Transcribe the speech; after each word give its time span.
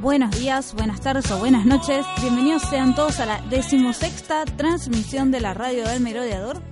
Buenos 0.00 0.30
días, 0.30 0.72
buenas 0.74 1.02
tardes 1.02 1.30
o 1.30 1.38
buenas 1.38 1.66
noches. 1.66 2.06
Bienvenidos 2.22 2.62
sean 2.62 2.94
todos 2.94 3.20
a 3.20 3.26
la 3.26 3.42
decimosexta 3.50 4.46
transmisión 4.46 5.30
de 5.30 5.42
la 5.42 5.52
radio 5.52 5.86
del 5.86 6.00
Merodeador, 6.00 6.62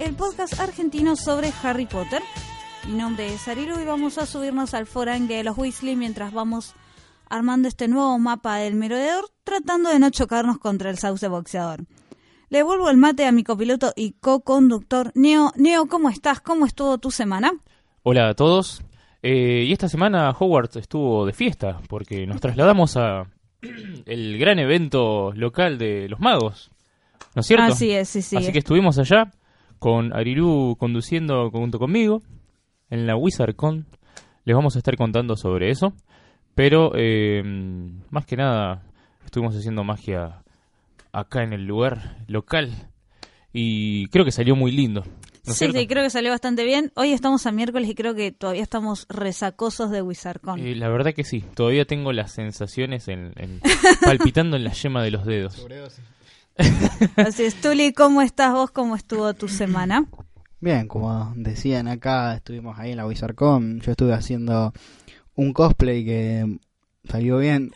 el 0.00 0.16
podcast 0.16 0.58
argentino 0.58 1.14
sobre 1.14 1.52
Harry 1.62 1.86
Potter. 1.86 2.20
Mi 2.88 2.94
nombre 2.94 3.32
es 3.32 3.46
Arilu 3.46 3.78
y 3.78 3.84
vamos 3.84 4.18
a 4.18 4.26
subirnos 4.26 4.74
al 4.74 4.86
forangue 4.86 5.36
de 5.36 5.44
los 5.44 5.56
Weasley 5.56 5.94
mientras 5.94 6.32
vamos 6.32 6.74
armando 7.30 7.68
este 7.68 7.86
nuevo 7.86 8.18
mapa 8.18 8.56
del 8.56 8.74
Merodeador, 8.74 9.30
tratando 9.44 9.88
de 9.88 10.00
no 10.00 10.10
chocarnos 10.10 10.58
contra 10.58 10.90
el 10.90 10.98
sauce 10.98 11.28
boxeador. 11.28 11.84
Le 12.48 12.58
devuelvo 12.58 12.90
el 12.90 12.96
mate 12.96 13.26
a 13.26 13.32
mi 13.32 13.44
copiloto 13.44 13.92
y 13.94 14.14
co-conductor 14.14 15.12
Neo. 15.14 15.52
Neo, 15.54 15.86
¿cómo 15.86 16.08
estás? 16.08 16.40
¿Cómo 16.40 16.66
estuvo 16.66 16.98
tu 16.98 17.12
semana? 17.12 17.52
Hola 18.02 18.30
a 18.30 18.34
todos. 18.34 18.82
Eh, 19.22 19.64
y 19.66 19.72
esta 19.72 19.88
semana 19.88 20.30
Hogwarts 20.30 20.76
estuvo 20.76 21.24
de 21.24 21.32
fiesta 21.32 21.80
porque 21.88 22.26
nos 22.26 22.40
trasladamos 22.40 22.96
a 22.96 23.26
el 24.06 24.38
gran 24.38 24.58
evento 24.58 25.32
local 25.32 25.78
de 25.78 26.08
los 26.08 26.18
magos, 26.18 26.70
¿no 27.34 27.40
es 27.40 27.46
cierto? 27.46 27.72
Así 27.72 27.92
es, 27.92 28.08
sí, 28.08 28.22
sí. 28.22 28.36
Así 28.36 28.52
que 28.52 28.58
estuvimos 28.58 28.98
allá 28.98 29.30
con 29.78 30.12
Ariru 30.12 30.76
conduciendo 30.76 31.50
junto 31.50 31.78
conmigo 31.78 32.22
en 32.90 33.06
la 33.06 33.16
WizardCon. 33.16 33.86
Les 34.44 34.56
vamos 34.56 34.74
a 34.74 34.78
estar 34.78 34.96
contando 34.96 35.36
sobre 35.36 35.70
eso. 35.70 35.92
Pero 36.54 36.92
eh, 36.94 37.42
más 38.10 38.26
que 38.26 38.36
nada 38.36 38.82
estuvimos 39.24 39.56
haciendo 39.56 39.84
magia 39.84 40.42
acá 41.12 41.42
en 41.42 41.52
el 41.52 41.64
lugar 41.64 42.18
local 42.26 42.70
y 43.52 44.06
creo 44.08 44.24
que 44.24 44.32
salió 44.32 44.54
muy 44.54 44.72
lindo. 44.72 45.02
¿No 45.44 45.52
es 45.52 45.58
Sí, 45.58 45.64
cierto? 45.64 45.78
sí, 45.78 45.86
creo 45.86 46.04
que 46.04 46.10
salió 46.10 46.30
bastante 46.30 46.64
bien. 46.64 46.92
Hoy 46.94 47.12
estamos 47.12 47.46
a 47.46 47.52
miércoles 47.52 47.88
y 47.88 47.94
creo 47.94 48.14
que 48.14 48.32
todavía 48.32 48.62
estamos 48.62 49.06
resacosos 49.08 49.90
de 49.90 50.02
WizardCon. 50.02 50.60
Eh, 50.60 50.74
la 50.76 50.88
verdad 50.88 51.12
que 51.14 51.24
sí, 51.24 51.42
todavía 51.54 51.84
tengo 51.84 52.12
las 52.12 52.32
sensaciones 52.32 53.08
en, 53.08 53.32
en- 53.36 53.60
palpitando 54.04 54.56
en 54.56 54.64
la 54.64 54.72
yema 54.72 55.02
de 55.02 55.10
los 55.10 55.24
dedos. 55.26 55.66
Así 57.16 57.44
es, 57.44 57.60
Tuli, 57.60 57.92
¿cómo 57.92 58.22
estás 58.22 58.52
vos? 58.52 58.70
¿Cómo 58.70 58.94
estuvo 58.96 59.32
tu 59.34 59.48
semana? 59.48 60.06
Bien, 60.60 60.86
como 60.86 61.32
decían 61.34 61.88
acá, 61.88 62.34
estuvimos 62.34 62.78
ahí 62.78 62.92
en 62.92 62.98
la 62.98 63.06
WizardCon. 63.06 63.80
Yo 63.80 63.90
estuve 63.92 64.12
haciendo 64.12 64.72
un 65.34 65.52
cosplay 65.52 66.04
que 66.04 66.58
salió 67.08 67.38
bien. 67.38 67.72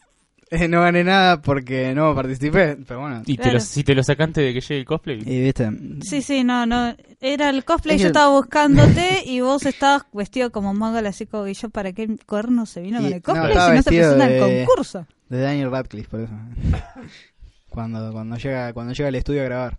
Eh, 0.51 0.69
no 0.69 0.81
gané 0.83 1.03
nada 1.05 1.43
porque 1.43 1.93
no 1.95 2.15
participé, 2.15 2.77
pero 2.87 3.01
bueno. 3.01 3.23
Y 3.27 3.37
te 3.37 3.43
Claro. 3.43 3.55
lo- 3.59 3.61
si 3.65 3.83
te 3.85 3.95
lo 3.95 4.03
sacaste 4.03 4.41
de 4.43 4.55
que 4.55 4.61
llegue 4.61 4.79
el 4.81 4.85
cosplay, 4.87 5.19
Y 5.27 5.43
viste, 5.43 5.71
Sí, 6.03 6.23
sí, 6.23 6.45
no, 6.45 6.67
no. 6.67 6.95
Era 7.21 7.51
el 7.51 7.65
cosplay, 7.65 7.97
Es 7.97 8.03
yo 8.03 8.07
que- 8.07 8.09
estaba 8.09 8.31
buscándote 8.31 9.23
y 9.27 9.41
vos 9.41 9.67
estabas 9.67 10.05
vestido 10.13 10.51
como 10.53 10.73
mago 10.75 10.99
así 11.09 11.27
como 11.27 11.45
que 11.45 11.55
yo, 11.55 11.69
¿para 11.71 11.93
qué 11.93 12.17
corno 12.27 12.65
se 12.67 12.81
vino 12.83 12.99
Y- 13.01 13.03
con 13.03 13.13
el 13.13 13.17
no, 13.17 13.23
cosplay 13.23 13.49
estaba 13.53 13.71
si 13.71 13.77
no 13.77 13.83
se 13.83 13.91
vestido 13.91 14.15
presenta 14.15 14.27
de- 14.47 14.61
el 14.61 14.67
concurso? 14.67 15.07
de 15.29 15.41
Daniel 15.41 15.71
Radcliffe, 15.73 16.09
por 16.09 16.21
eso. 16.21 16.33
cuando, 17.69 18.13
cuando 18.13 18.37
llega 18.37 18.73
cuando 18.73 18.93
llega 18.93 19.09
al 19.09 19.15
estudio 19.17 19.43
a 19.43 19.45
grabar. 19.45 19.79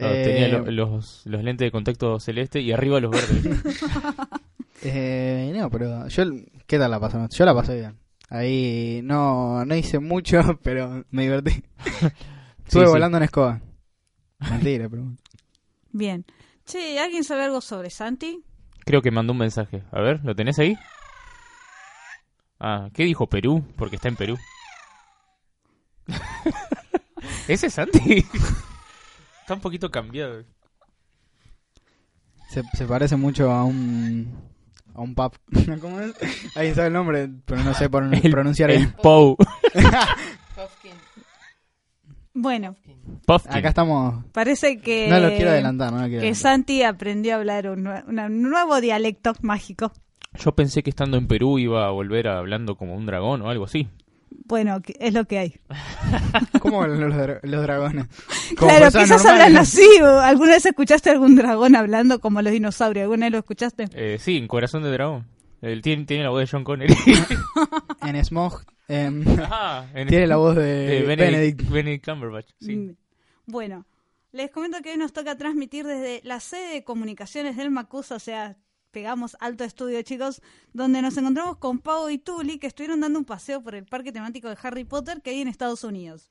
no, 0.00 0.06
Eh, 0.08 0.24
tenía 0.24 0.48
lo- 0.48 0.70
los, 0.70 1.22
los 1.26 1.44
lentes 1.44 1.66
de 1.66 1.70
contacto 1.70 2.18
celeste 2.20 2.60
y 2.60 2.72
arriba 2.72 3.00
los 3.00 3.10
verdes. 3.10 3.60
eh, 4.82 5.52
no, 5.54 5.70
pero 5.70 6.08
yo, 6.08 6.24
¿qué 6.66 6.78
tal 6.78 6.90
la 6.90 6.98
pasó? 7.00 7.28
Yo 7.28 7.44
la 7.44 7.54
pasé 7.54 7.74
bien. 7.76 7.96
Ahí 8.30 9.00
no, 9.02 9.64
no 9.64 9.74
hice 9.74 9.98
mucho, 9.98 10.40
pero 10.62 11.04
me 11.10 11.22
divertí. 11.22 11.64
Estuve 12.64 12.86
sí. 12.86 12.90
volando 12.90 13.18
en 13.18 13.24
escoba. 13.24 13.60
Mentira, 14.38 14.88
pero. 14.88 15.04
Bien. 15.90 16.24
Che, 16.64 17.00
¿alguien 17.00 17.24
sabe 17.24 17.42
algo 17.42 17.60
sobre 17.60 17.90
Santi? 17.90 18.44
Creo 18.84 19.02
que 19.02 19.10
mandó 19.10 19.32
un 19.32 19.40
mensaje. 19.40 19.82
A 19.90 20.00
ver, 20.00 20.24
¿lo 20.24 20.36
tenés 20.36 20.60
ahí? 20.60 20.78
Ah, 22.60 22.88
¿qué 22.94 23.04
dijo 23.04 23.26
Perú? 23.28 23.64
Porque 23.76 23.96
está 23.96 24.08
en 24.08 24.16
Perú. 24.16 24.38
¿Ese 27.48 27.66
es 27.66 27.74
Santi? 27.74 28.24
está 29.40 29.54
un 29.54 29.60
poquito 29.60 29.90
cambiado. 29.90 30.44
Se, 32.50 32.62
se 32.74 32.84
parece 32.86 33.16
mucho 33.16 33.50
a 33.50 33.64
un 33.64 34.50
a 35.00 35.04
un 35.04 35.14
pub. 35.14 35.32
¿Cómo 35.80 36.00
es? 36.00 36.12
Ahí 36.56 36.74
sabe 36.74 36.88
el 36.88 36.92
nombre, 36.92 37.28
pero 37.44 37.62
no 37.62 37.74
sé 37.74 37.84
El, 38.22 38.30
pronunciar 38.30 38.70
el 38.70 38.78
bien. 38.78 38.94
Pou. 39.02 39.36
Bueno, 42.32 42.76
Puffkin. 43.26 43.56
Acá 43.56 43.70
estamos. 43.70 44.24
parece 44.32 44.78
que... 44.78 45.08
No 45.08 45.18
lo 45.18 45.30
quiero 45.30 45.50
adelantar, 45.50 45.92
no 45.92 45.98
lo 45.98 46.04
quiero 46.04 46.20
Que 46.20 46.28
adelantar. 46.28 46.40
Santi 46.52 46.82
aprendió 46.84 47.34
a 47.34 47.38
hablar 47.38 47.68
un, 47.68 47.88
un 47.88 48.42
nuevo 48.42 48.80
dialecto 48.80 49.32
mágico. 49.42 49.92
Yo 50.38 50.52
pensé 50.52 50.84
que 50.84 50.90
estando 50.90 51.16
en 51.18 51.26
Perú 51.26 51.58
iba 51.58 51.86
a 51.86 51.90
volver 51.90 52.28
a 52.28 52.38
hablando 52.38 52.76
como 52.76 52.94
un 52.94 53.04
dragón 53.04 53.42
o 53.42 53.50
algo 53.50 53.64
así. 53.64 53.88
Bueno, 54.30 54.80
que- 54.82 54.96
es 54.98 55.14
lo 55.14 55.24
que 55.26 55.38
hay. 55.38 55.54
¿Cómo 56.60 56.86
los, 56.86 57.12
dra- 57.14 57.40
los 57.42 57.62
dragones? 57.62 58.06
Claro, 58.56 58.86
quizás 58.86 59.08
normales. 59.10 59.26
hablan 59.26 59.56
así. 59.56 59.86
¿Alguna 60.22 60.52
vez 60.52 60.66
escuchaste 60.66 61.10
algún 61.10 61.36
dragón 61.36 61.76
hablando 61.76 62.20
como 62.20 62.42
los 62.42 62.52
dinosaurios? 62.52 63.04
¿Alguna 63.04 63.26
vez 63.26 63.32
lo 63.32 63.38
escuchaste? 63.38 63.88
Eh, 63.94 64.18
sí, 64.20 64.36
en 64.36 64.48
Corazón 64.48 64.82
de 64.82 64.90
Dragón. 64.90 65.26
Él 65.62 65.82
tiene, 65.82 66.04
tiene 66.06 66.24
la 66.24 66.30
voz 66.30 66.40
de 66.40 66.46
John 66.50 66.64
Connery. 66.64 66.94
En 68.02 68.24
Smog 68.24 68.62
em, 68.88 69.24
Ah, 69.50 69.86
en- 69.94 70.08
tiene 70.08 70.26
la 70.26 70.36
voz 70.36 70.56
de, 70.56 70.62
de 70.62 71.02
Benedict. 71.02 71.18
Benedict, 71.32 71.70
Benedict 71.70 72.04
Cumberbatch. 72.06 72.48
Sí. 72.60 72.76
Mm. 72.76 72.96
Bueno, 73.46 73.84
les 74.32 74.50
comento 74.50 74.78
que 74.82 74.92
hoy 74.92 74.96
nos 74.96 75.12
toca 75.12 75.36
transmitir 75.36 75.86
desde 75.86 76.20
la 76.24 76.40
sede 76.40 76.72
de 76.74 76.84
comunicaciones 76.84 77.56
del 77.56 77.70
Macusa, 77.70 78.14
o 78.14 78.18
sea, 78.20 78.56
pegamos 78.90 79.36
alto 79.40 79.64
estudio, 79.64 80.02
chicos, 80.02 80.42
donde 80.72 81.02
nos 81.02 81.16
encontramos 81.16 81.56
con 81.58 81.78
Pau 81.78 82.08
y 82.08 82.18
Tuli, 82.18 82.58
que 82.58 82.66
estuvieron 82.66 83.00
dando 83.00 83.18
un 83.18 83.24
paseo 83.24 83.62
por 83.62 83.74
el 83.74 83.84
parque 83.86 84.12
temático 84.12 84.48
de 84.48 84.56
Harry 84.62 84.84
Potter 84.84 85.22
que 85.22 85.30
hay 85.30 85.40
en 85.40 85.48
Estados 85.48 85.84
Unidos. 85.84 86.28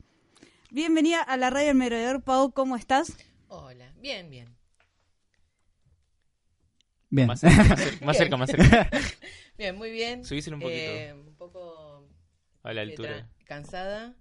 Bienvenida 0.72 1.22
a 1.22 1.38
la 1.38 1.50
radio 1.50 1.68
del 1.68 1.78
Merodeador, 1.78 2.22
Pau, 2.22 2.52
¿cómo 2.54 2.76
estás? 2.76 3.14
Hola, 3.48 3.92
bien, 4.00 4.30
bien. 4.30 4.56
Bien. 7.10 7.28
Más 7.28 7.40
cerca, 7.40 7.64
más 7.64 7.80
cerca, 7.80 8.06
más 8.06 8.18
cerca. 8.18 8.38
más 8.38 8.50
cerca. 8.52 8.90
Bien, 9.58 9.76
muy 9.76 9.92
bien. 9.92 10.24
Subíselo 10.24 10.56
un 10.56 10.62
poquito. 10.62 10.80
Eh, 10.80 11.14
un 11.14 11.36
poco 11.36 12.08
A 12.64 12.72
la 12.72 12.80
altura. 12.82 13.28
cansada. 13.44 14.16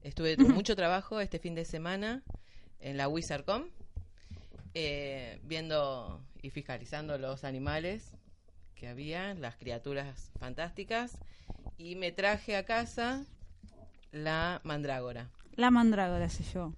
Estuve 0.00 0.36
con 0.38 0.52
mucho 0.52 0.74
trabajo 0.74 1.20
este 1.20 1.38
fin 1.38 1.54
de 1.54 1.66
semana 1.66 2.22
en 2.78 2.96
la 2.96 3.06
WizardCon, 3.06 3.70
eh, 4.72 5.38
viendo 5.42 6.24
y 6.42 6.50
fiscalizando 6.50 7.18
los 7.18 7.44
animales 7.44 8.12
que 8.74 8.88
había, 8.88 9.34
las 9.34 9.56
criaturas 9.56 10.30
fantásticas, 10.38 11.18
y 11.76 11.96
me 11.96 12.12
traje 12.12 12.56
a 12.56 12.64
casa 12.64 13.24
la 14.12 14.60
mandrágora. 14.64 15.28
La 15.56 15.70
mandrágora 15.70 16.28
se 16.28 16.44
yo. 16.44 16.74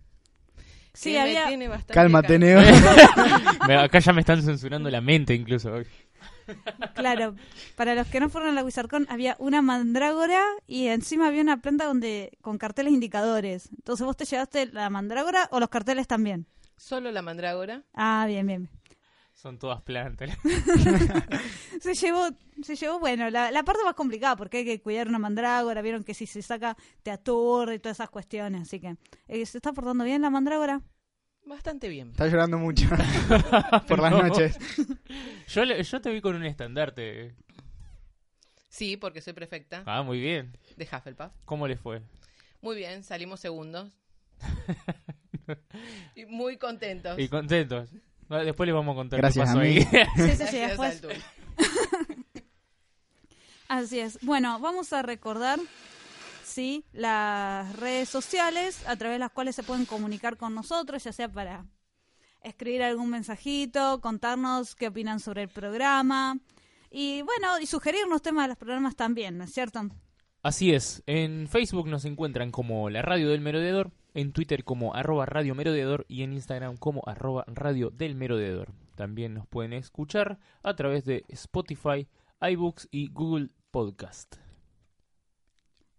Sí, 0.94 1.16
había... 1.16 1.46
tiene 1.46 1.68
bastante 1.68 1.94
Cálmate, 1.94 2.38
Neo. 2.38 2.60
Acá 3.80 3.98
ya 3.98 4.12
me 4.12 4.20
están 4.20 4.42
censurando 4.42 4.90
la 4.90 5.00
mente 5.00 5.34
incluso. 5.34 5.72
Claro, 6.94 7.34
para 7.76 7.94
los 7.94 8.06
que 8.08 8.20
no 8.20 8.28
fueron 8.28 8.50
a 8.50 8.52
la 8.52 8.64
WizardCon 8.64 9.06
había 9.08 9.36
una 9.38 9.62
mandrágora 9.62 10.42
y 10.66 10.88
encima 10.88 11.28
había 11.28 11.40
una 11.40 11.62
planta 11.62 11.87
donde 11.87 12.37
con 12.40 12.58
carteles 12.58 12.92
indicadores. 12.92 13.70
Entonces, 13.70 14.04
¿vos 14.04 14.16
te 14.16 14.25
llevaste 14.25 14.66
la 14.66 14.90
mandrágora 14.90 15.48
o 15.50 15.60
los 15.60 15.69
carteles 15.69 16.06
también? 16.06 16.46
Solo 16.76 17.10
la 17.12 17.22
mandrágora. 17.22 17.82
Ah, 17.94 18.25
bien, 18.26 18.46
bien. 18.46 18.69
Son 19.42 19.58
todas 19.58 19.82
plantas. 19.82 20.30
Se 21.80 21.94
llevó, 21.94 22.28
se 22.62 22.76
llevó, 22.76 23.00
bueno, 23.00 23.28
la, 23.28 23.50
la 23.50 23.64
parte 23.64 23.82
más 23.84 23.94
complicada 23.94 24.36
porque 24.36 24.58
hay 24.58 24.64
que 24.64 24.80
cuidar 24.80 25.08
una 25.08 25.18
mandrágora. 25.18 25.82
Vieron 25.82 26.04
que 26.04 26.14
si 26.14 26.26
se 26.26 26.42
saca 26.42 26.76
te 27.02 27.10
aturde 27.10 27.74
y 27.74 27.78
todas 27.80 27.96
esas 27.96 28.08
cuestiones. 28.08 28.62
Así 28.62 28.78
que, 28.78 28.94
eh, 29.26 29.44
¿se 29.44 29.58
está 29.58 29.72
portando 29.72 30.04
bien 30.04 30.22
la 30.22 30.30
mandrágora? 30.30 30.80
Bastante 31.44 31.88
bien. 31.88 32.10
Está 32.10 32.28
llorando 32.28 32.56
mucho 32.58 32.88
por 33.88 33.98
las 33.98 34.12
No. 34.12 34.22
noches. 34.22 34.56
Yo, 35.48 35.64
le- 35.64 35.82
yo 35.82 36.00
te 36.00 36.10
vi 36.12 36.20
con 36.20 36.36
un 36.36 36.44
estandarte. 36.44 37.34
Sí, 38.68 38.96
porque 38.96 39.20
soy 39.20 39.32
prefecta 39.32 39.82
Ah, 39.86 40.02
muy 40.04 40.20
bien. 40.20 40.56
de 40.76 40.84
Hufflepuff. 40.84 41.32
¿Cómo 41.46 41.66
le 41.66 41.76
fue? 41.76 42.00
Muy 42.60 42.76
bien, 42.76 43.02
salimos 43.02 43.40
segundos. 43.40 43.90
y 46.14 46.26
muy 46.26 46.58
contentos. 46.58 47.18
Y 47.18 47.28
contentos. 47.28 47.88
Después 48.28 48.66
les 48.66 48.74
vamos 48.74 48.92
a 48.94 48.96
contar 48.96 49.20
Gracias 49.20 49.44
qué 49.44 49.52
pasó 49.52 49.60
a 49.60 49.62
mí. 49.62 49.69
ahí. 49.69 50.36
Sí, 50.36 50.46
sí, 50.46 50.56
después. 50.58 51.02
Así 53.69 54.00
es. 54.00 54.19
Bueno, 54.22 54.58
vamos 54.60 54.92
a 54.92 55.02
recordar, 55.02 55.58
sí, 56.44 56.84
las 56.92 57.74
redes 57.76 58.08
sociales 58.08 58.86
a 58.86 58.96
través 58.96 59.14
de 59.14 59.20
las 59.20 59.30
cuales 59.30 59.56
se 59.56 59.62
pueden 59.62 59.86
comunicar 59.86 60.36
con 60.36 60.54
nosotros, 60.54 61.02
ya 61.02 61.12
sea 61.12 61.28
para 61.30 61.64
escribir 62.42 62.82
algún 62.82 63.10
mensajito, 63.10 64.00
contarnos 64.00 64.75
qué 64.75 64.88
opinan 64.88 65.20
sobre 65.20 65.42
el 65.44 65.48
programa 65.48 66.38
y 66.90 67.22
bueno, 67.22 67.58
y 67.60 67.66
sugerirnos 67.66 68.20
temas 68.20 68.44
de 68.44 68.48
los 68.48 68.58
programas 68.58 68.94
también, 68.96 69.38
¿no 69.38 69.44
es 69.44 69.52
cierto? 69.52 69.80
Así 70.42 70.75
es, 70.75 71.02
en 71.06 71.48
Facebook 71.48 71.88
nos 71.88 72.04
encuentran 72.04 72.50
como 72.50 72.90
la 72.90 73.00
radio 73.00 73.30
del 73.30 73.40
merodeador, 73.40 73.90
en 74.14 74.32
Twitter 74.32 74.64
como 74.64 74.94
arroba 74.94 75.26
radio 75.26 75.55
merodeador 75.55 76.05
y 76.09 76.23
en 76.23 76.32
Instagram 76.32 76.76
como 76.76 77.03
arroba 77.06 77.44
radio 77.49 77.91
del 77.91 78.14
merodeador. 78.14 78.73
También 78.94 79.35
nos 79.35 79.47
pueden 79.47 79.73
escuchar 79.73 80.38
a 80.62 80.75
través 80.76 81.05
de 81.05 81.25
Spotify, 81.29 82.06
iBooks 82.41 82.88
y 82.91 83.09
Google 83.09 83.49
Podcast. 83.70 84.37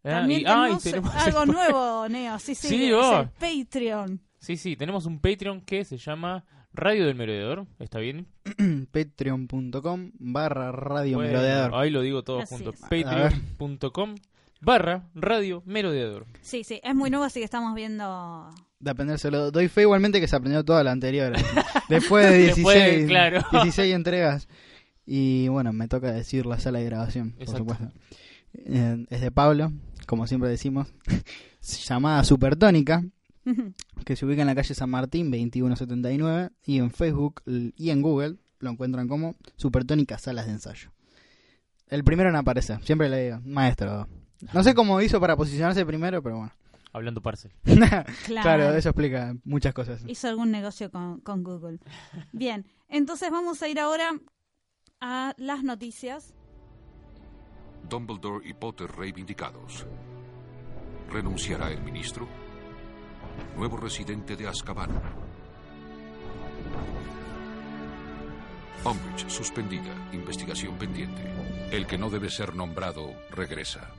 Ah, 0.06 0.10
También 0.20 0.42
y- 0.42 0.44
ah, 0.48 0.70
y 0.72 0.78
tenemos 0.78 0.84
tenemos 0.84 1.16
algo 1.16 1.44
el- 1.44 1.52
nuevo, 1.52 2.10
Neo, 2.10 2.38
sí, 2.40 2.56
sí, 2.56 2.68
Sí, 2.68 2.86
es 2.88 2.94
oh. 2.94 3.22
el 3.22 3.30
Patreon. 3.66 4.22
Sí, 4.38 4.58
sí, 4.58 4.76
tenemos 4.76 5.06
un 5.06 5.20
Patreon 5.20 5.62
que 5.62 5.86
se 5.86 5.98
llama 5.98 6.44
Radio 6.74 7.06
del 7.06 7.16
Merodeador, 7.16 7.66
¿está 7.80 8.00
bien? 8.00 8.28
Patreon.com 8.92 10.12
barra 10.20 10.72
radio 10.72 11.18
Bueno, 11.18 11.32
merodeador. 11.34 11.76
Ahí 11.76 11.90
lo 11.90 12.02
digo 12.02 12.24
todo 12.24 12.40
Así 12.42 12.56
junto. 12.56 12.74
Patreon.com 12.90 14.16
barra 14.64 15.10
Radio 15.14 15.62
Merodeador. 15.66 16.26
Sí, 16.42 16.64
sí, 16.64 16.80
es 16.84 16.96
muy 16.96 17.10
nuevo, 17.10 17.26
así 17.26 17.40
que 17.40 17.46
estamos 17.46 17.76
viendo... 17.76 18.50
De 18.80 18.92
aprendérselo. 18.92 19.52
Doy 19.52 19.68
fe 19.68 19.82
igualmente 19.82 20.20
que 20.20 20.28
se 20.28 20.36
aprendió 20.36 20.64
toda 20.64 20.84
la 20.84 20.92
anterior. 20.92 21.34
Después 21.90 22.30
de 22.30 22.38
16, 22.38 22.56
Después, 22.66 23.06
claro. 23.08 23.42
16 23.52 23.94
entregas. 23.94 24.48
Y 25.06 25.48
bueno, 25.50 25.74
me 25.74 25.88
toca 25.88 26.12
decir 26.12 26.46
la 26.46 26.60
sala 26.60 26.80
de 26.80 26.86
grabación, 26.86 27.32
por 27.32 27.58
supuesto. 27.58 27.92
Eh, 28.54 29.06
es 29.10 29.22
de 29.22 29.32
Pablo, 29.32 29.72
como 30.08 30.28
siempre 30.28 30.50
decimos. 30.50 30.88
llamada 31.88 32.24
Supertónica, 32.24 33.04
que 34.06 34.16
se 34.16 34.26
ubica 34.26 34.42
en 34.42 34.48
la 34.48 34.56
calle 34.56 34.74
San 34.74 34.90
Martín 34.90 35.32
2179. 35.32 36.50
Y 36.66 36.80
en 36.80 36.92
Facebook 36.92 37.42
y 37.46 37.90
en 37.90 38.02
Google 38.02 38.38
lo 38.60 38.70
encuentran 38.70 39.08
como 39.08 39.36
Supertónica 39.56 40.18
Salas 40.18 40.46
de 40.46 40.54
Ensayo. 40.54 40.92
El 41.88 42.04
primero 42.04 42.30
en 42.30 42.36
aparecer, 42.36 42.84
siempre 42.84 43.10
le 43.10 43.26
digo, 43.26 43.42
maestro. 43.46 44.08
No 44.54 44.64
sé 44.64 44.74
cómo 44.74 45.02
hizo 45.02 45.20
para 45.20 45.36
posicionarse 45.36 45.86
primero, 45.86 46.22
pero 46.22 46.38
bueno. 46.38 46.52
Hablando 46.92 47.22
parcel. 47.22 47.52
Claro. 47.64 48.06
claro, 48.26 48.76
eso 48.76 48.90
explica 48.90 49.36
muchas 49.44 49.74
cosas. 49.74 50.02
Hizo 50.08 50.28
algún 50.28 50.52
negocio 50.52 50.92
con, 50.92 51.20
con 51.22 51.44
Google. 51.44 51.80
Bien, 52.32 52.66
entonces 52.88 53.32
vamos 53.32 53.62
a 53.64 53.68
ir 53.68 53.80
ahora 53.80 54.12
a 55.02 55.34
las 55.38 55.64
noticias. 55.64 56.34
Dumbledore 57.90 58.48
y 58.48 58.54
Potter 58.54 58.90
reivindicados. 58.92 59.86
¿Renunciará 61.10 61.72
el 61.72 61.82
ministro? 61.82 62.28
Nuevo 63.58 63.78
residente 63.78 64.36
de 64.36 64.48
Azkaban. 64.48 64.92
Umbridge 68.86 69.30
suspendida. 69.30 69.94
Investigación 70.14 70.78
pendiente. 70.78 71.22
El 71.72 71.88
que 71.88 71.98
no 71.98 72.10
debe 72.10 72.30
ser 72.30 72.56
nombrado 72.56 73.14
regresa. 73.32 73.90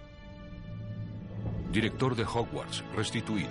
Director 1.74 2.14
de 2.14 2.22
Hogwarts 2.24 2.84
restituido. 2.94 3.50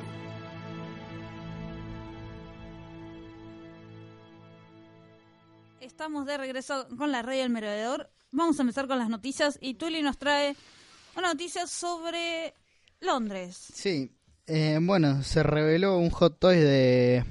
Estamos 5.82 6.26
de 6.26 6.38
regreso 6.38 6.88
con 6.98 7.12
la 7.12 7.22
radio 7.22 7.42
del 7.42 7.50
merodeador. 7.52 8.10
Vamos 8.32 8.58
a 8.60 8.64
empezar 8.64 8.88
con 8.88 8.98
las 9.00 9.10
noticias 9.10 9.58
y 9.62 9.76
Tuli 9.76 10.02
nos 10.02 10.18
trae 10.18 10.56
una 11.18 11.30
noticia 11.30 11.68
sobre 11.68 12.54
Londres. 13.02 13.56
Sí, 13.74 14.12
eh, 14.48 14.80
bueno, 14.82 15.22
se 15.24 15.44
reveló 15.44 15.98
un 15.98 16.10
hot 16.10 16.40
toy 16.40 16.58
de 16.58 17.26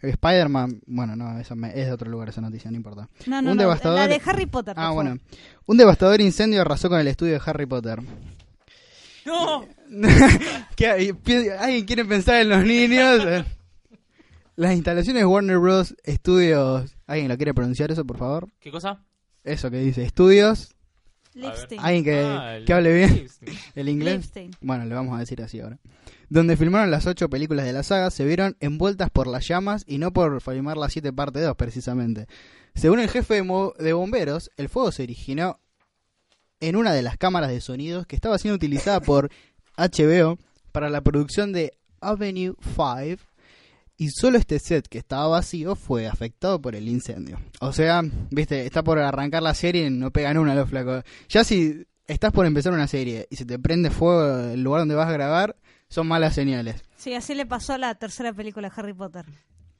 Spider-Man. 0.00 0.82
Bueno, 0.86 1.16
no, 1.16 1.38
eso 1.38 1.56
me- 1.56 1.70
es 1.78 1.86
de 1.86 1.92
otro 1.92 2.08
lugar 2.10 2.28
esa 2.28 2.40
noticia, 2.40 2.70
no 2.70 2.76
importa. 2.76 3.08
No, 3.26 3.42
no, 3.42 3.50
Un 3.50 3.56
no, 3.56 3.62
devastador- 3.64 3.96
la 3.96 4.08
de 4.08 4.20
Harry 4.24 4.46
Potter. 4.46 4.74
por 4.74 4.82
Ah, 4.84 4.86
favor. 4.88 5.04
bueno. 5.04 5.20
Un 5.66 5.76
devastador 5.76 6.20
incendio 6.20 6.60
arrasó 6.60 6.88
con 6.88 7.00
el 7.00 7.08
estudio 7.08 7.32
de 7.34 7.40
Harry 7.44 7.66
Potter. 7.66 8.00
¡No! 9.26 9.66
¿Alguien 11.58 11.84
quiere 11.86 12.04
pensar 12.04 12.40
en 12.42 12.48
los 12.48 12.64
niños? 12.64 13.22
Las 14.56 14.74
instalaciones 14.74 15.24
Warner 15.24 15.58
Bros. 15.58 15.94
Studios. 16.06 16.96
¿Alguien 17.06 17.28
lo 17.28 17.36
quiere 17.36 17.52
pronunciar 17.54 17.90
eso, 17.90 18.04
por 18.04 18.18
favor? 18.18 18.48
¿Qué 18.60 18.70
cosa? 18.70 19.02
Eso 19.42 19.70
que 19.70 19.78
dice, 19.78 20.04
estudios. 20.04 20.74
Lipstein. 21.34 21.80
Alguien 21.80 22.04
que, 22.04 22.20
Ah, 22.24 22.58
que 22.64 22.72
hable 22.72 22.94
bien 22.94 23.14
Lipstein. 23.14 23.58
el 23.74 23.88
inglés. 23.88 24.14
Lipstein. 24.16 24.50
Bueno, 24.60 24.84
le 24.84 24.94
vamos 24.94 25.16
a 25.16 25.20
decir 25.20 25.42
así 25.42 25.58
ahora. 25.60 25.78
Donde 26.28 26.56
filmaron 26.56 26.90
las 26.92 27.06
ocho 27.06 27.28
películas 27.28 27.66
de 27.66 27.72
la 27.72 27.82
saga, 27.82 28.10
se 28.10 28.24
vieron 28.24 28.56
envueltas 28.60 29.10
por 29.10 29.26
las 29.26 29.46
llamas 29.48 29.84
y 29.88 29.98
no 29.98 30.12
por 30.12 30.40
filmar 30.40 30.76
las 30.76 30.92
siete 30.92 31.12
parte 31.12 31.40
2, 31.40 31.56
precisamente. 31.56 32.26
Según 32.76 33.00
el 33.00 33.08
jefe 33.10 33.34
de, 33.34 33.42
mo- 33.42 33.74
de 33.78 33.92
bomberos, 33.92 34.50
el 34.56 34.68
fuego 34.68 34.92
se 34.92 35.02
originó 35.02 35.58
en 36.60 36.76
una 36.76 36.92
de 36.92 37.02
las 37.02 37.18
cámaras 37.18 37.50
de 37.50 37.60
sonidos 37.60 38.06
que 38.06 38.14
estaba 38.16 38.38
siendo 38.38 38.54
utilizada 38.54 39.00
por 39.00 39.30
HBO 39.76 40.38
para 40.72 40.90
la 40.90 41.00
producción 41.00 41.52
de 41.52 41.72
Avenue 42.00 42.54
5 42.76 43.22
y 43.96 44.08
solo 44.10 44.38
este 44.38 44.58
set 44.58 44.88
que 44.88 44.98
estaba 44.98 45.28
vacío 45.28 45.76
fue 45.76 46.06
afectado 46.06 46.60
por 46.60 46.74
el 46.74 46.88
incendio. 46.88 47.38
O 47.60 47.72
sea, 47.72 48.02
viste, 48.30 48.66
está 48.66 48.82
por 48.82 48.98
arrancar 48.98 49.42
la 49.42 49.54
serie 49.54 49.86
y 49.86 49.90
no 49.90 50.10
pegan 50.10 50.38
una 50.38 50.54
los 50.54 50.68
flacos. 50.68 51.04
Ya 51.28 51.44
si 51.44 51.86
estás 52.06 52.32
por 52.32 52.46
empezar 52.46 52.72
una 52.72 52.88
serie 52.88 53.26
y 53.30 53.36
se 53.36 53.44
te 53.44 53.58
prende 53.58 53.90
fuego 53.90 54.50
el 54.50 54.62
lugar 54.62 54.80
donde 54.80 54.94
vas 54.94 55.08
a 55.08 55.12
grabar, 55.12 55.56
son 55.88 56.08
malas 56.08 56.34
señales. 56.34 56.82
Sí, 56.96 57.14
así 57.14 57.34
le 57.34 57.46
pasó 57.46 57.74
a 57.74 57.78
la 57.78 57.94
tercera 57.94 58.32
película 58.32 58.68
de 58.68 58.74
Harry 58.76 58.94
Potter. 58.94 59.26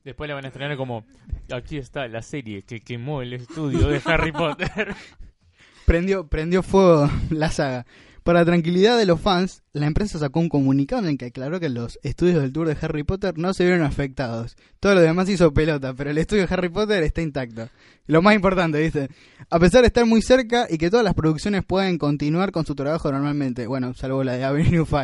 Después 0.05 0.29
la 0.29 0.35
van 0.35 0.45
a 0.45 0.49
estrenar 0.49 0.77
como 0.77 1.05
aquí 1.53 1.79
está 1.79 2.07
la 2.09 2.23
serie 2.23 2.63
que 2.63 2.81
quemó 2.81 3.23
el 3.23 3.33
estudio 3.33 3.89
de 3.89 4.01
Harry 4.05 4.33
Potter. 4.33 4.95
Prendió, 5.87 6.27
prendió 6.27 6.63
fuego 6.63 7.11
la 7.29 7.51
saga. 7.51 7.85
Para 8.25 8.45
tranquilidad 8.45 8.97
de 8.99 9.05
los 9.05 9.21
fans, 9.21 9.63
la 9.75 9.87
empresa 9.87 10.19
sacó 10.19 10.41
un 10.41 10.49
comunicado 10.49 11.07
en 11.09 11.19
que 11.19 11.27
aclaró 11.27 11.61
que 11.61 11.69
los 11.69 11.99
estudios 12.03 12.41
del 12.41 12.53
tour 12.55 12.67
de 12.67 12.77
Harry 12.81 13.05
Potter 13.05 13.37
no 13.37 13.53
se 13.53 13.65
vieron 13.65 13.83
afectados. 13.83 14.57
Todo 14.81 14.95
lo 14.95 15.03
demás 15.03 15.29
hizo 15.29 15.53
pelota, 15.53 15.93
pero 15.95 16.09
el 16.11 16.17
estudio 16.17 16.47
de 16.47 16.55
Harry 16.55 16.71
Potter 16.71 17.03
está 17.03 17.21
intacto. 17.21 17.69
Lo 18.07 18.23
más 18.23 18.35
importante, 18.35 18.79
dice. 18.79 19.09
A 19.51 19.59
pesar 19.61 19.83
de 19.83 19.89
estar 19.89 20.07
muy 20.07 20.23
cerca 20.23 20.67
y 20.71 20.79
que 20.79 20.89
todas 20.91 21.05
las 21.05 21.13
producciones 21.15 21.65
pueden 21.67 21.99
continuar 21.99 22.51
con 22.51 22.65
su 22.65 22.75
trabajo 22.75 23.13
normalmente. 23.13 23.67
Bueno, 23.67 23.93
salvo 23.93 24.25
la 24.25 24.33
de 24.33 24.45
Avenue 24.45 24.87
5. 24.89 25.03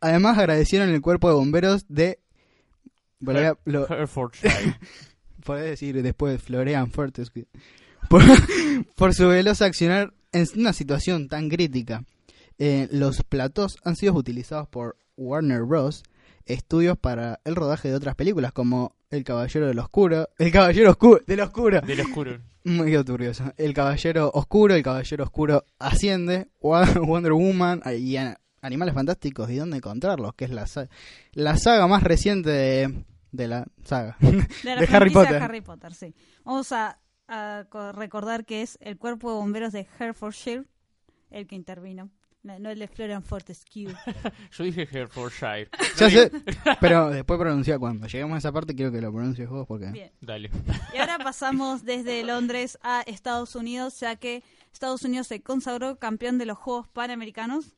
Además 0.00 0.36
agradecieron 0.36 0.88
el 0.88 1.00
cuerpo 1.00 1.28
de 1.28 1.34
bomberos 1.34 1.84
de... 1.88 2.18
Bueno, 3.20 3.40
lo- 3.64 3.86
podés 5.44 5.64
decir 5.66 6.02
después 6.02 6.42
Florian 6.42 6.90
Fortescue, 6.90 7.46
por, 8.08 8.22
por 8.96 9.14
su 9.14 9.28
veloz 9.28 9.62
accionar 9.62 10.12
en 10.32 10.46
una 10.56 10.72
situación 10.72 11.28
tan 11.28 11.48
crítica. 11.48 12.02
Eh, 12.60 12.88
los 12.92 13.22
platos 13.24 13.78
han 13.84 13.96
sido 13.96 14.12
utilizados 14.12 14.68
por 14.68 14.96
Warner 15.16 15.62
Bros. 15.64 16.02
Estudios 16.46 16.96
para 16.98 17.40
el 17.44 17.56
rodaje 17.56 17.88
de 17.88 17.94
otras 17.94 18.14
películas 18.16 18.52
como 18.52 18.94
El 19.10 19.24
Caballero 19.24 19.66
del 19.66 19.78
Oscuro, 19.78 20.28
El 20.38 20.52
Caballero 20.52 20.90
Oscuro, 20.90 21.20
del 21.26 21.40
Oscuro, 21.40 21.80
Del 21.80 22.00
oscuro. 22.00 22.38
muy 22.64 23.04
turbioso, 23.04 23.52
El 23.56 23.72
Caballero 23.74 24.30
Oscuro, 24.34 24.74
El 24.74 24.82
Caballero 24.82 25.24
Oscuro 25.24 25.64
Asciende, 25.78 26.48
Wonder 26.60 27.32
Woman 27.32 27.82
y 27.98 28.16
a- 28.16 28.38
Animales 28.62 28.94
Fantásticos 28.94 29.48
y 29.50 29.56
dónde 29.56 29.78
encontrarlos, 29.78 30.34
que 30.34 30.44
es 30.44 30.50
la, 30.50 30.66
sa- 30.66 30.88
la 31.32 31.56
saga 31.56 31.86
más 31.86 32.02
reciente 32.02 32.50
de, 32.50 33.04
de 33.32 33.48
la 33.48 33.66
saga. 33.84 34.16
De, 34.20 34.46
la 34.64 34.76
De 34.80 34.88
Harry 34.90 35.10
Potter. 35.10 35.42
Harry 35.42 35.60
Potter, 35.62 35.94
sí. 35.94 36.14
Vamos 36.44 36.72
a, 36.72 36.98
a 37.28 37.64
co- 37.70 37.92
recordar 37.92 38.44
que 38.44 38.60
es 38.62 38.76
el 38.82 38.98
cuerpo 38.98 39.30
de 39.30 39.36
bomberos 39.36 39.72
de 39.72 39.86
Herefordshire 39.98 40.64
el 41.30 41.46
que 41.46 41.54
intervino. 41.54 42.10
No, 42.42 42.58
no 42.58 42.70
el 42.70 42.78
de 42.78 42.88
Florian 42.88 43.22
Fortescue. 43.22 43.94
Yo 44.52 44.64
dije 44.64 44.82
Herefordshire. 44.90 45.68
Ya 45.98 46.08
sé, 46.08 46.32
pero 46.80 47.10
después 47.10 47.38
pronuncia 47.38 47.78
cuando 47.78 48.06
lleguemos 48.06 48.36
a 48.36 48.38
esa 48.38 48.50
parte 48.52 48.74
quiero 48.74 48.90
que 48.90 49.00
lo 49.02 49.12
pronuncies 49.12 49.48
vos 49.48 49.66
porque 49.66 49.90
Bien. 49.90 50.10
Dale. 50.22 50.50
Y 50.94 50.98
ahora 50.98 51.18
pasamos 51.18 51.84
desde 51.84 52.24
Londres 52.24 52.78
a 52.82 53.02
Estados 53.02 53.54
Unidos, 53.56 54.00
ya 54.00 54.16
que 54.16 54.42
Estados 54.72 55.02
Unidos 55.04 55.26
se 55.26 55.42
consagró 55.42 55.98
campeón 55.98 56.38
de 56.38 56.46
los 56.46 56.56
Juegos 56.56 56.88
Panamericanos, 56.88 57.76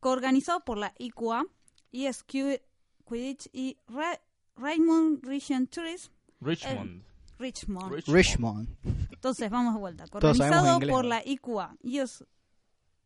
coorganizado 0.00 0.60
por 0.64 0.78
la 0.78 0.92
IQA, 0.98 1.44
ESQ 1.92 2.60
Quidditch 3.08 3.48
y 3.52 3.78
Ra- 3.86 4.20
Raymond 4.56 5.24
Region 5.24 5.68
Tourism 5.68 6.10
Richmond. 6.40 7.04
Richmond. 7.38 8.02
Richmond. 8.08 8.68
Entonces, 9.12 9.48
vamos 9.50 9.74
de 9.74 9.80
vuelta. 9.80 10.06
Todos 10.06 10.36
sabemos 10.36 10.56
Organizado 10.58 10.74
inglés, 10.76 10.90
por 10.90 11.04
la 11.04 11.22
IQA, 11.24 11.76
US 11.84 12.24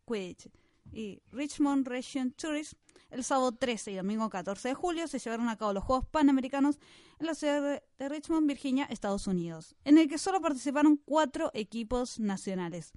Quidditch 0.06 0.48
y 0.92 1.20
Richmond 1.32 1.86
Region 1.86 2.32
Tourism, 2.32 2.76
el 3.10 3.24
sábado 3.24 3.52
13 3.52 3.92
y 3.92 3.96
domingo 3.96 4.30
14 4.30 4.68
de 4.68 4.74
julio 4.74 5.08
se 5.08 5.18
llevaron 5.18 5.48
a 5.48 5.56
cabo 5.56 5.72
los 5.72 5.82
Juegos 5.84 6.06
Panamericanos 6.06 6.78
en 7.18 7.26
la 7.26 7.34
ciudad 7.34 7.60
de- 7.98 8.08
Richmond, 8.08 8.46
Virginia, 8.46 8.84
Estados 8.84 9.26
Unidos, 9.26 9.74
en 9.84 9.98
el 9.98 10.08
que 10.08 10.18
solo 10.18 10.40
participaron 10.40 10.96
cuatro 10.96 11.50
equipos 11.54 12.18
nacionales. 12.20 12.92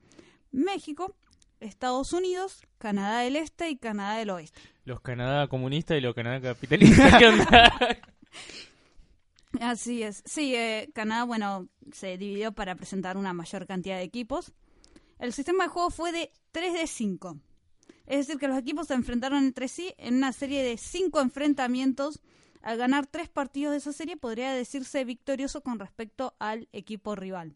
México, 0.51 1.15
Estados 1.59 2.13
Unidos, 2.13 2.61
Canadá 2.77 3.19
del 3.21 3.35
Este 3.37 3.69
y 3.69 3.77
Canadá 3.77 4.17
del 4.17 4.29
Oeste. 4.29 4.59
Los 4.85 5.01
Canadá 5.01 5.47
comunistas 5.47 5.97
y 5.97 6.01
los 6.01 6.13
Canadá 6.13 6.41
capitalistas. 6.41 7.13
Así 9.59 10.01
es. 10.03 10.23
Sí, 10.25 10.55
eh, 10.55 10.89
Canadá, 10.93 11.23
bueno, 11.25 11.67
se 11.91 12.17
dividió 12.17 12.51
para 12.53 12.75
presentar 12.75 13.17
una 13.17 13.33
mayor 13.33 13.67
cantidad 13.67 13.97
de 13.97 14.03
equipos. 14.03 14.51
El 15.19 15.31
sistema 15.31 15.65
de 15.65 15.69
juego 15.69 15.89
fue 15.91 16.11
de 16.11 16.31
3 16.51 16.73
de 16.73 16.87
5. 16.87 17.37
Es 18.05 18.27
decir, 18.27 18.39
que 18.39 18.47
los 18.47 18.57
equipos 18.57 18.87
se 18.87 18.93
enfrentaron 18.93 19.43
entre 19.43 19.67
sí 19.67 19.93
en 19.97 20.15
una 20.15 20.33
serie 20.33 20.63
de 20.63 20.77
5 20.77 21.21
enfrentamientos. 21.21 22.21
Al 22.61 22.77
ganar 22.77 23.07
3 23.07 23.29
partidos 23.29 23.71
de 23.71 23.77
esa 23.77 23.93
serie, 23.93 24.17
podría 24.17 24.53
decirse 24.53 25.03
victorioso 25.05 25.61
con 25.61 25.79
respecto 25.79 26.33
al 26.39 26.67
equipo 26.71 27.15
rival. 27.15 27.55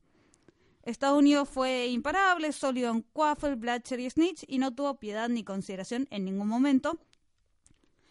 Estados 0.83 1.19
Unidos 1.19 1.49
fue 1.49 1.87
imparable, 1.87 2.53
sólido 2.53 2.91
en 2.91 3.01
Quaffle, 3.01 3.55
Blatcher 3.55 3.99
y 3.99 4.09
Snitch 4.09 4.45
y 4.47 4.57
no 4.57 4.73
tuvo 4.73 4.99
piedad 4.99 5.27
ni 5.27 5.43
consideración 5.43 6.07
en 6.11 6.23
ningún 6.23 6.47
momento. 6.47 6.97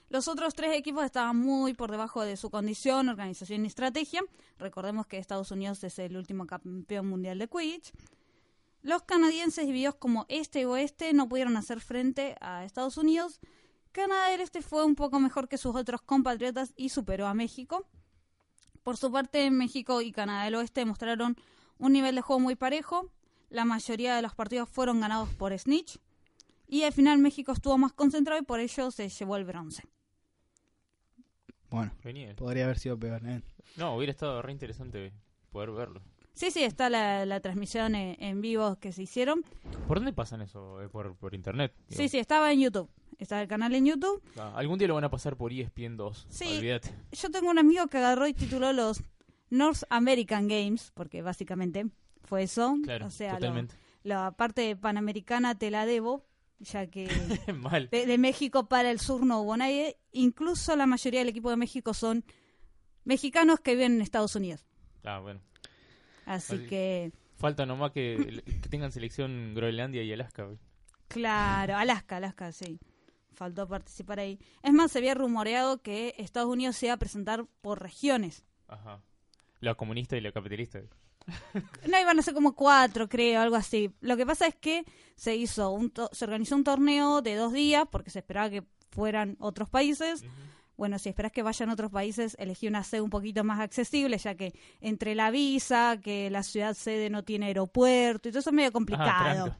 Los 0.08 0.28
otros 0.28 0.54
tres 0.54 0.76
equipos 0.76 1.04
estaban 1.04 1.36
muy 1.36 1.74
por 1.74 1.90
debajo 1.90 2.22
de 2.22 2.36
su 2.36 2.50
condición, 2.50 3.08
organización 3.08 3.64
y 3.64 3.68
estrategia. 3.68 4.22
Recordemos 4.58 5.06
que 5.06 5.18
Estados 5.18 5.50
Unidos 5.50 5.82
es 5.84 5.98
el 5.98 6.16
último 6.16 6.46
campeón 6.46 7.08
mundial 7.08 7.38
de 7.38 7.48
Quidditch. 7.48 7.92
Los 8.86 9.02
canadienses 9.02 9.66
divididos 9.66 9.96
como 9.96 10.26
este 10.28 10.60
y 10.60 10.64
oeste 10.64 11.12
no 11.12 11.28
pudieron 11.28 11.56
hacer 11.56 11.80
frente 11.80 12.36
a 12.40 12.64
Estados 12.64 12.96
Unidos. 12.96 13.40
Canadá 13.90 14.28
del 14.28 14.40
Este 14.40 14.62
fue 14.62 14.84
un 14.84 14.94
poco 14.94 15.18
mejor 15.18 15.48
que 15.48 15.58
sus 15.58 15.74
otros 15.74 16.02
compatriotas 16.02 16.72
y 16.76 16.90
superó 16.90 17.26
a 17.26 17.34
México. 17.34 17.84
Por 18.84 18.96
su 18.96 19.10
parte, 19.10 19.50
México 19.50 20.02
y 20.02 20.12
Canadá 20.12 20.44
del 20.44 20.54
Oeste 20.54 20.84
mostraron 20.84 21.34
un 21.78 21.94
nivel 21.94 22.14
de 22.14 22.20
juego 22.20 22.38
muy 22.38 22.54
parejo. 22.54 23.10
La 23.48 23.64
mayoría 23.64 24.14
de 24.14 24.22
los 24.22 24.36
partidos 24.36 24.68
fueron 24.68 25.00
ganados 25.00 25.30
por 25.30 25.58
Snitch. 25.58 25.98
Y 26.68 26.84
al 26.84 26.92
final 26.92 27.18
México 27.18 27.50
estuvo 27.50 27.76
más 27.78 27.92
concentrado 27.92 28.40
y 28.40 28.44
por 28.44 28.60
ello 28.60 28.92
se 28.92 29.08
llevó 29.08 29.36
el 29.36 29.46
bronce. 29.46 29.82
Bueno, 31.70 31.90
Genial. 32.04 32.36
podría 32.36 32.62
haber 32.66 32.78
sido 32.78 32.96
peor. 32.96 33.20
¿eh? 33.26 33.42
No, 33.74 33.96
hubiera 33.96 34.12
estado 34.12 34.40
re 34.42 34.52
interesante 34.52 35.12
poder 35.50 35.72
verlo. 35.72 36.02
Sí, 36.36 36.50
sí, 36.50 36.62
está 36.62 36.88
la, 36.90 37.24
la 37.26 37.40
transmisión 37.40 37.94
en, 37.94 38.22
en 38.22 38.40
vivo 38.42 38.76
que 38.76 38.92
se 38.92 39.02
hicieron. 39.02 39.42
¿Por 39.88 39.96
dónde 39.98 40.12
pasan 40.12 40.42
eso? 40.42 40.82
Eh, 40.82 40.88
por, 40.88 41.16
por 41.16 41.34
internet. 41.34 41.72
digo. 41.88 42.00
Sí, 42.02 42.08
sí, 42.08 42.18
estaba 42.18 42.52
en 42.52 42.60
YouTube. 42.60 42.88
Estaba 43.18 43.40
el 43.40 43.48
canal 43.48 43.74
en 43.74 43.86
YouTube. 43.86 44.22
Ah, 44.38 44.52
algún 44.54 44.78
día 44.78 44.86
lo 44.86 44.94
van 44.94 45.04
a 45.04 45.10
pasar 45.10 45.36
por 45.36 45.50
ESPN 45.52 45.96
2. 45.96 46.26
Sí. 46.28 46.58
Olvídate. 46.58 46.94
Yo 47.12 47.30
tengo 47.30 47.50
un 47.50 47.58
amigo 47.58 47.86
que 47.86 47.96
agarró 47.98 48.26
y 48.28 48.34
tituló 48.34 48.72
los 48.74 49.02
North 49.48 49.84
American 49.88 50.46
Games, 50.46 50.92
porque 50.94 51.22
básicamente 51.22 51.86
fue 52.24 52.42
eso. 52.42 52.76
Claro, 52.84 53.06
o 53.06 53.10
sea, 53.10 53.32
lo- 53.32 53.38
totalmente. 53.38 53.74
la 54.02 54.32
parte 54.32 54.76
panamericana 54.76 55.54
te 55.54 55.70
la 55.70 55.86
debo, 55.86 56.26
ya 56.58 56.86
que 56.88 57.08
Mal. 57.54 57.88
de, 57.90 58.04
de 58.04 58.18
México 58.18 58.68
para 58.68 58.90
el 58.90 59.00
sur 59.00 59.24
no 59.24 59.40
hubo 59.40 59.56
nadie. 59.56 59.96
Incluso 60.12 60.76
la 60.76 60.84
mayoría 60.84 61.20
del 61.20 61.30
equipo 61.30 61.48
de 61.48 61.56
México 61.56 61.94
son 61.94 62.22
mexicanos 63.04 63.60
que 63.60 63.72
viven 63.74 63.94
en 63.94 64.00
Estados 64.02 64.36
Unidos. 64.36 64.66
Ah, 65.04 65.20
bueno. 65.20 65.40
Así 66.26 66.56
Así- 66.56 66.66
que, 66.66 67.12
Falta 67.36 67.64
nomás 67.66 67.92
que, 67.92 68.42
que 68.62 68.68
tengan 68.68 68.92
selección 68.92 69.54
Groenlandia 69.54 70.02
y 70.02 70.12
Alaska. 70.12 70.48
claro, 71.08 71.76
Alaska, 71.76 72.16
Alaska, 72.18 72.52
sí. 72.52 72.78
Faltó 73.32 73.68
participar 73.68 74.18
ahí. 74.20 74.38
Es 74.62 74.72
más, 74.72 74.90
se 74.92 74.98
había 74.98 75.14
rumoreado 75.14 75.82
que 75.82 76.14
Estados 76.18 76.48
Unidos 76.50 76.76
se 76.76 76.86
iba 76.86 76.94
a 76.94 76.98
presentar 76.98 77.46
por 77.60 77.82
regiones. 77.82 78.44
Ajá. 78.68 79.02
La 79.60 79.74
comunista 79.74 80.16
y 80.16 80.20
la 80.22 80.32
capitalista. 80.32 80.80
No, 81.88 82.00
iban 82.00 82.18
a 82.18 82.22
ser 82.22 82.34
como 82.34 82.54
cuatro, 82.54 83.08
creo, 83.08 83.40
algo 83.40 83.56
así. 83.56 83.90
Lo 84.00 84.16
que 84.16 84.24
pasa 84.24 84.46
es 84.46 84.54
que 84.54 84.84
se 85.16 85.34
hizo 85.36 85.70
un 85.70 85.90
to- 85.90 86.08
se 86.12 86.24
organizó 86.24 86.54
un 86.56 86.64
torneo 86.64 87.20
de 87.20 87.34
dos 87.34 87.52
días 87.52 87.86
porque 87.90 88.10
se 88.10 88.20
esperaba 88.20 88.48
que 88.48 88.62
fueran 88.90 89.36
otros 89.40 89.68
países. 89.68 90.24
Bueno, 90.76 90.98
si 90.98 91.08
esperas 91.08 91.32
que 91.32 91.42
vayan 91.42 91.70
otros 91.70 91.90
países, 91.90 92.36
elegí 92.38 92.68
una 92.68 92.84
sede 92.84 93.00
un 93.00 93.10
poquito 93.10 93.44
más 93.44 93.60
accesible, 93.60 94.18
ya 94.18 94.34
que 94.34 94.52
entre 94.80 95.14
la 95.14 95.30
visa, 95.30 95.98
que 96.02 96.28
la 96.30 96.42
ciudad 96.42 96.74
sede 96.74 97.08
no 97.08 97.24
tiene 97.24 97.46
aeropuerto, 97.46 98.28
y 98.28 98.32
todo 98.32 98.40
eso 98.40 98.50
es 98.50 98.56
medio 98.56 98.72
complicado. 98.72 99.44
tranca. 99.44 99.58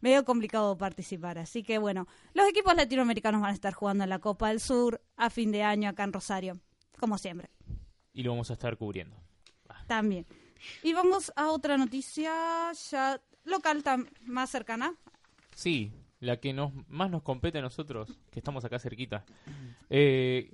medio 0.00 0.24
complicado 0.24 0.76
participar. 0.76 1.38
Así 1.38 1.62
que 1.62 1.78
bueno, 1.78 2.06
los 2.34 2.48
equipos 2.48 2.74
latinoamericanos 2.76 3.40
van 3.40 3.50
a 3.50 3.54
estar 3.54 3.72
jugando 3.74 4.04
en 4.04 4.10
la 4.10 4.18
Copa 4.20 4.48
del 4.48 4.60
Sur 4.60 5.00
a 5.16 5.30
fin 5.30 5.50
de 5.50 5.62
año 5.62 5.88
acá 5.88 6.04
en 6.04 6.12
Rosario, 6.12 6.60
como 7.00 7.18
siempre. 7.18 7.50
Y 8.12 8.22
lo 8.22 8.30
vamos 8.30 8.50
a 8.50 8.52
estar 8.52 8.76
cubriendo. 8.76 9.16
También. 9.86 10.26
Y 10.82 10.92
vamos 10.92 11.32
a 11.36 11.50
otra 11.50 11.76
noticia 11.76 12.72
ya 12.90 13.20
local, 13.44 13.82
más 14.22 14.50
cercana. 14.50 14.94
Sí, 15.54 15.92
la 16.24 16.38
que 16.38 16.52
nos 16.52 16.72
más 16.88 17.10
nos 17.10 17.22
compete 17.22 17.58
a 17.58 17.62
nosotros, 17.62 18.18
que 18.30 18.40
estamos 18.40 18.64
acá 18.64 18.78
cerquita. 18.78 19.24
Eh, 19.90 20.52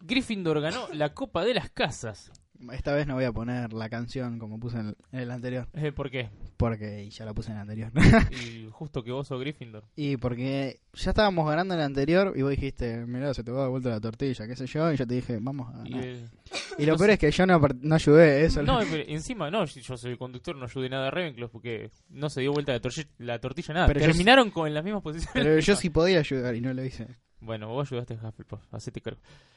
Gryffindor 0.00 0.60
ganó 0.60 0.88
la 0.92 1.14
Copa 1.14 1.44
de 1.44 1.54
las 1.54 1.70
Casas. 1.70 2.32
Esta 2.72 2.94
vez 2.94 3.06
no 3.06 3.14
voy 3.14 3.24
a 3.24 3.32
poner 3.32 3.72
la 3.72 3.88
canción 3.88 4.38
como 4.38 4.58
puse 4.58 4.78
en 4.78 4.88
el, 4.88 4.96
en 5.12 5.20
el 5.20 5.30
anterior, 5.30 5.68
Eh, 5.74 5.92
¿Por 5.92 6.10
qué? 6.10 6.30
porque 6.56 7.08
ya 7.10 7.24
la 7.24 7.34
puse 7.34 7.50
en 7.50 7.56
el 7.56 7.62
anterior. 7.62 7.90
Y 8.30 8.68
justo 8.70 9.02
que 9.02 9.10
vos 9.12 9.26
sos 9.28 9.40
Gryffindor. 9.40 9.84
y 9.96 10.16
porque 10.16 10.80
ya 10.94 11.10
estábamos 11.10 11.46
ganando 11.48 11.74
en 11.74 11.80
el 11.80 11.86
anterior 11.86 12.32
y 12.36 12.42
vos 12.42 12.50
dijiste, 12.52 13.04
mirá, 13.06 13.34
se 13.34 13.42
te 13.44 13.50
va 13.50 13.62
dar 13.62 13.70
vuelta 13.70 13.90
la 13.90 14.00
tortilla, 14.00 14.46
qué 14.46 14.56
sé 14.56 14.66
yo, 14.66 14.92
y 14.92 14.96
yo 14.96 15.06
te 15.06 15.14
dije, 15.14 15.38
vamos 15.40 15.74
a 15.74 15.86
Y, 15.88 15.94
el- 15.98 16.30
Y 16.78 16.86
lo 16.86 16.96
peor 16.96 17.10
es 17.10 17.18
que 17.18 17.30
yo 17.30 17.46
no, 17.46 17.60
no 17.80 17.94
ayudé, 17.94 18.44
eso. 18.44 18.62
No, 18.62 18.78
pero 18.90 19.02
encima 19.06 19.50
no, 19.50 19.64
yo 19.64 19.80
yo 19.80 19.96
soy 19.96 20.12
el 20.12 20.18
conductor, 20.18 20.56
no 20.56 20.64
ayudé 20.64 20.88
nada 20.88 21.08
a 21.08 21.10
Ravenclaw 21.10 21.48
porque 21.50 21.90
no 22.10 22.30
se 22.30 22.40
dio 22.40 22.52
vuelta 22.52 22.72
la, 22.72 22.80
torti- 22.80 23.08
la 23.18 23.38
tortilla 23.40 23.74
nada. 23.74 23.86
Pero 23.88 24.00
yo 24.00 24.06
Terminaron 24.06 24.50
con 24.50 24.72
las 24.72 24.84
mismas 24.84 25.02
posiciones. 25.02 25.32
Pero 25.34 25.58
yo 25.58 25.76
sí 25.76 25.90
podía 25.90 26.20
ayudar 26.20 26.54
y 26.54 26.60
no 26.60 26.72
lo 26.72 26.84
hice. 26.84 27.06
Bueno, 27.44 27.68
vos 27.68 27.92
ayudaste 27.92 28.14
a 28.14 28.28
Hufflepuff. 28.28 28.62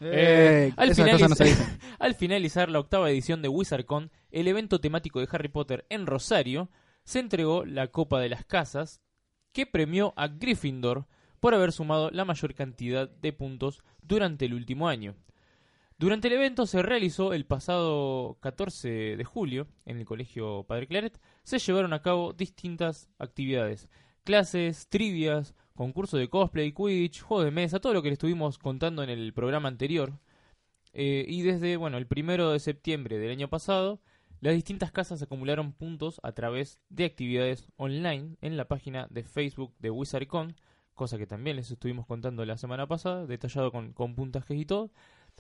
Eh, 0.01 0.74
al, 0.75 0.89
esas 0.89 1.10
cosas 1.10 1.29
no 1.29 1.36
se 1.36 1.46
finalizar, 1.46 1.67
dicen. 1.70 1.89
al 2.00 2.15
finalizar 2.15 2.70
la 2.70 2.79
octava 2.79 3.10
edición 3.10 3.41
de 3.41 3.48
WizardCon, 3.48 4.12
el 4.29 4.50
evento 4.50 4.82
temático 4.82 5.22
de 5.22 5.29
Harry 5.32 5.48
Potter 5.48 5.86
en 5.89 6.06
Rosario, 6.06 6.70
se 7.06 7.20
entregó 7.20 7.63
la 7.63 7.88
Copa 7.88 8.20
de 8.20 8.27
las 8.27 8.44
Casas, 8.44 9.01
que 9.53 9.65
premió 9.65 10.13
a 10.17 10.27
Gryffindor 10.27 11.08
por 11.39 11.53
haber 11.53 11.72
sumado 11.72 12.12
la 12.12 12.25
mayor 12.25 12.53
cantidad 12.56 13.10
de 13.10 13.32
puntos 13.32 13.84
durante 14.01 14.46
el 14.46 14.53
último 14.53 14.89
año. 14.89 15.15
Durante 15.98 16.27
el 16.27 16.34
evento 16.34 16.65
se 16.65 16.82
realizó 16.82 17.32
el 17.32 17.46
pasado 17.46 18.38
14 18.41 19.15
de 19.15 19.24
julio 19.24 19.67
en 19.86 19.98
el 19.98 20.06
Colegio 20.06 20.65
Padre 20.67 20.88
Claret, 20.88 21.22
se 21.44 21.58
llevaron 21.60 21.94
a 21.94 22.01
cabo 22.01 22.34
distintas 22.34 23.10
actividades, 23.17 23.88
clases, 24.25 24.89
trivias, 24.89 25.56
concurso 25.77 26.17
de 26.17 26.27
cosplay, 26.27 26.74
quidditch, 26.74 27.22
juego 27.22 27.46
de 27.46 27.51
mesa, 27.51 27.79
todo 27.79 27.93
lo 27.93 28.01
que 28.01 28.10
le 28.10 28.13
estuvimos 28.13 28.57
contando 28.57 29.03
en 29.03 29.10
el 29.10 29.31
programa 29.31 29.69
anterior. 29.69 30.12
Eh, 30.91 31.25
y 31.29 31.43
desde 31.43 31.77
bueno 31.77 31.98
el 31.98 32.07
primero 32.07 32.51
de 32.51 32.60
septiembre 32.60 33.19
del 33.19 33.31
año 33.31 33.48
pasado, 33.48 34.01
las 34.41 34.55
distintas 34.55 34.91
casas 34.91 35.22
acumularon 35.22 35.72
puntos 35.72 36.19
a 36.24 36.34
través 36.34 36.79
de 36.89 37.05
actividades 37.05 37.67
online 37.77 38.36
en 38.41 38.57
la 38.57 38.67
página 38.67 39.07
de 39.10 39.24
Facebook 39.24 39.74
de 39.79 39.91
WizardCon, 39.91 40.55
cosa 40.96 41.17
que 41.17 41.27
también 41.27 41.55
les 41.55 41.72
estuvimos 41.72 42.07
contando 42.07 42.43
la 42.43 42.57
semana 42.57 42.88
pasada, 42.88 43.25
detallado 43.27 43.72
con, 43.72 43.93
con 43.93 44.15
puntajes 44.15 44.57
y 44.60 44.65
todo. 44.65 44.91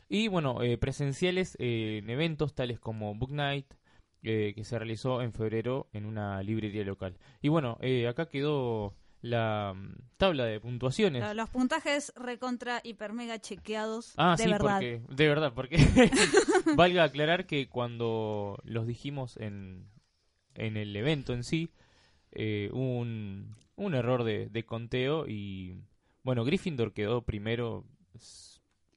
Y 0.07 0.27
bueno, 0.27 0.61
eh, 0.61 0.77
presenciales 0.77 1.57
eh, 1.59 1.99
en 2.03 2.09
eventos 2.09 2.53
tales 2.53 2.79
como 2.79 3.15
Book 3.15 3.31
Night, 3.31 3.73
que 4.21 4.61
se 4.65 4.77
realizó 4.77 5.21
en 5.21 5.31
febrero 5.31 5.87
en 5.93 6.05
una 6.05 6.43
librería 6.43 6.83
local. 6.83 7.17
Y 7.41 7.47
bueno, 7.47 7.77
acá 8.09 8.27
quedó 8.27 8.93
la 9.29 9.73
mm, 9.75 9.95
tabla 10.17 10.45
de 10.45 10.59
puntuaciones. 10.59 11.21
Lo- 11.23 11.33
Los 11.33 11.49
puntajes 11.49 12.13
recontra 12.15 12.81
hiper 12.83 13.13
mega 13.13 13.39
chequeados 13.39 14.13
Ah, 14.17 14.35
de 14.37 14.43
sí, 14.45 14.49
verdad. 14.49 14.79
porque 14.79 15.01
de 15.09 15.27
verdad, 15.27 15.53
porque 15.53 15.77
valga 16.75 17.03
aclarar 17.03 17.45
que 17.45 17.67
cuando 17.69 18.59
los 18.63 18.87
dijimos 18.87 19.37
en, 19.37 19.87
en 20.55 20.77
el 20.77 20.95
evento 20.95 21.33
en 21.33 21.43
sí, 21.43 21.69
eh, 22.31 22.69
hubo 22.73 22.99
un, 22.99 23.55
un 23.75 23.93
error 23.95 24.23
de, 24.23 24.47
de 24.49 24.63
conteo 24.65 25.27
y 25.27 25.77
bueno, 26.23 26.43
Gryffindor 26.43 26.93
quedó 26.93 27.21
primero 27.21 27.85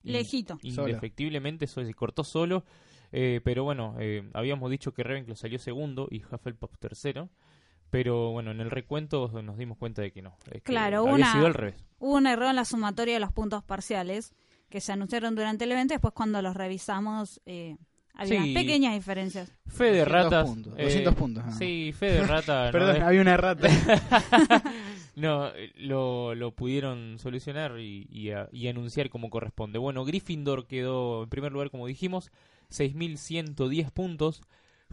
in- 0.02 0.12
Lejito. 0.12 0.58
Solo. 0.74 0.88
indefectiblemente, 0.88 1.66
eso 1.66 1.84
se 1.84 1.94
cortó 1.94 2.24
solo, 2.24 2.64
eh, 3.12 3.40
pero 3.44 3.64
bueno, 3.64 3.96
eh, 4.00 4.28
habíamos 4.34 4.70
dicho 4.70 4.92
que 4.94 5.02
Ravenclaw 5.02 5.36
salió 5.36 5.58
segundo 5.58 6.08
y 6.10 6.22
Hufflepuff 6.24 6.76
tercero. 6.78 7.28
Pero 7.90 8.30
bueno, 8.30 8.50
en 8.52 8.60
el 8.60 8.70
recuento 8.70 9.28
nos 9.42 9.58
dimos 9.58 9.76
cuenta 9.78 10.00
de 10.02 10.12
que 10.12 10.22
no. 10.22 10.36
es 10.46 10.52
que 10.54 10.60
Claro, 10.62 11.00
había 11.00 11.12
una- 11.14 11.32
sido 11.32 11.46
al 11.46 11.54
revés. 11.54 11.74
Hubo 11.98 12.14
un 12.16 12.26
error 12.26 12.48
en 12.50 12.56
la 12.56 12.64
sumatoria 12.64 13.14
de 13.14 13.20
los 13.20 13.32
puntos 13.32 13.62
parciales 13.64 14.32
que 14.68 14.80
se 14.80 14.92
anunciaron 14.92 15.34
durante 15.34 15.64
el 15.64 15.72
evento. 15.72 15.94
Después, 15.94 16.14
cuando 16.14 16.40
los 16.40 16.54
revisamos, 16.56 17.40
eh, 17.46 17.76
había 18.14 18.42
Sí. 18.44 18.54
pequeñas 18.54 18.94
diferencias. 18.94 19.52
Fe 19.66 19.84
de 19.92 20.00
200 20.04 20.08
ratas. 20.12 20.48
puntos, 20.48 20.74
eh, 20.78 20.82
200 20.84 21.14
puntos, 21.16 21.44
ah. 21.46 21.50
Sí, 21.52 21.92
fe 21.92 22.12
de 22.12 22.22
rata. 22.26 22.66
no 22.66 22.72
Perdón, 22.72 23.02
había 23.02 23.20
una 23.20 23.36
rata. 23.36 23.68
No, 25.16 25.48
eh, 25.48 25.72
lo, 25.76 26.34
lo 26.36 26.52
pudieron 26.54 27.18
solucionar 27.18 27.78
y, 27.80 28.06
y, 28.10 28.30
a- 28.30 28.48
y 28.52 28.68
anunciar 28.68 29.10
como 29.10 29.28
corresponde. 29.28 29.78
Bueno, 29.78 30.04
Gryffindor 30.04 30.66
quedó 30.66 31.24
en 31.24 31.28
primer 31.28 31.50
lugar, 31.52 31.70
como 31.70 31.86
dijimos, 31.88 32.30
6.110 32.70 33.90
puntos. 33.90 34.42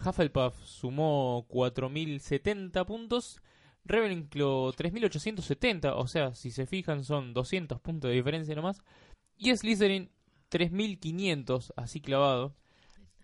Hufflepuff 0.03 0.55
sumó 0.63 1.47
4.070 1.49 2.85
puntos. 2.85 3.41
Ravenclaw 3.85 4.73
3870, 4.73 5.95
o 5.95 6.07
sea, 6.07 6.35
si 6.35 6.51
se 6.51 6.65
fijan 6.65 7.05
son 7.05 7.33
200 7.33 7.79
puntos 7.79 8.09
de 8.09 8.15
diferencia 8.15 8.53
nomás. 8.53 8.81
Y 9.37 9.55
Slytherin 9.55 10.09
3500, 10.49 11.73
así 11.75 12.01
clavado, 12.01 12.55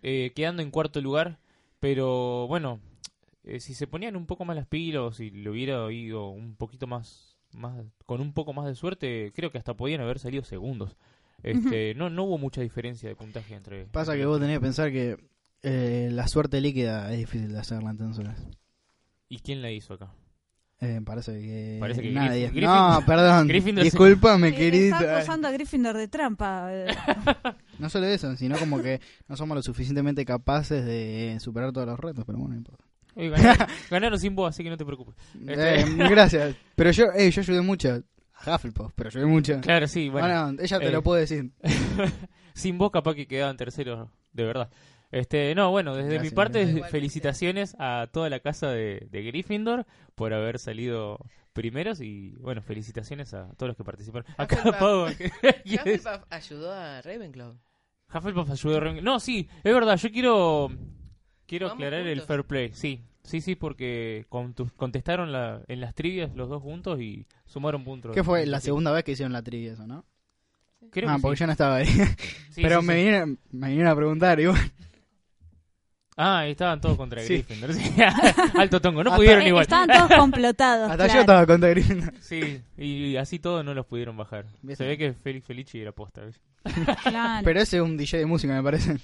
eh, 0.02 0.32
quedando 0.34 0.62
en 0.62 0.70
cuarto 0.70 1.00
lugar. 1.00 1.38
Pero 1.80 2.46
bueno, 2.48 2.80
eh, 3.42 3.60
si 3.60 3.74
se 3.74 3.86
ponían 3.86 4.16
un 4.16 4.26
poco 4.26 4.44
más 4.44 4.56
las 4.56 4.66
pilas 4.66 5.02
o 5.02 5.12
si 5.12 5.30
lo 5.30 5.50
hubiera 5.50 5.90
ido 5.92 6.28
un 6.28 6.56
poquito 6.56 6.86
más, 6.86 7.38
más, 7.52 7.84
con 8.06 8.22
un 8.22 8.32
poco 8.32 8.54
más 8.54 8.66
de 8.66 8.74
suerte, 8.74 9.32
creo 9.34 9.50
que 9.50 9.58
hasta 9.58 9.76
podían 9.76 10.00
haber 10.00 10.18
salido 10.18 10.44
segundos. 10.44 10.96
Este, 11.42 11.94
no, 11.94 12.08
no 12.08 12.24
hubo 12.24 12.38
mucha 12.38 12.62
diferencia 12.62 13.06
de 13.06 13.16
puntaje 13.16 13.54
entre. 13.54 13.84
Pasa 13.86 14.14
que 14.16 14.24
vos 14.24 14.40
tenés 14.40 14.56
que 14.56 14.62
pensar 14.62 14.90
que 14.90 15.18
eh, 15.64 16.08
la 16.12 16.28
suerte 16.28 16.60
líquida 16.60 17.10
es 17.12 17.18
difícil 17.18 17.52
de 17.52 17.58
hacerla 17.58 17.90
entonces. 17.90 18.26
¿Y 19.28 19.38
quién 19.40 19.62
la 19.62 19.70
hizo 19.70 19.94
acá? 19.94 20.12
Eh, 20.80 21.00
parece 21.04 21.32
que, 21.40 21.78
Parece 21.80 22.02
que 22.02 22.10
nadie. 22.12 22.50
Griffin- 22.52 22.64
no, 23.00 23.02
perdón. 23.06 23.48
Gryffindor 23.48 23.84
Discúlpame, 23.84 24.48
Eh, 24.48 24.54
querido. 24.54 24.96
Está 24.96 25.16
acusando 25.16 25.48
a 25.48 25.50
Gryffindor 25.52 25.96
de 25.96 26.08
trampa. 26.08 26.66
eh. 26.70 26.86
No 27.78 27.88
solo 27.88 28.06
eso, 28.06 28.36
sino 28.36 28.56
como 28.58 28.80
que 28.82 29.00
no 29.26 29.36
somos 29.36 29.56
lo 29.56 29.62
suficientemente 29.62 30.24
capaces 30.24 30.84
de 30.84 31.36
superar 31.40 31.72
todos 31.72 31.86
los 31.88 31.98
retos, 31.98 32.24
pero 32.26 32.38
bueno, 32.38 32.52
no 32.54 32.58
importa. 32.58 32.84
Oye, 33.16 33.30
ganaron, 33.30 33.66
ganaron 33.90 34.18
sin 34.20 34.34
vos, 34.36 34.50
así 34.50 34.62
que 34.62 34.70
no 34.70 34.76
te 34.76 34.84
preocupes. 34.84 35.14
Este- 35.34 35.80
Eh, 35.80 35.84
gracias. 36.10 36.54
Pero 36.76 36.90
yo, 36.90 37.06
eh, 37.16 37.30
yo 37.30 37.40
ayudé 37.40 37.60
mucho. 37.62 38.02
A 38.46 38.54
Hufflepuff, 38.56 38.92
pero 38.94 39.08
ayudé 39.08 39.26
mucho. 39.26 39.60
Claro, 39.60 39.86
sí, 39.88 40.08
bueno. 40.10 40.26
Bueno, 40.28 40.62
ella 40.62 40.78
te 40.80 40.88
eh, 40.88 40.92
lo 40.92 41.02
puede 41.02 41.22
decir. 41.22 41.50
sin 42.52 42.76
vos 42.78 42.90
capaz 42.90 43.14
que 43.14 43.26
quedaban 43.26 43.56
terceros, 43.56 44.08
de 44.32 44.44
verdad. 44.44 44.70
Este, 45.14 45.54
no, 45.54 45.70
bueno, 45.70 45.94
desde 45.94 46.18
mi 46.18 46.30
parte, 46.30 46.66
felicitaciones 46.90 47.76
a 47.78 48.08
toda 48.10 48.28
la 48.28 48.40
casa 48.40 48.70
de, 48.70 49.06
de 49.12 49.22
Gryffindor 49.22 49.86
por 50.16 50.34
haber 50.34 50.58
salido 50.58 51.20
primeros 51.52 52.00
y, 52.00 52.30
bueno, 52.40 52.62
felicitaciones 52.62 53.32
a 53.32 53.46
todos 53.56 53.68
los 53.68 53.76
que 53.76 53.84
participaron. 53.84 54.26
Acá, 54.36 54.56
Hufflepuff. 54.56 54.80
Pau, 54.80 55.14
¿qué- 55.16 55.30
Hufflepuff 55.64 56.24
ayudó 56.30 56.72
a 56.72 57.00
Ravenclaw. 57.00 57.54
Hufflepuff 58.12 58.50
ayudó 58.50 58.76
a 58.76 58.80
Ren- 58.80 59.04
No, 59.04 59.20
sí, 59.20 59.48
es 59.62 59.72
verdad, 59.72 59.96
yo 59.98 60.10
quiero 60.10 60.72
quiero 61.46 61.68
Vamos 61.68 61.84
aclarar 61.84 62.08
el 62.08 62.20
fair 62.22 62.42
play, 62.42 62.72
sí. 62.74 63.00
Sí, 63.22 63.40
sí, 63.40 63.54
porque 63.54 64.26
contestaron 64.76 65.30
la, 65.30 65.62
en 65.68 65.80
las 65.80 65.94
trivias 65.94 66.34
los 66.34 66.48
dos 66.48 66.60
juntos 66.60 67.00
y 67.00 67.24
sumaron 67.46 67.84
puntos. 67.84 68.12
¿Qué 68.12 68.24
fue 68.24 68.46
la 68.46 68.60
segunda 68.60 68.90
vez 68.90 69.04
que 69.04 69.12
hicieron 69.12 69.32
la 69.32 69.42
trivia 69.42 69.74
eso, 69.74 69.86
no? 69.86 70.04
Creo 70.90 71.08
ah, 71.08 71.16
que 71.16 71.22
porque 71.22 71.36
sí. 71.36 71.40
yo 71.40 71.46
no 71.46 71.52
estaba 71.52 71.76
ahí. 71.76 71.86
Sí, 72.50 72.62
pero 72.62 72.80
sí, 72.80 72.86
me, 72.86 72.92
sí. 72.94 72.98
Vinieron, 72.98 73.38
me 73.52 73.68
vinieron 73.68 73.92
a 73.92 73.96
preguntar 73.96 74.40
y 74.40 74.46
bueno, 74.46 74.62
Ah, 76.16 76.46
y 76.46 76.52
estaban 76.52 76.80
todos 76.80 76.96
contra 76.96 77.20
Sí. 77.22 77.42
Gryffindor. 77.42 77.74
sí. 77.74 77.82
Alto 78.58 78.80
tongo, 78.80 79.02
no 79.02 79.10
Hasta- 79.10 79.16
pudieron 79.16 79.42
Eh, 79.42 79.48
igual. 79.48 79.62
Estaban 79.62 79.88
todos 79.88 80.20
complotados. 80.20 80.90
hasta 80.92 81.06
yo 81.08 81.20
estaba 81.20 81.44
contra 81.46 81.68
Gryffindor. 81.70 82.14
Sí, 82.20 82.62
y 82.76 83.16
así 83.16 83.38
todos 83.40 83.64
no 83.64 83.74
los 83.74 83.84
pudieron 83.86 84.16
bajar. 84.16 84.46
Bien. 84.62 84.76
Se 84.76 84.86
ve 84.86 84.96
que 84.96 85.12
Félix 85.12 85.46
Felici 85.46 85.80
era 85.80 85.90
posta. 85.92 86.20
¿ves? 86.22 86.40
Claro. 87.02 87.44
Pero 87.44 87.60
ese 87.60 87.78
es 87.78 87.82
un 87.82 87.96
DJ 87.96 88.18
de 88.20 88.26
música, 88.26 88.54
me 88.54 88.62
parece. 88.62 88.96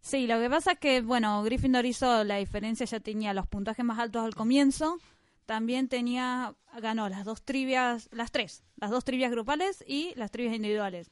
Sí, 0.00 0.26
lo 0.26 0.40
que 0.40 0.50
pasa 0.50 0.72
es 0.72 0.78
que, 0.78 1.02
bueno, 1.02 1.42
Gryffindor 1.44 1.86
hizo 1.86 2.24
la 2.24 2.36
diferencia, 2.36 2.84
ya 2.86 3.00
tenía 3.00 3.32
los 3.32 3.46
puntajes 3.46 3.84
más 3.84 3.98
altos 3.98 4.24
al 4.24 4.34
comienzo, 4.34 4.98
también 5.46 5.88
tenía, 5.88 6.54
ganó 6.80 7.08
las 7.08 7.24
dos 7.24 7.42
trivias, 7.42 8.08
las 8.10 8.32
tres, 8.32 8.64
las 8.76 8.90
dos 8.90 9.04
trivias 9.04 9.30
grupales 9.30 9.84
y 9.86 10.12
las 10.16 10.30
trivias 10.30 10.54
individuales. 10.56 11.10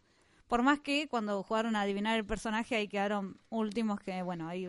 Por 0.49 0.63
más 0.63 0.81
que 0.81 1.07
cuando 1.09 1.43
jugaron 1.43 1.77
a 1.77 1.83
adivinar 1.83 2.19
el 2.19 2.25
personaje 2.25 2.75
ahí 2.77 2.89
quedaron 2.89 3.39
últimos 3.51 4.01
que, 4.01 4.23
bueno, 4.23 4.49
ahí 4.49 4.69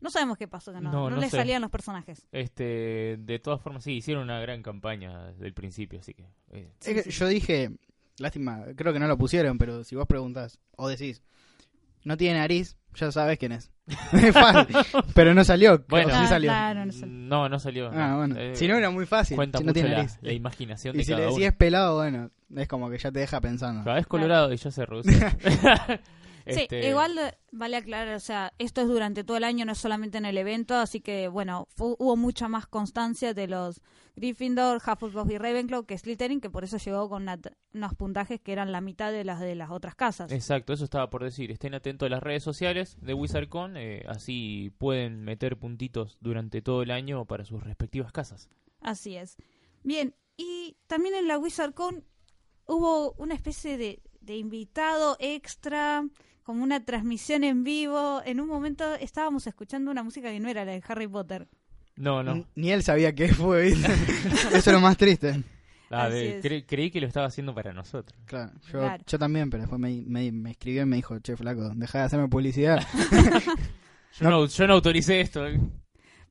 no 0.00 0.10
sabemos 0.10 0.38
qué 0.38 0.46
pasó, 0.48 0.72
que 0.72 0.80
no, 0.80 0.90
No, 0.92 1.10
no, 1.10 1.16
no 1.16 1.20
les 1.20 1.30
sé. 1.32 1.38
salían 1.38 1.60
los 1.60 1.70
personajes. 1.70 2.24
Este, 2.32 3.16
de 3.18 3.38
todas 3.40 3.60
formas, 3.60 3.82
sí, 3.84 3.92
hicieron 3.94 4.22
una 4.24 4.38
gran 4.40 4.62
campaña 4.62 5.26
desde 5.32 5.46
el 5.46 5.54
principio, 5.54 5.98
así 6.00 6.14
que... 6.14 6.24
eh, 6.52 6.70
Es 6.80 7.04
que 7.04 7.10
yo 7.10 7.26
dije, 7.26 7.72
lástima, 8.18 8.64
creo 8.76 8.92
que 8.92 9.00
no 9.00 9.08
lo 9.08 9.18
pusieron, 9.18 9.58
pero 9.58 9.82
si 9.84 9.96
vos 9.96 10.06
preguntás 10.06 10.58
o 10.76 10.88
decís, 10.88 11.20
no 12.04 12.16
tiene 12.16 12.38
nariz, 12.38 12.76
ya 12.94 13.10
sabes 13.12 13.38
quién 13.38 13.52
es. 13.52 13.70
Es 14.12 14.34
fácil. 14.34 14.76
pero 15.14 15.32
no 15.34 15.44
salió. 15.44 15.82
Bueno. 15.88 16.10
sí 16.10 16.16
Ah, 16.18 16.26
salió. 16.26 16.50
claro, 16.50 16.84
no 16.86 16.92
sé. 16.92 17.06
no, 17.06 17.48
no 17.48 17.58
salió. 17.58 17.90
Ah, 17.94 18.08
no. 18.10 18.16
bueno. 18.18 18.36
Eh, 18.38 18.54
si 18.54 18.68
no 18.68 18.76
era 18.76 18.90
muy 18.90 19.06
fácil. 19.06 19.34
Cuenta 19.36 19.58
si 19.58 19.64
mucho 19.64 19.68
no 19.70 19.72
tiene 19.74 19.88
la, 19.90 19.96
nariz. 19.98 20.18
la 20.20 20.32
imaginación 20.34 20.94
Y 20.94 20.98
de 20.98 21.04
si 21.04 21.10
cada 21.12 21.20
le 21.20 21.24
decís 21.26 21.38
uno. 21.38 21.46
es 21.46 21.52
pelado, 21.54 21.96
bueno, 21.96 22.30
es 22.54 22.68
como 22.68 22.90
que 22.90 22.98
ya 22.98 23.10
te 23.10 23.20
deja 23.20 23.40
pensando. 23.40 23.84
Cada 23.84 23.96
vez 23.96 24.06
colorado 24.06 24.52
y 24.52 24.56
ya 24.58 24.70
se 24.70 24.84
reduce. 24.84 25.10
Este, 26.48 26.82
Sí, 26.82 26.88
igual 26.88 27.18
eh, 27.18 27.38
vale 27.52 27.76
aclarar, 27.76 28.14
o 28.14 28.20
sea, 28.20 28.52
esto 28.58 28.80
es 28.80 28.88
durante 28.88 29.24
todo 29.24 29.36
el 29.36 29.44
año, 29.44 29.64
no 29.64 29.72
es 29.72 29.78
solamente 29.78 30.18
en 30.18 30.24
el 30.24 30.38
evento, 30.38 30.74
así 30.74 31.00
que, 31.00 31.28
bueno, 31.28 31.68
hubo 31.78 32.16
mucha 32.16 32.48
más 32.48 32.66
constancia 32.66 33.34
de 33.34 33.48
los 33.48 33.82
Gryffindor, 34.16 34.76
Hufflepuff 34.76 35.30
y 35.30 35.38
Ravenclaw 35.38 35.84
que 35.84 35.96
Slytherin, 35.96 36.40
que 36.40 36.50
por 36.50 36.64
eso 36.64 36.76
llegó 36.78 37.08
con 37.08 37.22
una 37.22 37.38
unos 37.72 37.94
puntajes 37.94 38.40
que 38.40 38.52
eran 38.52 38.72
la 38.72 38.80
mitad 38.80 39.12
de 39.12 39.24
las 39.24 39.40
de 39.40 39.54
las 39.54 39.70
otras 39.70 39.94
casas. 39.94 40.32
Exacto, 40.32 40.72
eso 40.72 40.84
estaba 40.84 41.10
por 41.10 41.22
decir. 41.22 41.50
Estén 41.50 41.74
atentos 41.74 42.06
a 42.06 42.10
las 42.10 42.22
redes 42.22 42.42
sociales 42.42 42.96
de 43.00 43.14
WizardCon, 43.14 43.76
eh, 43.76 44.04
así 44.08 44.72
pueden 44.78 45.22
meter 45.22 45.56
puntitos 45.56 46.18
durante 46.20 46.62
todo 46.62 46.82
el 46.82 46.90
año 46.90 47.24
para 47.26 47.44
sus 47.44 47.62
respectivas 47.62 48.10
casas. 48.12 48.48
Así 48.80 49.16
es. 49.16 49.36
Bien, 49.82 50.14
y 50.36 50.76
también 50.86 51.14
en 51.14 51.28
la 51.28 51.38
WizardCon 51.38 52.04
hubo 52.66 53.12
una 53.12 53.34
especie 53.34 53.76
de, 53.78 54.02
de 54.20 54.36
invitado 54.36 55.16
extra, 55.20 56.04
como 56.48 56.64
una 56.64 56.82
transmisión 56.82 57.44
en 57.44 57.62
vivo. 57.62 58.22
En 58.24 58.40
un 58.40 58.48
momento 58.48 58.94
estábamos 58.94 59.46
escuchando 59.46 59.90
una 59.90 60.02
música 60.02 60.30
que 60.30 60.40
no 60.40 60.48
era 60.48 60.64
la 60.64 60.72
de 60.72 60.82
Harry 60.88 61.06
Potter. 61.06 61.46
No, 61.96 62.22
no. 62.22 62.32
N- 62.32 62.46
Ni 62.54 62.70
él 62.70 62.82
sabía 62.82 63.14
qué 63.14 63.28
fue. 63.34 63.68
Eso 64.52 64.56
es 64.56 64.66
lo 64.68 64.80
más 64.80 64.96
triste. 64.96 65.42
Ah, 65.90 66.08
de- 66.08 66.40
cre- 66.42 66.64
creí 66.66 66.90
que 66.90 67.02
lo 67.02 67.06
estaba 67.06 67.26
haciendo 67.26 67.54
para 67.54 67.74
nosotros. 67.74 68.18
Claro, 68.24 68.52
yo, 68.72 68.78
Claro. 68.78 69.04
yo 69.06 69.18
también, 69.18 69.50
pero 69.50 69.64
después 69.64 69.78
me, 69.78 70.02
me, 70.06 70.32
me 70.32 70.52
escribió 70.52 70.82
y 70.84 70.86
me 70.86 70.96
dijo, 70.96 71.18
che, 71.18 71.36
flaco, 71.36 71.68
deja 71.74 71.98
de 71.98 72.04
hacerme 72.04 72.28
publicidad. 72.28 72.80
Yo 74.18 74.30
no, 74.30 74.46
yo 74.46 74.66
no 74.66 74.72
autoricé 74.72 75.20
esto. 75.20 75.46
eh. 75.46 75.60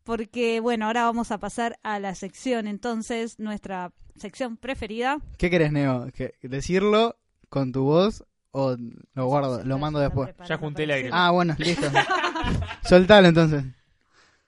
porque 0.04 0.60
bueno, 0.62 0.88
ahora 0.88 1.04
vamos 1.04 1.32
a 1.32 1.38
pasar 1.38 1.78
a 1.84 2.00
la 2.00 2.16
sección, 2.16 2.68
entonces, 2.68 3.38
nuestra 3.40 3.94
sección 4.16 4.58
preferida. 4.58 5.20
¿Qué 5.38 5.50
querés, 5.52 5.72
Neo? 5.72 6.08
¿Que- 6.12 6.34
¿Decirlo 6.42 7.18
con 7.50 7.72
tu 7.72 7.84
voz 7.84 8.26
o 8.52 8.76
lo 9.14 9.26
guardo, 9.26 9.64
lo 9.64 9.78
mando 9.78 10.00
después? 10.00 10.34
Ya 10.48 10.58
junté 10.58 10.84
el 10.84 10.92
aire. 10.92 11.10
Ah, 11.12 11.32
bueno, 11.32 11.56
listo. 11.58 11.88
Soltalo 12.84 13.28
entonces. 13.28 13.64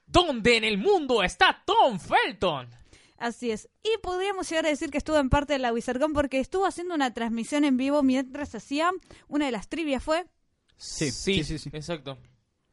¿Dónde 0.06 0.56
en 0.56 0.64
el 0.64 0.78
mundo 0.78 1.22
está 1.22 1.62
Tom 1.64 1.98
Felton? 2.00 2.68
Así 3.18 3.50
es. 3.50 3.68
Y 3.82 3.90
podríamos 4.02 4.48
llegar 4.48 4.66
a 4.66 4.70
decir 4.70 4.90
que 4.90 4.98
estuvo 4.98 5.18
en 5.18 5.28
parte 5.28 5.52
de 5.52 5.58
la 5.58 5.72
WizardCon 5.72 6.12
porque 6.14 6.40
estuvo 6.40 6.66
haciendo 6.66 6.94
una 6.94 7.12
transmisión 7.12 7.64
en 7.64 7.76
vivo 7.76 8.02
mientras 8.02 8.54
hacía 8.54 8.90
una 9.28 9.46
de 9.46 9.52
las 9.52 9.68
trivias 9.68 10.02
fue 10.02 10.26
Sí, 10.76 11.10
sí, 11.10 11.44
sí, 11.44 11.58
sí, 11.58 11.58
sí. 11.58 11.70
exacto. 11.74 12.16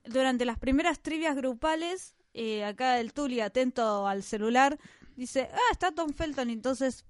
durante 0.05 0.45
las 0.45 0.57
primeras 0.57 1.01
trivias 1.01 1.35
grupales, 1.35 2.15
eh, 2.33 2.63
acá 2.63 2.99
el 3.01 3.11
Tuli 3.11 3.41
atento 3.41 4.07
al 4.07 4.23
celular, 4.23 4.79
dice, 5.17 5.49
ah, 5.53 5.71
está 5.71 5.91
Tom 5.91 6.13
Felton, 6.13 6.49
entonces 6.49 7.03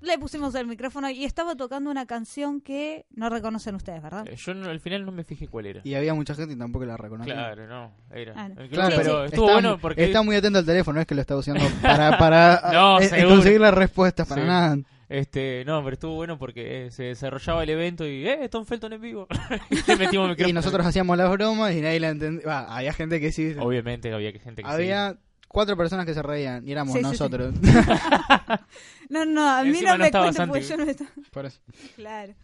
le 0.00 0.18
pusimos 0.18 0.54
el 0.54 0.66
micrófono 0.66 1.08
y 1.10 1.24
estaba 1.24 1.54
tocando 1.56 1.90
una 1.90 2.06
canción 2.06 2.60
que 2.60 3.06
no 3.14 3.28
reconocen 3.30 3.74
ustedes, 3.74 4.02
¿verdad? 4.02 4.26
Eh, 4.28 4.36
Yo 4.36 4.54
no- 4.54 4.68
al 4.68 4.80
final 4.80 5.04
no 5.06 5.12
me 5.12 5.24
fijé 5.24 5.48
cuál 5.48 5.66
era. 5.66 5.80
Y 5.84 5.94
había 5.94 6.14
mucha 6.14 6.34
gente 6.34 6.54
y 6.54 6.58
tampoco 6.58 6.84
la 6.84 6.96
reconocía. 6.96 7.34
Claro, 7.34 7.66
no, 7.66 7.92
era. 8.10 8.32
Ah, 8.36 8.50
Claro, 8.70 8.90
Sí, 8.90 8.96
pero 8.98 9.20
sí. 9.20 9.26
estuvo 9.26 9.46
está, 9.46 9.52
bueno 9.54 9.78
porque 9.78 10.04
está 10.04 10.22
muy 10.22 10.36
atento 10.36 10.58
al 10.58 10.66
teléfono, 10.66 10.96
no 10.96 11.00
es 11.00 11.06
que 11.06 11.14
lo 11.14 11.20
está 11.22 11.36
usando 11.36 11.64
para, 11.82 12.18
para 12.18 12.60
No, 12.72 13.00
eh, 13.00 13.08
seguro. 13.08 13.28
conseguir 13.36 13.60
las 13.60 13.74
respuestas, 13.74 14.26
para 14.28 14.42
Sí. 14.42 14.46
nada. 14.48 14.76
este, 15.08 15.64
no, 15.64 15.82
pero 15.84 15.94
estuvo 15.94 16.14
bueno 16.16 16.38
porque 16.38 16.86
eh, 16.86 16.90
se 16.90 17.04
desarrollaba 17.04 17.62
el 17.62 17.70
evento 17.70 18.04
y 18.06 18.28
eh, 18.28 18.48
Tom 18.50 18.64
Felton 18.66 18.92
en 18.92 19.00
vivo. 19.00 19.26
y 19.70 19.76
le 19.88 19.96
metimos 19.96 20.24
el 20.26 20.30
micrófono. 20.30 20.48
Y 20.48 20.52
nosotros 20.52 20.84
hacíamos 20.86 21.16
las 21.16 21.30
bromas 21.30 21.72
y 21.74 21.80
nadie 21.80 22.00
la 22.00 22.08
entendía. 22.10 22.46
Va, 22.46 22.76
había 22.76 22.92
gente 22.92 23.20
que 23.20 23.32
sí. 23.32 23.54
Obviamente 23.58 24.12
había 24.12 24.32
que 24.32 24.40
gente 24.40 24.62
que 24.62 24.68
había 24.68 25.16
cuatro 25.48 25.76
personas 25.76 26.06
que 26.06 26.14
se 26.14 26.22
reían 26.22 26.66
y 26.66 26.72
éramos 26.72 26.92
Sí, 26.94 26.98
sí, 27.00 27.04
sí. 27.04 27.10
nosotros. 27.10 27.54
No, 29.08 29.24
no, 29.24 29.48
a 29.48 29.62
mí 29.62 29.80
no 29.82 29.92
no 29.92 29.98
me 29.98 30.10
porque 30.10 30.32
Santi. 30.32 30.60
yo 30.62 30.76
no 30.76 30.84
me 30.84 30.90
estaba... 30.90 31.10
Por 31.30 31.46
eso. 31.46 31.60
Claro. 31.94 32.34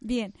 Bien. 0.00 0.32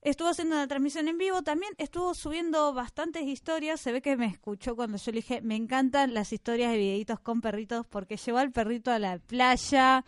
Estuvo 0.00 0.28
haciendo 0.28 0.54
una 0.54 0.68
transmisión 0.68 1.08
en 1.08 1.18
vivo, 1.18 1.42
también 1.42 1.72
estuvo 1.78 2.14
subiendo 2.14 2.72
bastantes 2.72 3.24
historias, 3.24 3.80
se 3.80 3.90
ve 3.92 4.00
que 4.00 4.16
me 4.16 4.26
escuchó 4.26 4.76
cuando 4.76 4.98
yo 4.98 5.10
le 5.10 5.16
dije, 5.16 5.42
me 5.42 5.56
encantan 5.56 6.14
las 6.14 6.32
historias 6.32 6.70
de 6.70 6.78
videitos 6.78 7.18
con 7.18 7.40
perritos 7.40 7.84
porque 7.86 8.16
llevó 8.16 8.38
al 8.38 8.52
perrito 8.52 8.92
a 8.92 9.00
la 9.00 9.18
playa, 9.18 10.04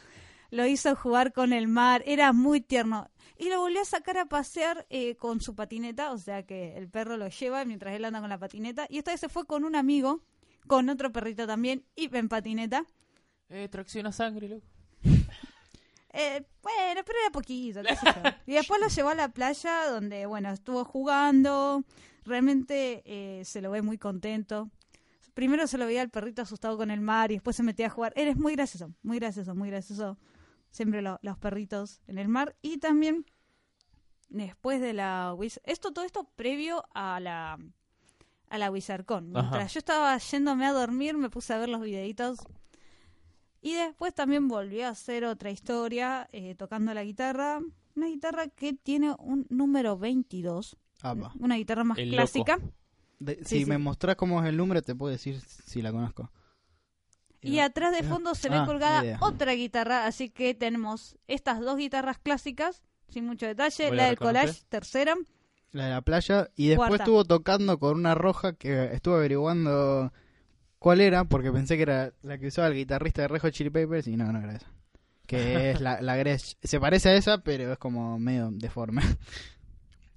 lo 0.50 0.66
hizo 0.66 0.94
jugar 0.94 1.32
con 1.32 1.52
el 1.52 1.66
mar, 1.66 2.04
era 2.06 2.32
muy 2.32 2.60
tierno. 2.60 3.10
Y 3.38 3.48
lo 3.48 3.60
volvió 3.60 3.82
a 3.82 3.84
sacar 3.84 4.18
a 4.18 4.26
pasear 4.26 4.86
eh, 4.88 5.16
con 5.16 5.40
su 5.40 5.54
patineta, 5.56 6.12
o 6.12 6.18
sea 6.18 6.44
que 6.44 6.76
el 6.76 6.88
perro 6.88 7.16
lo 7.16 7.28
lleva 7.28 7.64
mientras 7.64 7.94
él 7.94 8.04
anda 8.04 8.20
con 8.20 8.30
la 8.30 8.38
patineta. 8.38 8.86
Y 8.88 8.98
esta 8.98 9.10
vez 9.10 9.20
se 9.20 9.28
fue 9.28 9.46
con 9.46 9.64
un 9.64 9.74
amigo, 9.74 10.22
con 10.68 10.88
otro 10.88 11.10
perrito 11.10 11.46
también, 11.46 11.84
y 11.96 12.14
en 12.16 12.28
patineta. 12.28 12.84
Eh, 13.48 13.68
tracción 13.68 14.06
a 14.06 14.12
sangre, 14.12 14.48
loco. 14.48 14.66
Eh, 16.10 16.42
bueno, 16.62 17.02
pero 17.04 17.18
era 17.20 17.30
poquito. 17.32 17.82
qué 17.82 17.94
sé 17.96 18.06
yo. 18.06 18.30
Y 18.46 18.52
después 18.54 18.80
lo 18.80 18.88
llevó 18.88 19.10
a 19.10 19.14
la 19.14 19.28
playa 19.28 19.88
donde, 19.90 20.26
bueno, 20.26 20.50
estuvo 20.50 20.84
jugando. 20.84 21.84
Realmente 22.24 23.02
eh, 23.04 23.44
se 23.44 23.60
lo 23.60 23.70
ve 23.70 23.82
muy 23.82 23.98
contento. 23.98 24.70
primero 25.34 25.66
se 25.66 25.78
lo 25.78 25.86
veía 25.86 26.02
al 26.02 26.10
perrito 26.10 26.42
asustado 26.42 26.76
con 26.76 26.90
el 26.90 27.00
mar 27.00 27.30
y 27.30 27.34
después 27.34 27.56
se 27.56 27.62
metía 27.62 27.86
a 27.86 27.90
jugar. 27.90 28.12
Eres 28.16 28.36
muy 28.36 28.54
gracioso, 28.54 28.92
muy 29.02 29.18
gracioso, 29.18 29.54
muy 29.54 29.70
gracioso. 29.70 30.18
Siempre 30.70 31.00
lo- 31.02 31.18
los 31.22 31.38
perritos 31.38 32.00
en 32.06 32.18
el 32.18 32.28
mar. 32.28 32.56
Y 32.62 32.78
también 32.78 33.24
después 34.28 34.80
de 34.80 34.92
la 34.94 35.34
esto 35.64 35.92
todo 35.92 36.04
esto 36.04 36.24
previo 36.36 36.84
a 36.94 37.20
la 37.20 37.58
a 38.50 38.58
la 38.58 38.70
WizardCon. 38.70 39.36
Ajá. 39.36 39.42
Mientras 39.50 39.74
yo 39.74 39.78
estaba 39.78 40.16
yéndome 40.18 40.66
a 40.66 40.72
dormir, 40.72 41.16
me 41.16 41.30
puse 41.30 41.52
a 41.54 41.58
ver 41.58 41.68
los 41.68 41.80
videitos. 41.80 42.38
Y 43.60 43.74
después 43.74 44.14
también 44.14 44.48
volvió 44.48 44.86
a 44.86 44.90
hacer 44.90 45.24
otra 45.24 45.50
historia 45.50 46.28
eh, 46.32 46.54
tocando 46.54 46.94
la 46.94 47.02
guitarra. 47.04 47.60
Una 47.96 48.06
guitarra 48.06 48.48
que 48.48 48.72
tiene 48.74 49.14
un 49.18 49.46
número 49.50 49.98
22. 49.98 50.76
Apa. 51.02 51.32
Una 51.40 51.56
guitarra 51.56 51.82
más 51.84 51.98
El 51.98 52.10
clásica. 52.10 52.58
De- 53.18 53.36
Sí, 53.38 53.44
si 53.44 53.58
sí. 53.60 53.66
me 53.66 53.78
mostrás 53.78 54.14
cómo 54.16 54.40
es 54.42 54.48
el 54.48 54.56
número, 54.56 54.80
te 54.82 54.94
puedo 54.94 55.10
decir 55.10 55.40
si 55.40 55.82
la 55.82 55.90
conozco. 55.90 56.30
Y 57.40 57.58
atrás 57.60 57.92
de 57.96 58.02
fondo 58.04 58.34
se 58.34 58.48
ve 58.48 58.56
Ah, 58.56 58.66
colgada 58.66 59.02
idea. 59.04 59.18
otra 59.20 59.52
guitarra, 59.52 60.06
así 60.06 60.28
que 60.30 60.54
tenemos 60.54 61.16
estas 61.28 61.60
dos 61.60 61.76
guitarras 61.76 62.18
clásicas, 62.18 62.82
sin 63.08 63.26
mucho 63.26 63.46
detalle, 63.46 63.88
Voy 63.88 63.96
la 63.96 64.06
del 64.06 64.18
collage, 64.18 64.62
tercera, 64.68 65.14
La 65.72 65.84
de 65.84 65.90
la 65.90 66.00
playa. 66.02 66.48
Y 66.56 66.68
después 66.68 66.88
Cuarta. 66.88 67.04
estuvo 67.04 67.24
tocando 67.24 67.78
con 67.78 67.96
una 67.98 68.14
roja 68.14 68.54
que 68.54 68.84
estuve 68.92 69.16
averiguando 69.16 70.12
cuál 70.78 71.00
era, 71.00 71.24
porque 71.24 71.52
pensé 71.52 71.76
que 71.76 71.82
era 71.82 72.12
la 72.22 72.38
que 72.38 72.46
usaba 72.46 72.68
el 72.68 72.74
guitarrista 72.74 73.22
de 73.22 73.28
Rejo 73.28 73.50
Chili 73.50 73.70
Papers 73.70 74.06
y 74.08 74.16
no, 74.16 74.32
no 74.32 74.40
era 74.40 74.54
esa. 74.56 74.72
Que 75.26 75.70
es 75.72 75.80
la, 75.82 76.00
la 76.00 76.16
Gretsch. 76.16 76.54
Se 76.62 76.80
parece 76.80 77.10
a 77.10 77.14
esa, 77.14 77.38
pero 77.38 77.70
es 77.72 77.78
como 77.78 78.18
medio 78.18 78.50
deforme. 78.50 79.02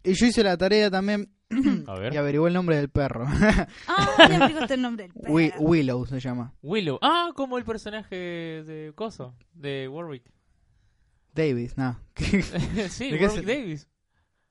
Y 0.03 0.13
yo 0.13 0.25
hice 0.25 0.41
la 0.43 0.55
tarea 0.57 0.89
también 0.89 1.29
A 1.87 1.99
ver. 1.99 2.13
y 2.13 2.17
averigué 2.17 2.47
el 2.47 2.53
nombre 2.53 2.77
del 2.77 2.89
perro. 2.89 3.25
Ah, 3.87 4.07
ya 4.29 4.39
me 4.39 4.47
dijo 4.47 4.59
el 4.73 4.81
nombre 4.81 5.03
del 5.07 5.13
perro. 5.21 5.33
Wi- 5.33 5.53
Willow 5.59 6.05
se 6.07 6.19
llama. 6.21 6.53
Willow. 6.63 6.97
Ah, 7.01 7.31
como 7.35 7.57
el 7.57 7.65
personaje 7.65 8.15
de 8.15 8.93
Coso, 8.95 9.35
de 9.53 9.87
Warwick. 9.89 10.23
Davis, 11.35 11.77
no. 11.77 11.99
sí, 12.15 13.11
¿De 13.11 13.17
qué 13.19 13.27
Warwick 13.27 13.45
Davis. 13.45 13.87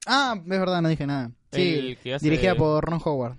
Ah, 0.06 0.34
es 0.40 0.48
verdad, 0.48 0.82
no 0.82 0.88
dije 0.88 1.06
nada. 1.06 1.30
Sí, 1.52 1.74
El 1.74 1.96
que 1.98 2.14
hace 2.14 2.24
dirigida 2.28 2.52
de- 2.52 2.58
por 2.58 2.84
Ron 2.84 3.00
Howard. 3.04 3.36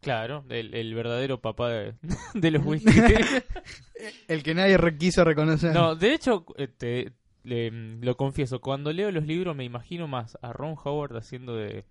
Claro, 0.00 0.44
el, 0.48 0.74
el 0.74 0.94
verdadero 0.94 1.40
papá 1.40 1.70
de, 1.70 1.94
de 2.34 2.50
los 2.50 2.62
whisky. 2.66 2.90
El 4.28 4.42
que 4.44 4.54
nadie 4.54 4.78
quiso 4.96 5.24
reconocer. 5.24 5.74
no, 5.74 5.96
de 5.96 6.14
hecho, 6.14 6.46
eh, 6.56 6.68
te- 6.68 7.12
le- 7.42 7.70
lo 8.00 8.16
confieso, 8.16 8.60
cuando 8.60 8.92
leo 8.92 9.10
los 9.10 9.26
libros 9.26 9.56
me 9.56 9.64
imagino 9.64 10.06
más 10.06 10.38
a 10.42 10.52
Ron 10.52 10.76
Howard 10.84 11.16
haciendo 11.16 11.56
de... 11.56 11.84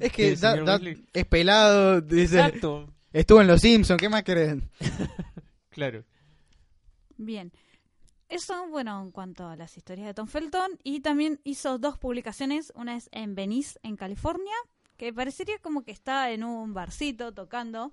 es 0.00 0.12
que 0.12 0.34
da- 0.36 0.56
da- 0.62 0.80
es 1.12 1.26
pelado, 1.26 2.00
dice, 2.00 2.36
Exacto, 2.36 2.88
estuvo 3.12 3.40
en 3.42 3.48
Los 3.48 3.60
Simpsons, 3.60 4.00
¿qué 4.00 4.08
más 4.08 4.22
querés? 4.22 4.56
claro. 5.70 6.04
Bien. 7.18 7.52
Eso, 8.30 8.68
bueno, 8.68 9.02
en 9.02 9.10
cuanto 9.10 9.48
a 9.48 9.56
las 9.56 9.76
historias 9.76 10.06
de 10.06 10.14
Tom 10.14 10.26
Felton. 10.28 10.70
Y 10.84 11.00
también 11.00 11.40
hizo 11.44 11.78
dos 11.78 11.98
publicaciones. 11.98 12.72
Una 12.76 12.96
es 12.96 13.08
en 13.12 13.34
Venice, 13.34 13.78
en 13.82 13.96
California, 13.96 14.54
que 14.96 15.12
parecería 15.12 15.58
como 15.58 15.82
que 15.82 15.90
está 15.90 16.30
en 16.30 16.44
un 16.44 16.72
barcito 16.72 17.32
tocando 17.34 17.90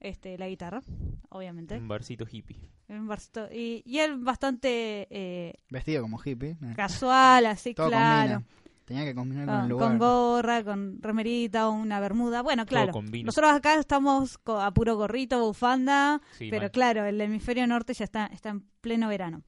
este 0.00 0.36
la 0.38 0.48
guitarra, 0.48 0.82
obviamente. 1.30 1.76
Un 1.78 1.88
barcito 1.88 2.26
hippie. 2.30 2.58
En 2.88 2.98
un 3.00 3.06
barcito. 3.08 3.48
Y, 3.52 3.82
y 3.86 3.98
él 4.00 4.16
bastante 4.18 5.06
eh, 5.10 5.54
Vestido 5.70 6.02
como 6.02 6.20
hippie. 6.22 6.56
casual, 6.76 7.46
así, 7.46 7.74
Todo 7.74 7.88
claro. 7.88 8.34
combina. 8.34 8.50
Tenía 8.84 9.04
que 9.04 9.14
combinar 9.16 9.46
con 9.46 9.54
el 9.56 9.60
Con, 9.62 9.68
lugar. 9.70 9.88
con 9.88 9.98
gorra, 9.98 10.64
con 10.64 11.02
remerita 11.02 11.68
o 11.68 11.72
una 11.72 11.98
bermuda. 11.98 12.42
Bueno, 12.42 12.66
claro. 12.66 12.92
Nosotros 13.24 13.52
acá 13.52 13.74
estamos 13.80 14.38
co- 14.38 14.60
a 14.60 14.70
puro 14.72 14.94
gorrito, 14.96 15.44
bufanda, 15.44 16.20
Sí, 16.38 16.48
pero 16.50 16.62
mal. 16.62 16.70
claro, 16.70 17.04
el 17.04 17.20
hemisferio 17.20 17.66
norte 17.66 17.94
ya 17.94 18.04
está, 18.04 18.26
está 18.26 18.50
en 18.50 18.60
pleno 18.80 19.08
verano. 19.08 19.42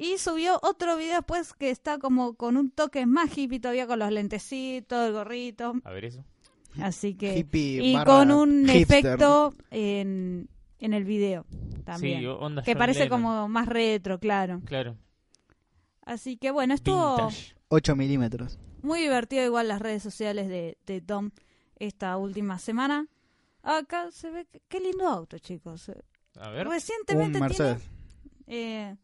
Y 0.00 0.18
subió 0.18 0.60
otro 0.62 0.96
video 0.96 1.16
después 1.16 1.52
que 1.54 1.70
está 1.70 1.98
como 1.98 2.34
con 2.34 2.56
un 2.56 2.70
toque 2.70 3.04
más 3.04 3.36
hippie 3.36 3.58
todavía 3.58 3.86
con 3.88 3.98
los 3.98 4.12
lentecitos, 4.12 5.06
el 5.08 5.12
gorrito. 5.12 5.74
A 5.82 5.90
ver 5.90 6.04
eso. 6.04 6.24
Así 6.80 7.14
que. 7.14 7.36
Hippie 7.38 7.80
y 7.82 8.04
con 8.04 8.30
un 8.30 8.68
hipster. 8.68 8.98
efecto 9.06 9.52
en, 9.72 10.48
en 10.78 10.94
el 10.94 11.02
video 11.04 11.46
también. 11.84 12.20
Sí, 12.20 12.26
onda 12.26 12.62
que 12.62 12.74
John 12.74 12.78
parece 12.78 13.00
Lennon. 13.04 13.22
como 13.22 13.48
más 13.48 13.66
retro, 13.66 14.20
claro. 14.20 14.60
Claro. 14.66 14.96
Así 16.04 16.36
que 16.36 16.50
bueno, 16.52 16.74
estuvo. 16.74 17.16
Vintage. 17.16 17.54
8 17.68 17.96
milímetros. 17.96 18.58
Muy 18.82 19.00
divertido 19.00 19.44
igual 19.44 19.68
las 19.68 19.82
redes 19.82 20.02
sociales 20.02 20.48
de, 20.48 20.78
de 20.86 21.00
Tom 21.00 21.30
esta 21.76 22.16
última 22.16 22.58
semana. 22.60 23.08
Acá 23.62 24.10
se 24.12 24.30
ve, 24.30 24.46
que- 24.46 24.62
qué 24.68 24.78
lindo 24.80 25.06
auto, 25.08 25.38
chicos. 25.38 25.90
A 26.40 26.50
ver. 26.50 26.68
Recientemente 26.68 27.38
Un 27.38 27.42
Mercedes. 27.44 27.82
tiene 28.46 28.90
eh, 28.90 28.96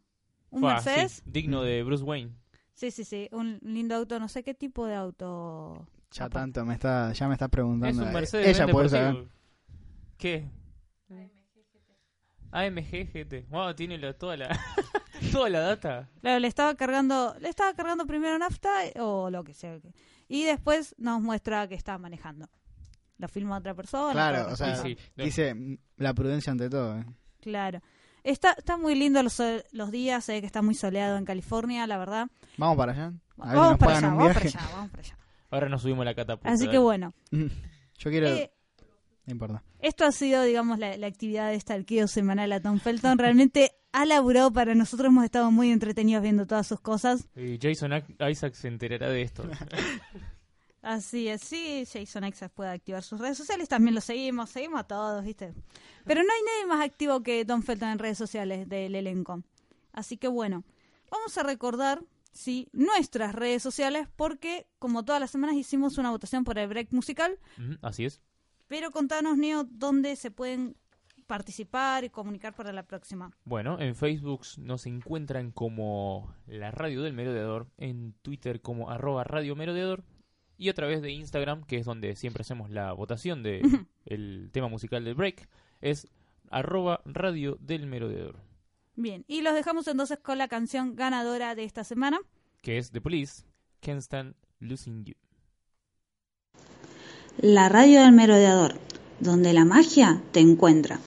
un 0.54 0.60
Fua, 0.60 0.74
Mercedes. 0.74 1.12
sí, 1.12 1.22
digno 1.26 1.62
de 1.62 1.82
Bruce 1.82 2.02
Wayne. 2.04 2.32
Sí, 2.74 2.90
sí, 2.90 3.04
sí, 3.04 3.28
un 3.32 3.58
lindo 3.62 3.94
auto, 3.94 4.18
no 4.18 4.28
sé 4.28 4.42
qué 4.42 4.54
tipo 4.54 4.86
de 4.86 4.94
auto. 4.94 5.86
Ya 6.12 6.28
tanto 6.28 6.64
me 6.64 6.74
está, 6.74 7.12
ya 7.12 7.26
me 7.28 7.34
está 7.34 7.48
preguntando. 7.48 8.02
Es 8.02 8.06
un 8.06 8.10
Eh, 8.10 8.12
Mercedes 8.14 8.46
Ella 8.58 8.66
puede 8.68 8.88
saber. 8.88 9.26
¿Qué? 10.16 10.48
AMG 12.52 13.10
GT. 13.12 13.46
Wow, 13.50 13.74
tiene 13.74 13.98
la- 13.98 14.12
toda 14.16 14.36
la 14.36 14.48
toda 15.32 15.48
la 15.50 15.60
data. 15.60 16.08
Claro, 16.20 16.38
le 16.38 16.46
estaba 16.48 16.74
cargando, 16.76 17.34
le 17.40 17.48
estaba 17.48 17.74
cargando 17.74 18.06
primero 18.06 18.38
nafta 18.38 18.70
o 19.00 19.28
lo 19.30 19.42
que 19.42 19.54
sea. 19.54 19.78
Y 20.28 20.44
después 20.44 20.94
nos 20.98 21.20
muestra 21.20 21.66
que 21.68 21.74
está 21.74 21.98
manejando. 21.98 22.48
Lo 23.18 23.28
filma 23.28 23.58
otra 23.58 23.74
persona. 23.74 24.12
Claro, 24.12 24.52
o 24.52 24.56
sea, 24.56 24.76
Sí, 24.76 24.96
sí. 24.96 25.22
dice 25.22 25.54
mm, 25.54 25.78
la 25.96 26.14
prudencia 26.14 26.52
ante 26.52 26.70
todo. 26.70 26.98
eh. 26.98 27.04
Claro. 27.40 27.80
Está, 28.24 28.52
está 28.52 28.76
muy 28.78 28.94
lindo 28.94 29.22
los, 29.22 29.34
sol- 29.34 29.62
los 29.72 29.90
días, 29.90 30.24
se 30.24 30.32
ve 30.32 30.40
que 30.40 30.46
está 30.46 30.62
muy 30.62 30.74
soleado 30.74 31.16
en 31.18 31.24
California, 31.24 31.86
la 31.86 31.98
verdad. 31.98 32.28
Vamos 32.56 32.76
para 32.76 32.92
allá. 32.92 33.04
A 33.06 33.08
ver 33.08 33.14
si 33.52 33.56
Vamos 33.56 33.70
nos 33.70 33.78
para 33.78 33.98
allá, 33.98 34.08
un 34.08 34.16
vamos 34.16 34.32
para 34.32 34.40
viaje. 34.40 34.58
allá, 34.58 34.68
vamos 34.74 34.90
para 34.90 35.02
allá. 35.02 35.18
Ahora 35.50 35.68
nos 35.68 35.82
subimos 35.82 36.04
la 36.04 36.14
catapulta. 36.14 36.50
Así 36.52 36.68
que 36.68 36.78
bueno, 36.78 37.14
Yo 37.30 38.10
quiero. 38.10 38.26
eh, 38.28 38.50
No 39.26 39.32
importa. 39.32 39.62
esto 39.78 40.04
ha 40.04 40.10
sido, 40.12 40.42
digamos, 40.42 40.78
la, 40.78 40.96
la 40.96 41.06
actividad 41.06 41.50
de 41.50 41.54
esta 41.56 41.74
arqueo 41.74 42.08
semanal 42.08 42.50
a 42.52 42.60
Tom 42.60 42.80
Felton. 42.80 43.18
Realmente 43.18 43.72
ha 43.92 44.04
laburado 44.06 44.52
para 44.52 44.74
nosotros, 44.74 45.08
hemos 45.08 45.24
estado 45.24 45.50
muy 45.52 45.70
entretenidos 45.70 46.22
viendo 46.22 46.46
todas 46.46 46.66
sus 46.66 46.80
cosas. 46.80 47.28
Y 47.36 47.58
Jason 47.60 47.92
Ac- 47.92 48.30
Isaac 48.30 48.54
se 48.54 48.68
enterará 48.68 49.08
de 49.10 49.22
esto. 49.22 49.44
Así 50.84 51.28
es, 51.28 51.40
sí, 51.40 51.84
Jason 51.90 52.24
Exas 52.24 52.50
puede 52.50 52.68
activar 52.70 53.02
sus 53.02 53.18
redes 53.18 53.38
sociales, 53.38 53.70
también 53.70 53.94
lo 53.94 54.02
seguimos, 54.02 54.50
seguimos 54.50 54.80
a 54.80 54.84
todos, 54.84 55.24
¿viste? 55.24 55.54
Pero 56.04 56.22
no 56.22 56.28
hay 56.30 56.42
nadie 56.44 56.66
más 56.66 56.84
activo 56.84 57.22
que 57.22 57.42
Tom 57.46 57.62
Felton 57.62 57.88
en 57.88 57.98
redes 57.98 58.18
sociales 58.18 58.68
del 58.68 58.94
elenco. 58.94 59.42
Así 59.92 60.18
que 60.18 60.28
bueno, 60.28 60.62
vamos 61.10 61.38
a 61.38 61.42
recordar, 61.42 62.02
sí, 62.32 62.68
nuestras 62.72 63.34
redes 63.34 63.62
sociales, 63.62 64.08
porque 64.14 64.66
como 64.78 65.06
todas 65.06 65.22
las 65.22 65.30
semanas 65.30 65.56
hicimos 65.56 65.96
una 65.96 66.10
votación 66.10 66.44
por 66.44 66.58
el 66.58 66.68
break 66.68 66.92
musical, 66.92 67.38
Así 67.80 68.04
es. 68.04 68.20
pero 68.66 68.90
contanos, 68.90 69.38
Neo, 69.38 69.64
dónde 69.64 70.16
se 70.16 70.30
pueden 70.30 70.76
participar 71.26 72.04
y 72.04 72.10
comunicar 72.10 72.54
para 72.54 72.74
la 72.74 72.82
próxima. 72.82 73.30
Bueno, 73.46 73.80
en 73.80 73.94
Facebook 73.94 74.42
nos 74.58 74.84
encuentran 74.84 75.50
como 75.50 76.34
la 76.46 76.70
Radio 76.70 77.02
del 77.02 77.14
Merodeador, 77.14 77.68
en 77.78 78.12
Twitter 78.20 78.60
como 78.60 78.90
arroba 78.90 79.24
Radio 79.24 79.56
Merodeador 79.56 80.04
y 80.56 80.68
a 80.68 80.74
través 80.74 81.02
de 81.02 81.10
Instagram, 81.12 81.64
que 81.64 81.78
es 81.78 81.86
donde 81.86 82.16
siempre 82.16 82.42
hacemos 82.42 82.70
la 82.70 82.92
votación 82.92 83.42
de 83.42 83.62
el 84.06 84.50
tema 84.52 84.68
musical 84.68 85.04
del 85.04 85.14
break, 85.14 85.48
es 85.80 86.08
arroba 86.50 87.00
Radio 87.04 87.56
del 87.60 87.86
Merodeador, 87.86 88.36
Bien, 88.96 89.24
y 89.26 89.42
los 89.42 89.54
dejamos 89.54 89.88
entonces 89.88 90.18
con 90.20 90.38
la 90.38 90.46
canción 90.46 90.94
ganadora 90.94 91.54
de 91.56 91.64
esta 91.64 91.82
semana. 91.82 92.20
que 92.62 92.78
es 92.78 92.92
The 92.92 93.00
Police, 93.00 93.42
Can't 93.80 94.00
Stand 94.00 94.34
Losing 94.60 95.04
You. 95.04 95.14
La 97.38 97.68
radio 97.68 98.02
del 98.02 98.12
merodeador, 98.12 98.74
donde 99.18 99.52
la 99.52 99.64
magia 99.64 100.22
te 100.32 100.40
encuentra. 100.40 101.00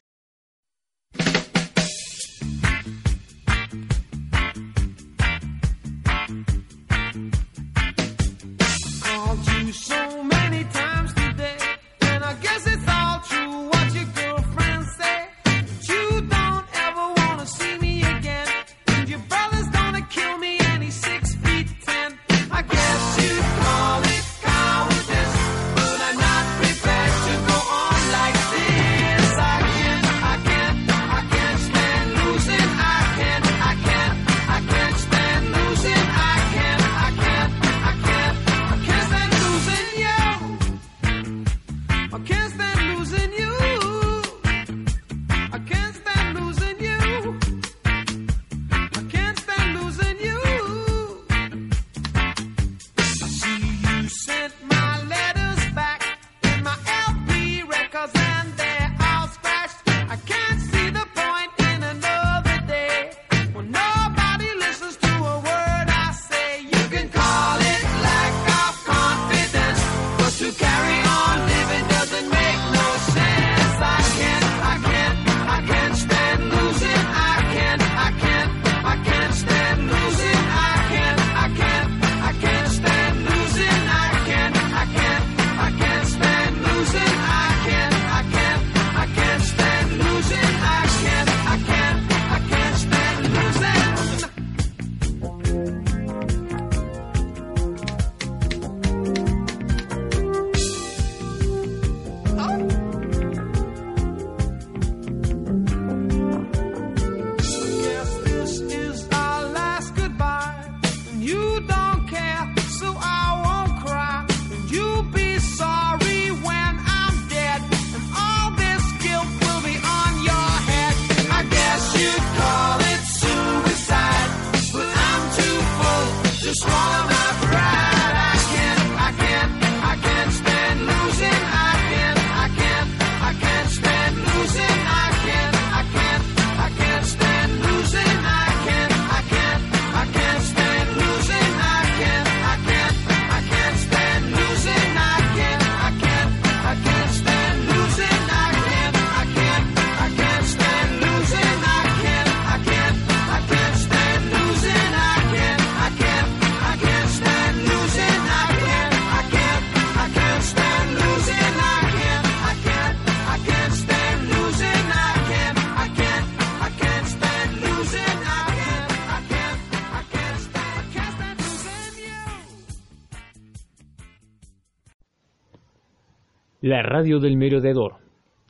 La 176.68 176.84
radio 176.84 177.22
del 177.22 177.38
merodeador, 177.38 177.96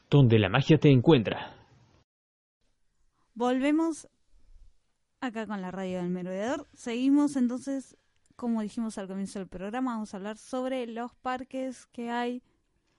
donde 0.10 0.40
la 0.40 0.50
magia 0.50 0.80
te 0.80 0.90
encuentra. 0.90 1.56
Volvemos 3.36 4.08
acá 5.22 5.46
con 5.46 5.62
la 5.62 5.70
radio 5.70 6.00
del 6.00 6.10
merodeador. 6.10 6.66
Seguimos 6.74 7.36
entonces, 7.36 7.96
como 8.36 8.64
dijimos 8.64 8.98
al 8.98 9.08
comienzo 9.08 9.38
del 9.38 9.48
programa, 9.48 9.92
vamos 9.92 10.16
a 10.16 10.18
hablar 10.18 10.40
sobre 10.40 10.88
los 10.88 11.14
parques 11.14 11.86
que 11.92 12.10
hay, 12.10 12.42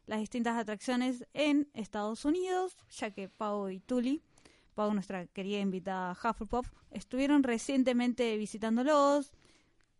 las 0.06 0.20
distintas 0.20 0.56
atracciones 0.56 1.26
en 1.34 1.68
Estados 1.74 2.24
Unidos, 2.24 2.76
ya 2.88 3.10
que 3.10 3.28
Pau 3.28 3.68
y 3.70 3.80
Tuli, 3.80 4.22
Pau, 4.76 4.94
nuestra 4.94 5.26
querida 5.26 5.58
invitada 5.58 6.12
Hufflepuff, 6.12 6.70
estuvieron 6.92 7.42
recientemente 7.42 8.36
visitándolos 8.36 9.32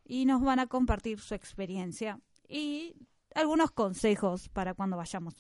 y 0.04 0.26
nos 0.26 0.42
van 0.42 0.60
a 0.60 0.68
compartir 0.68 1.18
su 1.18 1.34
experiencia 1.34 2.20
y 2.48 2.94
algunos 3.38 3.70
consejos 3.70 4.48
para 4.48 4.74
cuando 4.74 4.96
vayamos. 4.96 5.34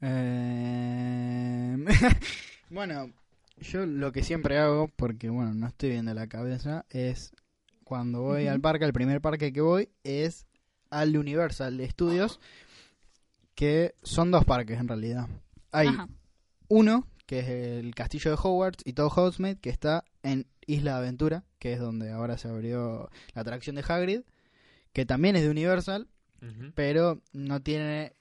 Eh, 0.00 1.76
bueno, 2.70 3.12
yo 3.58 3.86
lo 3.86 4.10
que 4.12 4.24
siempre 4.24 4.58
hago, 4.58 4.88
porque 4.88 5.28
bueno, 5.28 5.54
no 5.54 5.68
estoy 5.68 5.90
viendo 5.90 6.12
la 6.12 6.26
cabeza, 6.26 6.86
es 6.90 7.32
cuando 7.84 8.22
voy 8.22 8.48
al 8.48 8.60
parque, 8.60 8.84
el 8.84 8.92
primer 8.92 9.20
parque 9.20 9.52
que 9.52 9.60
voy 9.60 9.90
es 10.02 10.46
al 10.90 11.16
Universal 11.16 11.80
Studios, 11.88 12.40
que 13.54 13.94
son 14.02 14.30
dos 14.30 14.44
parques 14.44 14.80
en 14.80 14.88
realidad. 14.88 15.28
Hay 15.70 15.88
Ajá. 15.88 16.08
uno, 16.68 17.06
que 17.26 17.40
es 17.40 17.48
el 17.48 17.94
castillo 17.94 18.32
de 18.32 18.38
Hogwarts 18.42 18.82
y 18.84 18.94
todo 18.94 19.08
Hogsmeade, 19.08 19.60
que 19.60 19.70
está 19.70 20.04
en 20.24 20.48
Isla 20.66 20.92
de 20.92 20.98
Aventura, 20.98 21.44
que 21.60 21.74
es 21.74 21.78
donde 21.78 22.10
ahora 22.10 22.38
se 22.38 22.48
abrió 22.48 23.08
la 23.34 23.42
atracción 23.42 23.76
de 23.76 23.84
Hagrid, 23.86 24.22
que 24.92 25.06
también 25.06 25.36
es 25.36 25.42
de 25.42 25.50
Universal, 25.50 26.08
Pero 26.74 27.20
no 27.32 27.60
tiene 27.60 28.14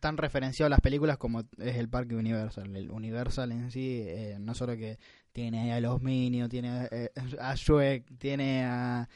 tan 0.00 0.16
referenciado 0.16 0.70
las 0.70 0.80
películas 0.80 1.18
como 1.18 1.40
es 1.58 1.76
el 1.76 1.88
parque 1.88 2.14
Universal. 2.14 2.74
El 2.76 2.90
Universal 2.90 3.52
en 3.52 3.70
sí, 3.70 4.02
eh, 4.06 4.36
no 4.40 4.54
solo 4.54 4.76
que 4.76 4.98
tiene 5.32 5.72
a 5.72 5.80
los 5.80 6.00
Minions, 6.00 6.50
tiene 6.50 6.88
eh, 6.90 7.10
a 7.40 7.54
Shrek, 7.54 8.18
tiene 8.18 8.64
a 8.64 9.08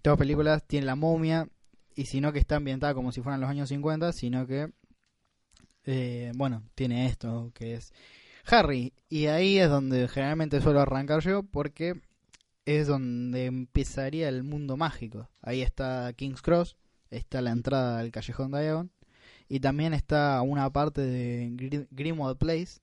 todas 0.00 0.18
películas, 0.18 0.64
tiene 0.66 0.86
la 0.86 0.96
momia, 0.96 1.48
y 1.94 2.06
sino 2.06 2.32
que 2.32 2.38
está 2.38 2.56
ambientada 2.56 2.94
como 2.94 3.12
si 3.12 3.20
fueran 3.20 3.40
los 3.40 3.50
años 3.50 3.68
50, 3.68 4.12
sino 4.12 4.46
que, 4.46 4.70
eh, 5.84 6.32
bueno, 6.36 6.62
tiene 6.74 7.06
esto 7.06 7.50
que 7.54 7.74
es 7.74 7.92
Harry. 8.46 8.92
Y 9.08 9.26
ahí 9.26 9.58
es 9.58 9.68
donde 9.68 10.08
generalmente 10.08 10.60
suelo 10.60 10.80
arrancar 10.80 11.20
yo, 11.20 11.42
porque 11.42 12.00
es 12.64 12.86
donde 12.86 13.46
empezaría 13.46 14.28
el 14.28 14.42
mundo 14.44 14.76
mágico. 14.76 15.28
Ahí 15.40 15.62
está 15.62 16.12
King's 16.14 16.42
Cross, 16.42 16.76
está 17.12 17.40
la 17.40 17.50
entrada 17.50 17.98
al 18.00 18.10
callejón 18.10 18.52
Diagon 18.52 18.90
y 19.48 19.60
también 19.60 19.94
está 19.94 20.40
una 20.42 20.70
parte 20.72 21.00
de 21.02 21.50
Gri- 21.52 21.86
Grimwald 21.90 22.38
Place. 22.38 22.80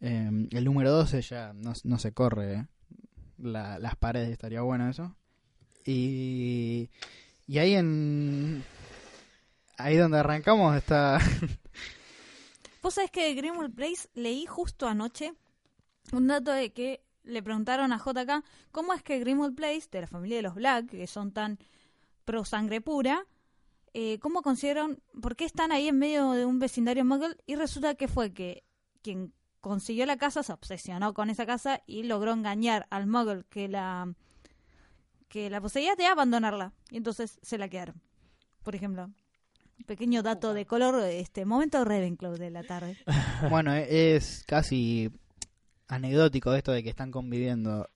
Eh, 0.00 0.48
el 0.50 0.64
número 0.64 0.90
12 0.92 1.22
ya 1.22 1.52
no, 1.54 1.72
no 1.84 1.98
se 1.98 2.12
corre, 2.12 2.54
eh. 2.54 2.66
La- 3.38 3.78
las 3.78 3.96
paredes 3.96 4.30
estaría 4.30 4.60
bueno 4.62 4.88
eso. 4.88 5.14
Y, 5.84 6.90
y 7.46 7.58
ahí 7.58 7.74
en... 7.74 8.64
Ahí 9.78 9.96
donde 9.96 10.18
arrancamos 10.18 10.74
está... 10.76 11.18
Vos 12.82 12.94
sabés 12.94 13.10
que 13.10 13.24
de 13.26 13.34
Grimwald 13.34 13.74
Place 13.74 14.08
leí 14.14 14.46
justo 14.46 14.86
anoche 14.88 15.32
un 16.12 16.26
dato 16.28 16.52
de 16.52 16.72
que 16.72 17.02
le 17.24 17.42
preguntaron 17.42 17.92
a 17.92 17.98
JK 17.98 18.44
cómo 18.70 18.92
es 18.94 19.02
que 19.02 19.18
Grimwald 19.18 19.56
Place, 19.56 19.88
de 19.90 20.02
la 20.02 20.06
familia 20.06 20.36
de 20.36 20.42
los 20.42 20.54
Black, 20.54 20.86
que 20.90 21.06
son 21.08 21.32
tan 21.32 21.58
pro 22.24 22.44
sangre 22.44 22.80
pura, 22.80 23.24
eh, 23.98 24.18
cómo 24.18 24.42
consiguieron, 24.42 25.02
por 25.22 25.36
qué 25.36 25.46
están 25.46 25.72
ahí 25.72 25.88
en 25.88 25.98
medio 25.98 26.32
de 26.32 26.44
un 26.44 26.58
vecindario 26.58 27.02
muggle 27.02 27.34
y 27.46 27.54
resulta 27.54 27.94
que 27.94 28.08
fue 28.08 28.34
que 28.34 28.62
quien 29.00 29.32
consiguió 29.62 30.04
la 30.04 30.18
casa 30.18 30.42
se 30.42 30.52
obsesionó 30.52 31.14
con 31.14 31.30
esa 31.30 31.46
casa 31.46 31.80
y 31.86 32.02
logró 32.02 32.34
engañar 32.34 32.86
al 32.90 33.06
muggle 33.06 33.44
que 33.48 33.68
la 33.68 34.12
que 35.28 35.48
la 35.48 35.62
poseía 35.62 35.94
de 35.94 36.04
abandonarla 36.04 36.74
y 36.90 36.98
entonces 36.98 37.38
se 37.40 37.56
la 37.56 37.70
quedaron. 37.70 38.02
Por 38.62 38.74
ejemplo, 38.74 39.08
pequeño 39.86 40.22
dato 40.22 40.52
de 40.52 40.66
color 40.66 41.02
este 41.04 41.46
momento 41.46 41.82
Ravenclaw 41.82 42.36
de 42.36 42.50
la 42.50 42.64
tarde. 42.64 42.98
Bueno, 43.48 43.72
e- 43.72 44.14
es 44.14 44.44
casi 44.46 45.10
anecdótico 45.88 46.52
esto 46.52 46.72
de 46.72 46.82
que 46.82 46.90
están 46.90 47.10
conviviendo 47.10 47.88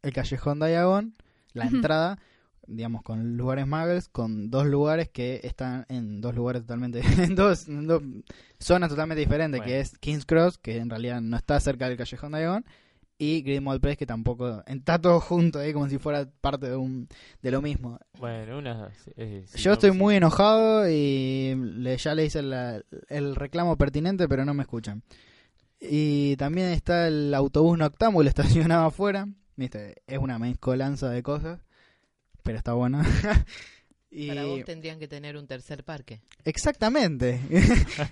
el 0.00 0.14
callejón 0.14 0.60
Diagon, 0.60 1.14
la 1.52 1.66
entrada, 1.66 2.18
digamos, 2.66 3.02
con 3.02 3.36
lugares 3.36 3.66
muggles, 3.66 4.08
con 4.08 4.50
dos 4.50 4.66
lugares 4.66 5.08
que 5.08 5.40
están 5.44 5.86
en 5.88 6.20
dos 6.20 6.34
lugares 6.34 6.62
totalmente, 6.62 7.00
en 7.18 7.34
dos, 7.34 7.68
en 7.68 7.86
dos 7.86 8.02
zonas 8.58 8.90
totalmente 8.90 9.20
diferentes, 9.20 9.58
Bueno. 9.60 9.68
que 9.72 9.80
es 9.80 9.98
King's 9.98 10.24
Cross, 10.26 10.58
que 10.58 10.76
en 10.78 10.90
realidad 10.90 11.20
no 11.20 11.36
está 11.36 11.58
cerca 11.60 11.88
del 11.88 11.96
callejón 11.98 12.32
Diagon, 12.32 12.64
y 13.22 13.42
Grimwald 13.42 13.82
Place, 13.82 13.98
que 13.98 14.06
tampoco, 14.06 14.62
está 14.66 14.98
todo 14.98 15.20
junto 15.20 15.58
ahí 15.58 15.74
como 15.74 15.88
si 15.90 15.98
fuera 15.98 16.26
parte 16.40 16.70
de 16.70 16.76
un 16.76 17.06
de 17.42 17.50
lo 17.50 17.60
mismo. 17.60 17.98
Bueno, 18.18 18.56
una... 18.58 18.90
eh, 19.16 19.44
Yo 19.56 19.70
no, 19.70 19.74
estoy 19.74 19.90
sí. 19.90 19.96
muy 19.98 20.16
enojado 20.16 20.88
y 20.88 21.54
le, 21.54 21.98
ya 21.98 22.14
le 22.14 22.24
hice 22.24 22.40
la- 22.40 22.80
el 23.08 23.36
reclamo 23.36 23.76
pertinente, 23.76 24.26
pero 24.26 24.46
no 24.46 24.54
me 24.54 24.62
escuchan. 24.62 25.02
Y 25.80 26.36
también 26.36 26.68
está 26.68 27.08
el 27.08 27.32
autobús 27.34 27.76
noctámbulo 27.78 28.28
estacionado 28.68 28.86
afuera. 28.86 29.28
Viste, 29.56 29.96
es 30.06 30.18
una 30.18 30.38
mezcolanza 30.38 31.10
de 31.10 31.22
cosas, 31.22 31.60
pero 32.42 32.58
está 32.58 32.72
bueno. 32.74 33.02
y 34.10 34.28
Para 34.28 34.44
vos 34.44 34.64
tendrían 34.64 34.98
que 34.98 35.08
tener 35.08 35.36
un 35.36 35.46
tercer 35.46 35.84
parque. 35.84 36.20
exactamente. 36.44 37.40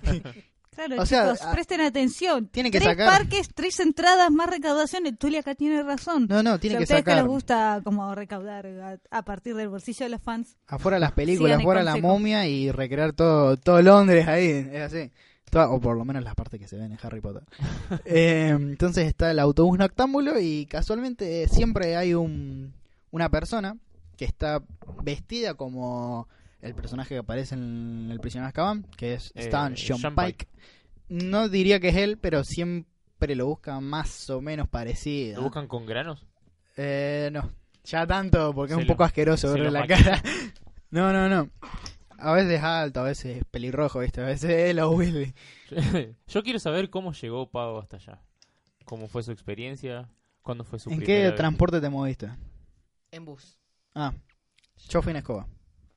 Claro, 0.75 1.01
O 1.01 1.05
sea, 1.05 1.23
chicos, 1.33 1.41
a- 1.41 1.51
presten 1.51 1.81
atención. 1.81 2.47
Tienen 2.47 2.71
que 2.71 2.79
tres 2.79 2.91
sacar- 2.91 3.09
parques, 3.09 3.49
tres 3.53 3.79
entradas, 3.81 4.31
más 4.31 4.49
recaudación. 4.49 5.05
El 5.07 5.17
Tuli 5.17 5.35
acá 5.35 5.53
tiene 5.53 5.83
razón. 5.83 6.27
no, 6.29 6.41
no, 6.41 6.53
O 6.53 6.59
tiene 6.59 6.73
sea, 6.75 6.77
que 6.77 6.83
ustedes 6.83 7.03
que 7.03 7.11
sacar 7.11 7.23
les 7.23 7.27
gusta 7.29 7.81
como 7.83 8.15
recaudar 8.15 8.65
a, 8.67 8.97
a 9.11 9.21
partir 9.25 9.55
del 9.55 9.67
bolsillo 9.67 10.05
de 10.05 10.09
los 10.11 10.21
fans. 10.21 10.55
afuera 10.67 10.97
las 10.97 11.11
películas, 11.11 11.49
Sigan 11.57 11.61
afuera 11.61 11.83
la 11.83 11.97
momia 11.97 12.47
y 12.47 12.71
recrear 12.71 13.11
todo 13.11 13.57
todo 13.57 13.81
Londres 13.81 14.25
ahí, 14.29 14.69
es 14.71 14.81
así. 14.81 15.11
Toda- 15.49 15.69
o 15.69 15.81
por 15.81 15.97
lo 15.97 16.05
menos 16.05 16.23
las 16.23 16.35
partes 16.35 16.57
que 16.61 16.67
se 16.67 16.77
ven 16.77 16.93
en 16.93 16.99
Harry 17.03 17.19
Potter. 17.19 17.43
Eh, 18.05 18.49
entonces 18.51 19.05
está 19.07 19.31
el 19.31 19.39
autobús 19.39 19.77
noctámbulo 19.77 20.39
y 20.39 20.65
casualmente 20.67 21.47
siempre 21.49 21.97
hay 21.97 22.13
un, 22.13 22.73
una 23.11 23.27
persona 23.29 23.75
que 24.19 24.25
está 24.25 24.61
vestida 25.01 25.53
como 25.53 26.27
el 26.61 26.75
personaje 26.75 27.15
que 27.15 27.19
aparece 27.19 27.55
en 27.55 28.09
El 28.11 28.19
prisionero 28.19 28.47
de 28.47 28.49
Azkaban, 28.49 28.83
que 28.97 29.13
es 29.13 29.31
Eh, 29.33 29.43
Stan 29.45 29.77
Sean 29.77 29.99
John 30.01 30.13
Pike. 30.15 30.45
Pike. 30.45 30.47
No 31.07 31.47
diría 31.47 31.79
que 31.79 31.87
es 31.89 31.95
él, 31.95 32.17
pero 32.17 32.43
siempre 32.43 33.35
lo 33.35 33.47
busca 33.47 33.79
más 33.79 34.29
o 34.29 34.41
menos 34.41 34.67
parecido. 34.67 35.37
¿Lo 35.37 35.43
buscan 35.43 35.67
con 35.67 35.85
granos? 35.85 36.25
Eh, 36.75 37.29
no, 37.31 37.49
ya 37.85 38.05
tanto 38.05 38.53
porque 38.53 38.73
Se 38.73 38.79
es 38.79 38.83
un 38.83 38.87
lo- 38.87 38.93
poco 38.93 39.03
asqueroso 39.05 39.51
verle 39.53 39.71
la 39.71 39.79
maquilla. 39.81 40.03
cara. 40.21 40.23
No, 40.91 41.13
no, 41.13 41.29
no. 41.29 41.49
A 42.17 42.33
veces 42.33 42.61
alto, 42.63 43.01
a 43.01 43.03
veces 43.03 43.43
pelirrojo, 43.51 43.99
¿viste? 43.99 44.21
A 44.21 44.25
veces 44.25 44.49
es 44.49 44.75
los 44.75 44.91
Weasley. 44.95 45.33
Yo 46.27 46.41
quiero 46.43 46.57
saber 46.59 46.89
cómo 46.89 47.13
llegó 47.13 47.49
Pau 47.49 47.77
hasta 47.77 47.97
allá. 47.97 48.19
¿Cómo 48.85 49.07
fue 49.07 49.21
su 49.23 49.31
experiencia? 49.31 50.09
¿Cuándo 50.41 50.63
fue 50.63 50.79
su 50.79 50.89
¿En 50.89 50.97
primera 50.97 51.19
qué 51.21 51.27
vez? 51.27 51.35
transporte 51.35 51.79
te 51.79 51.89
moviste? 51.89 52.29
En 53.11 53.23
bus. 53.23 53.58
Ah, 54.01 54.13
yo 54.87 55.01
fui 55.01 55.11
en 55.11 55.17
escoba. 55.17 55.45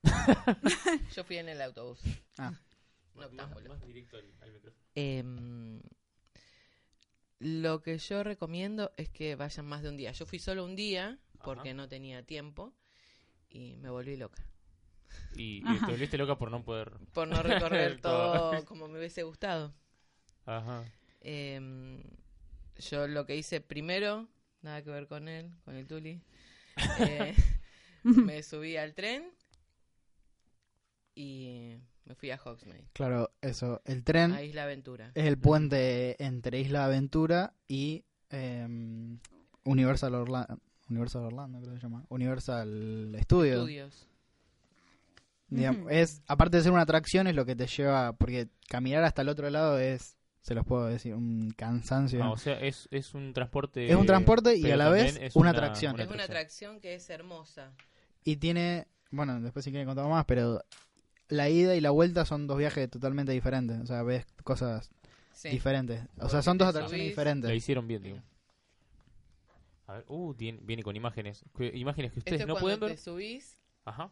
Yo 1.14 1.22
fui 1.22 1.36
en 1.36 1.48
el 1.48 1.62
autobús. 1.62 2.00
Ah. 2.36 2.52
Más 3.14 3.30
directo 3.86 4.16
al, 4.16 4.34
al 4.40 4.52
metro. 4.52 4.72
Em, 4.96 5.80
lo 7.38 7.80
que 7.82 7.98
yo 7.98 8.24
recomiendo 8.24 8.92
es 8.96 9.08
que 9.08 9.36
vayan 9.36 9.66
más 9.66 9.82
de 9.82 9.90
un 9.90 9.96
día. 9.96 10.10
Yo 10.10 10.26
fui 10.26 10.40
solo 10.40 10.64
un 10.64 10.74
día 10.74 11.20
porque 11.44 11.68
Ajá. 11.70 11.76
no 11.76 11.88
tenía 11.88 12.24
tiempo 12.24 12.74
y 13.48 13.76
me 13.76 13.90
volví 13.90 14.16
loca. 14.16 14.44
Y, 15.36 15.58
y 15.58 15.62
Ajá. 15.64 15.86
te 15.86 15.92
volviste 15.92 16.18
loca 16.18 16.36
por 16.36 16.50
no 16.50 16.64
poder... 16.64 16.90
Por 17.12 17.28
no 17.28 17.40
recorrer 17.44 18.00
Todo. 18.00 18.50
todo 18.50 18.64
como 18.64 18.88
me 18.88 18.98
hubiese 18.98 19.22
gustado. 19.22 19.72
Ajá. 20.46 20.84
Em, 21.20 22.02
yo 22.78 23.06
lo 23.06 23.24
que 23.26 23.36
hice 23.36 23.60
primero, 23.60 24.26
nada 24.62 24.82
que 24.82 24.90
ver 24.90 25.06
con 25.06 25.28
él, 25.28 25.52
con 25.64 25.76
el 25.76 25.86
Tuli, 25.86 26.20
eh, 26.98 27.36
me 28.02 28.42
subí 28.42 28.76
al 28.76 28.94
tren 28.94 29.24
y 31.14 31.76
me 32.04 32.14
fui 32.14 32.30
a 32.30 32.36
Hogsmeade, 32.36 32.86
Claro, 32.92 33.30
eso. 33.40 33.80
El 33.84 34.02
tren 34.02 34.32
a 34.32 34.42
Isla 34.42 34.64
Aventura. 34.64 35.12
es 35.14 35.26
el 35.26 35.38
puente 35.38 36.22
entre 36.22 36.60
Isla 36.60 36.84
Aventura 36.86 37.54
y 37.68 38.04
em, 38.30 39.18
Universal 39.64 40.14
Orlando. 40.14 40.58
Universal 40.88 41.24
Orlando, 41.24 41.60
creo 41.60 41.74
que 41.74 41.78
se 41.78 41.86
llama. 41.86 42.04
Universal 42.08 43.16
Studios. 43.22 44.08
Digamos, 45.48 45.90
es, 45.90 46.22
aparte 46.26 46.56
de 46.56 46.62
ser 46.62 46.72
una 46.72 46.82
atracción, 46.82 47.26
es 47.26 47.34
lo 47.34 47.44
que 47.44 47.54
te 47.54 47.66
lleva. 47.66 48.14
Porque 48.14 48.48
caminar 48.68 49.04
hasta 49.04 49.22
el 49.22 49.28
otro 49.28 49.48
lado 49.50 49.78
es, 49.78 50.16
se 50.40 50.54
los 50.54 50.64
puedo 50.64 50.86
decir, 50.86 51.14
un 51.14 51.50
cansancio. 51.50 52.24
Ah, 52.24 52.30
o 52.30 52.38
sea, 52.38 52.58
es, 52.58 52.88
es 52.90 53.14
un 53.14 53.34
transporte... 53.34 53.86
Es 53.86 53.96
un 53.96 54.06
transporte 54.06 54.56
y 54.56 54.70
a 54.70 54.76
la 54.76 54.88
vez 54.88 55.18
es 55.20 55.36
una 55.36 55.50
atracción. 55.50 56.00
Es 56.00 56.08
una 56.08 56.24
atracción 56.24 56.80
que 56.80 56.94
es 56.94 57.08
hermosa. 57.10 57.72
Y 58.24 58.36
tiene, 58.36 58.86
bueno, 59.10 59.40
después 59.40 59.64
si 59.64 59.70
quieren 59.70 59.86
contar 59.86 60.08
más, 60.08 60.24
pero 60.26 60.62
la 61.28 61.48
ida 61.48 61.74
y 61.74 61.80
la 61.80 61.90
vuelta 61.90 62.24
son 62.24 62.46
dos 62.46 62.58
viajes 62.58 62.88
totalmente 62.90 63.32
diferentes. 63.32 63.80
O 63.80 63.86
sea, 63.86 64.02
ves 64.02 64.26
cosas 64.44 64.90
Sí. 65.32 65.48
diferentes. 65.48 66.02
O 66.20 66.28
sea, 66.28 66.42
son 66.42 66.58
dos 66.58 66.66
te 66.72 66.78
atracciones 66.78 67.06
diferentes. 67.08 67.48
La 67.48 67.54
hicieron 67.54 67.88
bien, 67.88 68.02
digo. 68.02 68.18
A 69.86 69.94
ver, 69.94 70.04
uh, 70.08 70.34
viene 70.34 70.82
con 70.82 70.94
imágenes. 70.96 71.44
Que- 71.56 71.72
Imágenes 71.76 72.12
que 72.12 72.20
ustedes 72.20 72.40
es 72.42 72.46
no 72.46 72.54
cuando 72.54 72.64
pueden 72.64 72.80
te 72.80 72.86
ver. 72.86 72.98
subís. 72.98 73.58
Ajá. 73.84 74.10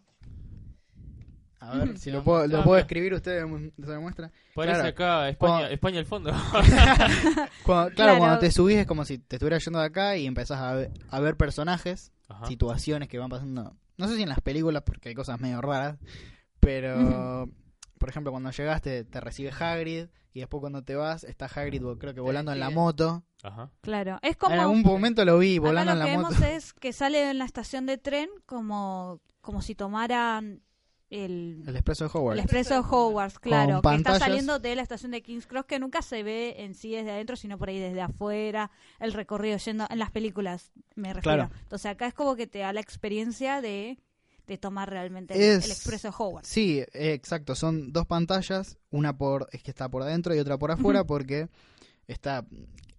A 1.61 1.77
ver, 1.77 1.99
si 1.99 2.11
lo 2.11 2.19
Lo 2.19 2.25
puedo, 2.25 2.47
lo 2.47 2.59
Ah, 2.61 2.65
puedo 2.65 2.79
escribir, 2.79 3.13
ustedes 3.15 3.43
se 3.43 3.87
lo 3.93 4.01
muestra. 4.01 4.31
Parece 4.55 4.77
Claro. 4.77 4.89
acá 4.89 5.29
España, 5.29 5.53
Cuando- 5.53 5.69
España 5.69 5.99
al 6.01 6.07
fondo. 6.07 6.31
Cuando- 7.65 7.91
claro, 7.91 7.95
Claro. 7.95 8.19
cuando 8.19 8.39
te 8.39 8.51
subís 8.51 8.79
es 8.79 8.87
como 8.87 9.05
si 9.05 9.19
te 9.19 9.37
estuvieras 9.37 9.65
yendo 9.65 9.79
de 9.79 9.85
acá 9.87 10.17
y 10.17 10.27
empezás 10.27 10.59
a 10.59 10.73
ver, 10.75 10.91
a 11.11 11.21
ver 11.21 11.37
personajes, 11.37 12.13
Ajá. 12.29 12.47
situaciones 12.47 13.09
que 13.09 13.19
van 13.19 13.29
pasando. 13.29 13.77
No 14.01 14.09
sé 14.09 14.17
si 14.17 14.23
en 14.23 14.31
las 14.31 14.41
películas, 14.41 14.83
porque 14.83 15.11
hay 15.11 15.15
cosas 15.15 15.39
medio 15.41 15.61
raras, 15.61 15.99
pero 16.59 17.49
por 17.99 18.09
ejemplo, 18.09 18.33
cuando 18.33 18.51
llegaste 18.51 19.05
te 19.05 19.21
recibe 19.21 19.51
Hagrid 19.51 20.07
y 20.33 20.41
después 20.41 20.63
cuando 20.63 20.83
te 20.83 20.95
vas 20.95 21.23
está 21.23 21.45
Hagrid 21.45 21.83
creo 21.99 22.15
que 22.15 22.21
volando 22.21 22.51
en 22.51 22.59
la 22.59 22.71
moto. 22.71 23.25
Ajá. 23.43 23.71
Claro, 23.83 24.19
es 24.23 24.39
como... 24.39 24.55
En 24.55 24.61
algún 24.61 24.83
momento 24.83 25.23
lo 25.27 25.39
vi 25.39 25.59
Acá 25.59 25.67
volando 25.67 25.95
lo 25.95 26.01
en 26.01 26.07
que 26.07 26.13
la 26.13 26.19
moto. 26.23 26.35
vemos 26.35 26.51
es 26.51 26.73
que 26.73 26.95
sale 26.95 27.31
en 27.31 27.37
la 27.37 27.45
estación 27.45 27.85
de 27.85 27.99
tren 27.99 28.31
como, 28.47 29.21
como 29.43 29.61
si 29.61 29.75
tomaran 29.75 30.63
el, 31.11 31.63
El 31.67 31.75
expreso 31.77 32.05
de 32.05 32.11
Hogwarts. 32.15 32.39
el 32.39 32.45
expreso 32.45 32.75
de 32.75 32.81
Hogwarts, 32.89 33.39
claro, 33.39 33.83
que 33.83 33.95
está 33.97 34.19
saliendo 34.19 34.59
de 34.61 34.77
la 34.77 34.83
estación 34.83 35.11
de 35.11 35.23
King's 35.23 35.47
Cross, 35.47 35.67
que 35.67 35.79
nunca 35.81 36.03
se 36.03 36.23
ve 36.23 36.55
en 36.59 36.75
sí 36.75 36.93
desde 36.95 37.11
adentro, 37.11 37.35
sino 37.37 37.59
por 37.59 37.69
ahí 37.69 37.79
desde 37.81 38.01
afuera, 38.01 38.71
el 39.01 39.13
recorrido 39.13 39.57
yendo 39.59 39.87
en 39.91 39.99
las 39.99 40.11
películas, 40.13 40.71
me 40.95 41.13
refiero. 41.13 41.49
Claro. 41.49 41.51
Entonces 41.63 41.91
acá 41.91 42.07
es 42.07 42.15
como 42.15 42.37
que 42.37 42.47
te 42.47 42.61
da 42.61 42.73
la 42.73 42.81
experiencia 42.81 43.61
de, 43.61 43.99
de 44.47 44.59
tomar 44.59 44.89
realmente 44.89 45.35
el, 45.35 45.41
Es- 45.59 45.65
el 45.65 45.73
expreso 45.73 46.09
de 46.09 46.15
Hogwarts. 46.17 46.49
Sí, 46.49 46.79
eh, 46.79 47.13
exacto. 47.13 47.55
Son 47.57 47.93
dos 47.93 48.07
pantallas, 48.07 48.79
una 48.91 49.19
por 49.19 49.49
es 49.53 49.63
que 49.65 49.71
está 49.73 49.89
por 49.89 50.03
adentro 50.03 50.35
y 50.35 50.39
otra 50.39 50.59
por 50.59 50.71
afuera, 50.71 51.03
porque 51.05 51.49
está 52.07 52.47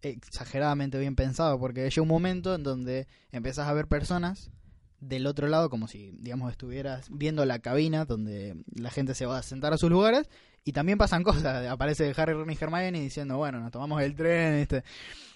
exageradamente 0.01 0.97
bien 0.99 1.15
pensado, 1.15 1.59
porque 1.59 1.83
llega 1.89 2.01
un 2.01 2.07
momento 2.07 2.55
en 2.55 2.63
donde 2.63 3.07
empezás 3.31 3.67
a 3.67 3.73
ver 3.73 3.87
personas 3.87 4.51
del 5.01 5.27
otro 5.27 5.47
lado, 5.47 5.69
como 5.69 5.87
si, 5.87 6.11
digamos, 6.19 6.51
estuvieras 6.51 7.07
viendo 7.11 7.43
la 7.45 7.59
cabina 7.59 8.05
donde 8.05 8.55
la 8.73 8.91
gente 8.91 9.15
se 9.15 9.25
va 9.25 9.39
a 9.39 9.43
sentar 9.43 9.73
a 9.73 9.77
sus 9.77 9.89
lugares, 9.89 10.29
y 10.63 10.73
también 10.73 10.97
pasan 10.97 11.23
cosas. 11.23 11.67
Aparece 11.67 12.13
Harry, 12.15 12.33
Ron 12.33 12.49
y 12.49 12.57
Hermione 12.59 13.01
diciendo, 13.01 13.37
bueno, 13.37 13.59
nos 13.59 13.71
tomamos 13.71 14.01
el 14.01 14.15
tren, 14.15 14.53
este. 14.53 14.83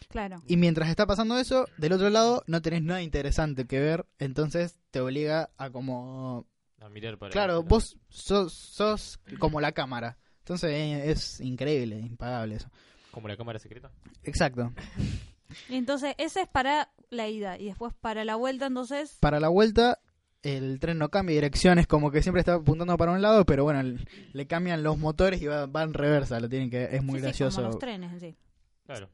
Claro. 0.07 0.41
Y 0.47 0.55
mientras 0.55 0.89
está 0.89 1.05
pasando 1.05 1.37
eso, 1.37 1.67
del 1.77 1.93
otro 1.93 2.09
lado 2.09 2.43
no 2.47 2.61
tenés 2.61 2.83
nada 2.83 3.01
interesante 3.01 3.65
que 3.65 3.79
ver, 3.79 4.05
entonces 4.19 4.79
te 4.91 5.01
obliga 5.01 5.49
a 5.57 5.71
como 5.71 6.45
A 6.79 6.89
mirar 6.89 7.17
para 7.17 7.31
Claro, 7.31 7.63
vos 7.63 7.97
sos, 8.09 8.53
sos 8.53 9.19
como 9.39 9.59
la 9.59 9.71
cámara. 9.71 10.17
Entonces 10.39 10.71
es 11.05 11.41
increíble, 11.41 11.99
impagable 11.99 12.55
eso. 12.55 12.69
Como 13.09 13.27
la 13.27 13.35
cámara 13.35 13.57
secreta. 13.57 13.91
Exacto. 14.23 14.71
Y 15.69 15.75
entonces 15.75 16.15
ese 16.17 16.41
es 16.41 16.47
para 16.47 16.89
la 17.09 17.27
ida 17.27 17.57
y 17.57 17.65
después 17.65 17.93
para 17.93 18.25
la 18.25 18.35
vuelta, 18.35 18.65
entonces... 18.65 19.17
Para 19.19 19.39
la 19.39 19.47
vuelta, 19.47 19.99
el 20.43 20.79
tren 20.79 20.97
no 20.97 21.09
cambia 21.09 21.35
direcciones, 21.35 21.87
como 21.87 22.11
que 22.11 22.21
siempre 22.21 22.39
está 22.39 22.55
apuntando 22.55 22.97
para 22.97 23.11
un 23.11 23.21
lado, 23.21 23.45
pero 23.45 23.63
bueno, 23.63 23.97
le 24.33 24.47
cambian 24.47 24.83
los 24.83 24.97
motores 24.97 25.41
y 25.41 25.47
va, 25.47 25.65
va 25.65 25.83
en 25.83 25.93
reversa. 25.93 26.39
Lo 26.39 26.49
tienen 26.49 26.69
que 26.69 26.83
es 26.91 27.03
muy 27.03 27.15
sí, 27.15 27.19
sí, 27.19 27.23
gracioso. 27.23 27.57
como 27.57 27.69
los 27.69 27.79
trenes 27.79 28.13
en 28.13 28.19
sí. 28.19 28.35
Claro. 28.85 29.09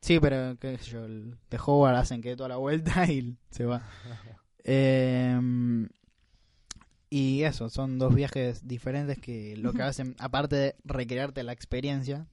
Sí, 0.00 0.20
pero 0.20 0.56
qué 0.58 0.76
sé 0.76 0.90
yo, 0.90 1.04
el 1.06 1.38
de 1.48 1.58
Howard 1.64 1.96
hacen 1.96 2.20
que 2.20 2.30
dé 2.30 2.36
toda 2.36 2.50
la 2.50 2.56
vuelta 2.56 3.06
y 3.10 3.36
se 3.50 3.64
va. 3.64 3.82
Eh, 4.66 5.38
y 7.10 7.42
eso, 7.42 7.68
son 7.68 7.98
dos 7.98 8.14
viajes 8.14 8.66
diferentes 8.66 9.18
que 9.20 9.56
lo 9.58 9.72
que 9.74 9.82
hacen, 9.82 10.16
aparte 10.18 10.56
de 10.56 10.76
recrearte 10.84 11.42
la 11.42 11.52
experiencia, 11.52 12.26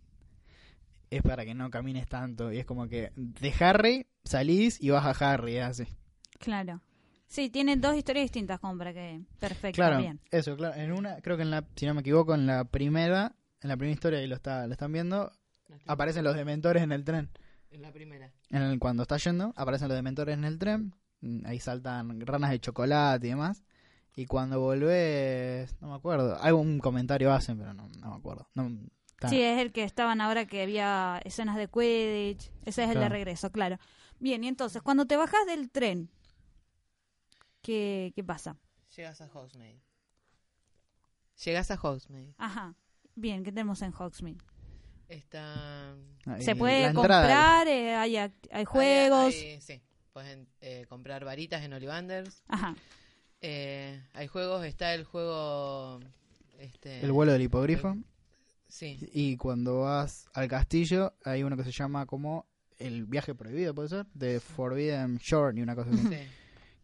es 1.12 1.21
para 1.21 1.46
que 1.46 1.54
no 1.54 1.69
camines 1.69 2.08
tanto. 2.08 2.52
Y 2.52 2.58
es 2.58 2.65
como 2.65 2.88
que 2.88 3.12
de 3.15 3.54
Harry 3.60 4.08
salís 4.23 4.81
y 4.81 4.90
vas 4.90 5.06
a 5.06 5.33
Harry, 5.33 5.60
así. 5.60 5.86
Claro. 6.40 6.81
Sí, 7.27 7.50
tienen 7.50 7.79
dos 7.79 7.96
historias 7.96 8.23
distintas 8.25 8.60
como 8.60 8.77
para 8.77 8.94
que... 8.94 9.21
Perfecto, 9.40 9.75
Claro, 9.75 10.00
bien. 10.00 10.19
eso, 10.31 10.58
claro. 10.58 10.75
En 10.75 10.92
una, 10.92 11.21
creo 11.21 11.38
que 11.38 11.44
en 11.44 11.52
la, 11.52 11.65
si 11.75 11.86
no 11.86 11.94
me 11.94 12.02
equivoco, 12.02 12.33
en 12.33 12.46
la 12.46 12.65
primera, 12.65 13.36
en 13.62 13.69
la 13.69 13.77
primera 13.77 13.94
historia, 13.94 14.21
y 14.21 14.27
lo, 14.27 14.36
está, 14.36 14.65
lo 14.67 14.73
están 14.73 14.92
viendo, 14.92 15.31
aparecen 15.86 16.23
los 16.25 16.36
dementores 16.36 16.83
en 16.83 16.92
el 16.92 17.06
tren. 17.06 17.29
En 17.69 17.81
la 17.83 17.92
primera. 17.94 18.33
En 18.50 18.62
el- 18.63 18.79
cuando 18.79 19.04
está 19.04 19.15
yendo, 19.17 19.54
aparecen 19.56 19.88
los 19.88 19.96
dementores 19.96 20.33
en 20.38 20.44
el 20.44 20.60
tren. 20.60 20.94
mm, 21.21 21.46
Ahí 21.46 21.60
saltan 21.60 22.19
ranas 22.25 22.50
de 22.52 22.60
chocolate 22.60 23.27
y 23.27 23.29
demás. 23.29 23.63
Y 24.13 24.25
cuando 24.25 24.60
volvés, 24.60 25.73
no 25.79 25.90
me 25.92 25.96
acuerdo. 25.96 26.38
Algún 26.42 26.79
comentario 26.79 27.31
hacen, 27.31 27.58
pero 27.58 27.73
no, 27.73 27.88
no 27.88 28.10
me 28.10 28.15
acuerdo. 28.17 28.50
No, 28.56 28.69
está- 29.28 29.30
Sí, 29.30 29.42
es 29.42 29.60
el 29.60 29.72
que 29.72 29.84
estaban 29.84 30.19
ahora 30.22 30.46
que 30.46 30.63
había 30.63 31.22
escenas 31.26 31.56
de 31.58 31.67
Quidditch. 31.67 32.52
Ese 32.65 32.84
es 32.84 32.90
el 32.90 32.96
de 33.00 33.10
regreso, 33.10 33.52
claro. 33.52 33.78
Bien, 34.19 34.44
y 34.44 34.48
entonces, 34.48 34.82
cuando 34.82 35.06
te 35.06 35.15
bajas 35.17 35.46
del 35.48 35.69
tren, 35.69 36.10
¿qué, 37.62 38.12
qué 38.15 38.24
pasa? 38.24 38.58
Llegas 38.96 39.22
a 39.22 39.28
Hogsmeade. 39.34 39.80
Llegas 41.44 41.72
a 41.72 41.76
Hogsmeade. 41.76 42.34
Ajá. 42.38 42.76
Bien, 43.15 43.44
¿qué 43.44 43.52
tenemos 43.52 43.82
en 43.82 43.94
Hogsmeade? 43.94 44.38
Está... 45.08 45.94
ahí, 46.26 46.42
¿Se 46.42 46.56
puede 46.56 46.94
comprar? 46.94 47.67
eh, 47.67 47.96
hay, 47.96 48.15
hay 48.17 48.65
juegos? 48.65 49.34
Hay- 49.34 49.42
hay- 49.52 49.62
sí, 49.62 49.82
pueden 50.13 50.48
eh, 50.62 50.86
comprar 50.88 51.26
varitas 51.26 51.63
en 51.63 51.74
Ollivanders. 51.74 52.44
Ajá. 52.48 52.76
Eh, 53.42 54.02
hay 54.13 54.28
juegos, 54.28 54.63
está 54.65 54.94
el 54.94 55.04
juego... 55.04 56.00
Este, 56.60 57.02
El 57.04 57.12
vuelo 57.12 57.32
del 57.32 57.42
hipogrifo. 57.42 57.98
Sí, 58.72 58.98
Y 59.12 59.36
cuando 59.36 59.82
vas 59.82 60.30
al 60.34 60.48
castillo, 60.48 61.13
hay 61.26 61.44
uno 61.44 61.58
que 61.58 61.63
se 61.65 61.72
llama 61.72 62.06
como 62.06 62.48
el 62.80 63.06
viaje 63.06 63.36
prohibido, 63.36 63.76
¿puede 63.76 63.90
ser? 63.90 64.06
De 64.13 64.40
Forbidden 64.40 65.17
Shore 65.17 65.60
y 65.60 65.62
una 65.62 65.76
cosa 65.76 65.92
así. 65.92 66.08
sí. 66.08 66.15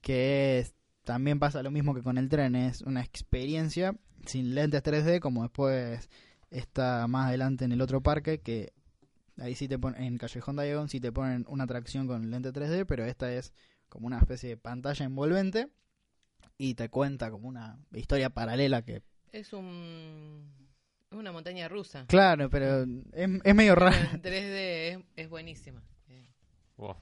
que 0.01 0.59
es, 0.59 0.75
también 1.05 1.39
pasa 1.39 1.63
lo 1.63 1.71
mismo 1.71 1.95
que 1.95 2.03
con 2.03 2.17
el 2.17 2.27
tren, 2.27 2.55
es 2.55 2.81
una 2.81 3.01
experiencia 3.01 3.95
sin 4.25 4.53
lentes 4.53 4.83
3D, 4.83 5.19
como 5.19 5.43
después 5.43 6.09
está 6.51 7.07
más 7.07 7.27
adelante 7.27 7.65
en 7.65 7.71
el 7.71 7.81
otro 7.81 8.01
parque, 8.01 8.41
que 8.41 8.73
ahí 9.37 9.55
sí 9.55 9.67
te 9.67 9.79
ponen, 9.79 10.03
en 10.03 10.17
Callejón 10.17 10.57
Diagon 10.57 10.89
sí 10.89 10.99
te 10.99 11.11
ponen 11.11 11.45
una 11.47 11.63
atracción 11.63 12.05
con 12.07 12.29
lente 12.29 12.51
3D, 12.51 12.85
pero 12.85 13.05
esta 13.05 13.33
es 13.33 13.53
como 13.89 14.07
una 14.07 14.19
especie 14.19 14.49
de 14.49 14.57
pantalla 14.57 15.05
envolvente 15.05 15.69
y 16.57 16.73
te 16.73 16.89
cuenta 16.89 17.31
como 17.31 17.47
una 17.47 17.79
historia 17.93 18.29
paralela 18.29 18.83
que, 18.83 19.03
Es 19.31 19.53
un... 19.53 20.67
Es 21.09 21.17
una 21.17 21.31
montaña 21.31 21.67
rusa. 21.69 22.05
claro, 22.07 22.49
pero 22.49 22.83
es, 23.13 23.29
es 23.43 23.55
medio 23.55 23.75
raro. 23.75 23.95
en 23.95 24.21
3D 24.21 24.53
es, 24.53 24.99
es 25.15 25.29
buenísima. 25.29 25.81
Eh, 26.09 26.29
Wow. 26.77 26.95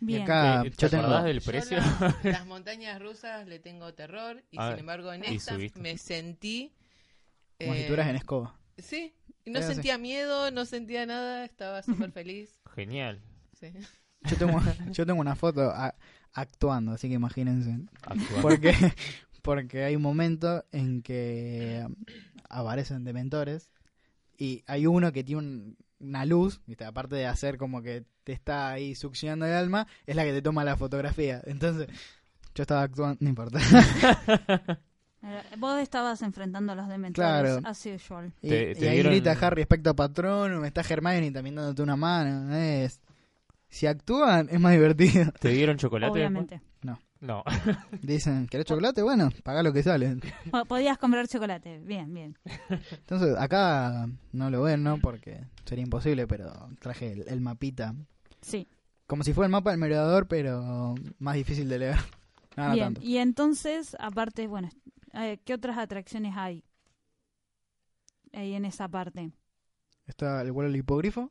Y 0.00 0.04
Bien. 0.06 0.22
acá 0.22 0.62
Eh, 0.64 0.70
¿Te 0.70 0.76
yo 0.82 0.90
tengo... 0.90 1.02
acordás 1.04 1.24
del 1.24 1.40
yo 1.40 1.46
precio? 1.50 1.78
la- 1.78 2.16
las 2.22 2.46
montañas 2.46 3.00
rusas 3.00 3.46
le 3.48 3.58
tengo 3.58 3.92
terror 3.94 4.44
y 4.50 4.56
Ah, 4.58 4.70
sin 4.70 4.80
embargo 4.80 5.12
en 5.12 5.24
esta 5.24 5.54
subiste. 5.54 5.80
me 5.80 5.96
sentí... 5.98 6.72
Como 7.58 7.72
si 7.74 7.80
eh, 7.80 7.86
en 8.10 8.16
escoba. 8.16 8.54
Sí, 8.78 9.14
y 9.44 9.50
no 9.50 9.62
sentía 9.62 9.96
miedo, 9.96 10.50
no 10.50 10.64
sentía 10.66 11.06
nada, 11.06 11.44
estaba 11.46 11.82
súper 11.82 12.12
feliz. 12.12 12.60
Genial. 12.74 13.20
Sí. 13.58 13.72
Yo 14.30 14.36
tengo, 14.36 14.60
yo 14.90 15.06
tengo 15.06 15.20
una 15.20 15.34
foto 15.34 15.70
a- 15.70 15.94
actuando, 16.34 16.92
así 16.92 17.08
que 17.08 17.14
imagínense. 17.14 17.78
Actuar. 18.02 18.42
Porque, 18.42 18.74
porque 19.40 19.84
hay 19.84 19.96
un 19.96 20.02
momento 20.02 20.64
en 20.72 21.00
que 21.02 21.86
aparecen 22.50 23.04
dementores 23.04 23.68
y 24.38 24.62
hay 24.66 24.86
uno 24.86 25.12
que 25.12 25.24
tiene 25.24 25.40
un- 25.40 25.76
una 25.98 26.24
luz, 26.26 26.60
¿viste? 26.66 26.84
aparte 26.84 27.16
de 27.16 27.26
hacer 27.26 27.56
como 27.56 27.80
que 27.82 28.04
te 28.24 28.32
está 28.32 28.68
ahí 28.70 28.94
succionando 28.94 29.46
el 29.46 29.54
alma, 29.54 29.86
es 30.06 30.14
la 30.16 30.24
que 30.24 30.32
te 30.32 30.42
toma 30.42 30.62
la 30.64 30.76
fotografía. 30.76 31.40
Entonces, 31.46 31.88
yo 32.54 32.62
estaba 32.62 32.82
actuando, 32.82 33.16
no 33.20 33.28
importa. 33.30 33.58
Eh, 35.22 35.42
Vos 35.58 35.80
estabas 35.80 36.22
enfrentando 36.22 36.72
a 36.72 36.74
los 36.76 36.88
dementores, 36.88 37.28
Claro. 37.58 37.60
as 37.64 37.84
usual. 37.86 38.32
Y, 38.42 38.48
Te- 38.48 38.70
y 38.70 38.74
te 38.74 38.88
ahí 38.88 38.94
dieron- 38.96 39.12
grita 39.12 39.32
Harry 39.32 39.62
respecto 39.62 39.90
a 39.90 39.94
Patrón, 39.94 40.64
está 40.64 40.82
Hermione 40.82 41.30
también 41.32 41.56
dándote 41.56 41.82
una 41.82 41.96
mano. 41.96 42.54
Es... 42.54 43.00
Si 43.68 43.86
actúan, 43.88 44.48
es 44.50 44.60
más 44.60 44.72
divertido. 44.72 45.32
¿Te 45.40 45.48
dieron 45.48 45.76
chocolate? 45.78 46.12
Obviamente. 46.12 46.54
después? 46.56 46.72
No. 46.82 47.00
Dicen, 48.02 48.46
¿querés 48.46 48.66
chocolate? 48.66 49.02
Bueno, 49.02 49.30
pagá 49.42 49.62
lo 49.62 49.72
que 49.72 49.82
sale. 49.82 50.16
Po- 50.50 50.64
Podías 50.66 50.98
comprar 50.98 51.26
chocolate. 51.28 51.78
Bien, 51.80 52.12
bien. 52.12 52.36
Entonces, 52.92 53.34
acá 53.38 54.08
no 54.32 54.50
lo 54.50 54.62
ven, 54.62 54.82
¿no? 54.82 54.98
Porque 54.98 55.44
sería 55.64 55.84
imposible, 55.84 56.26
pero 56.26 56.52
traje 56.80 57.12
el, 57.12 57.24
el 57.28 57.40
mapita. 57.40 57.94
Sí. 58.42 58.68
Como 59.06 59.22
si 59.24 59.32
fuera 59.32 59.46
el 59.46 59.52
mapa 59.52 59.70
del 59.70 59.80
merodeador, 59.80 60.26
pero 60.28 60.94
más 61.18 61.34
difícil 61.36 61.68
de 61.68 61.78
leer. 61.78 61.96
No, 62.56 62.68
no 62.68 62.72
bien. 62.74 62.84
tanto. 62.86 63.00
Y 63.02 63.18
entonces, 63.18 63.96
aparte, 64.00 64.46
bueno, 64.46 64.68
eh, 65.12 65.38
¿qué 65.44 65.54
otras 65.54 65.78
atracciones 65.78 66.34
hay? 66.36 66.64
Ahí 68.32 68.54
en 68.54 68.64
esa 68.64 68.88
parte. 68.88 69.30
Está 70.06 70.42
el 70.42 70.52
vuelo 70.52 70.70
del 70.70 70.78
hipogrifo, 70.80 71.30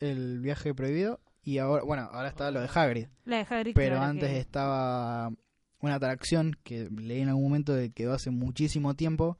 el 0.00 0.40
viaje 0.40 0.74
prohibido, 0.74 1.20
y 1.42 1.58
ahora, 1.58 1.82
bueno, 1.84 2.08
ahora 2.12 2.28
está 2.28 2.50
lo 2.50 2.60
de 2.60 2.68
Hagrid. 2.72 3.06
La 3.24 3.38
de 3.38 3.46
Hagrid, 3.48 3.74
Pero 3.74 3.96
claro 3.96 4.10
antes 4.10 4.30
que- 4.30 4.38
estaba 4.38 5.32
una 5.80 5.94
atracción 5.94 6.56
que 6.62 6.88
leí 6.90 7.20
en 7.22 7.28
algún 7.28 7.44
momento 7.44 7.74
que 7.74 7.90
quedó 7.92 8.12
hace 8.14 8.30
muchísimo 8.30 8.94
tiempo. 8.94 9.38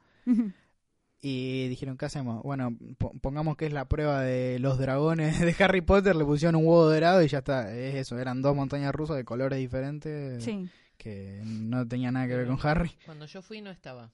Y 1.23 1.67
dijeron, 1.67 1.97
¿qué 1.97 2.05
hacemos? 2.05 2.41
Bueno, 2.41 2.75
po- 2.97 3.13
pongamos 3.21 3.55
que 3.55 3.67
es 3.67 3.73
la 3.73 3.85
prueba 3.85 4.21
de 4.21 4.57
los 4.57 4.79
dragones 4.79 5.39
de 5.39 5.55
Harry 5.63 5.81
Potter, 5.81 6.15
le 6.15 6.25
pusieron 6.25 6.55
un 6.55 6.65
huevo 6.65 6.89
dorado 6.89 7.21
y 7.21 7.27
ya 7.27 7.39
está. 7.39 7.71
Es 7.75 7.93
eso, 7.95 8.17
eran 8.17 8.41
dos 8.41 8.55
montañas 8.55 8.91
rusas 8.93 9.17
de 9.17 9.23
colores 9.23 9.59
diferentes 9.59 10.43
Sí. 10.43 10.67
que 10.97 11.41
no 11.45 11.87
tenía 11.87 12.11
nada 12.11 12.27
que 12.27 12.35
ver 12.37 12.47
con 12.47 12.57
Harry. 12.63 12.91
Cuando 13.05 13.25
yo 13.27 13.43
fui 13.43 13.61
no 13.61 13.69
estaba. 13.69 14.11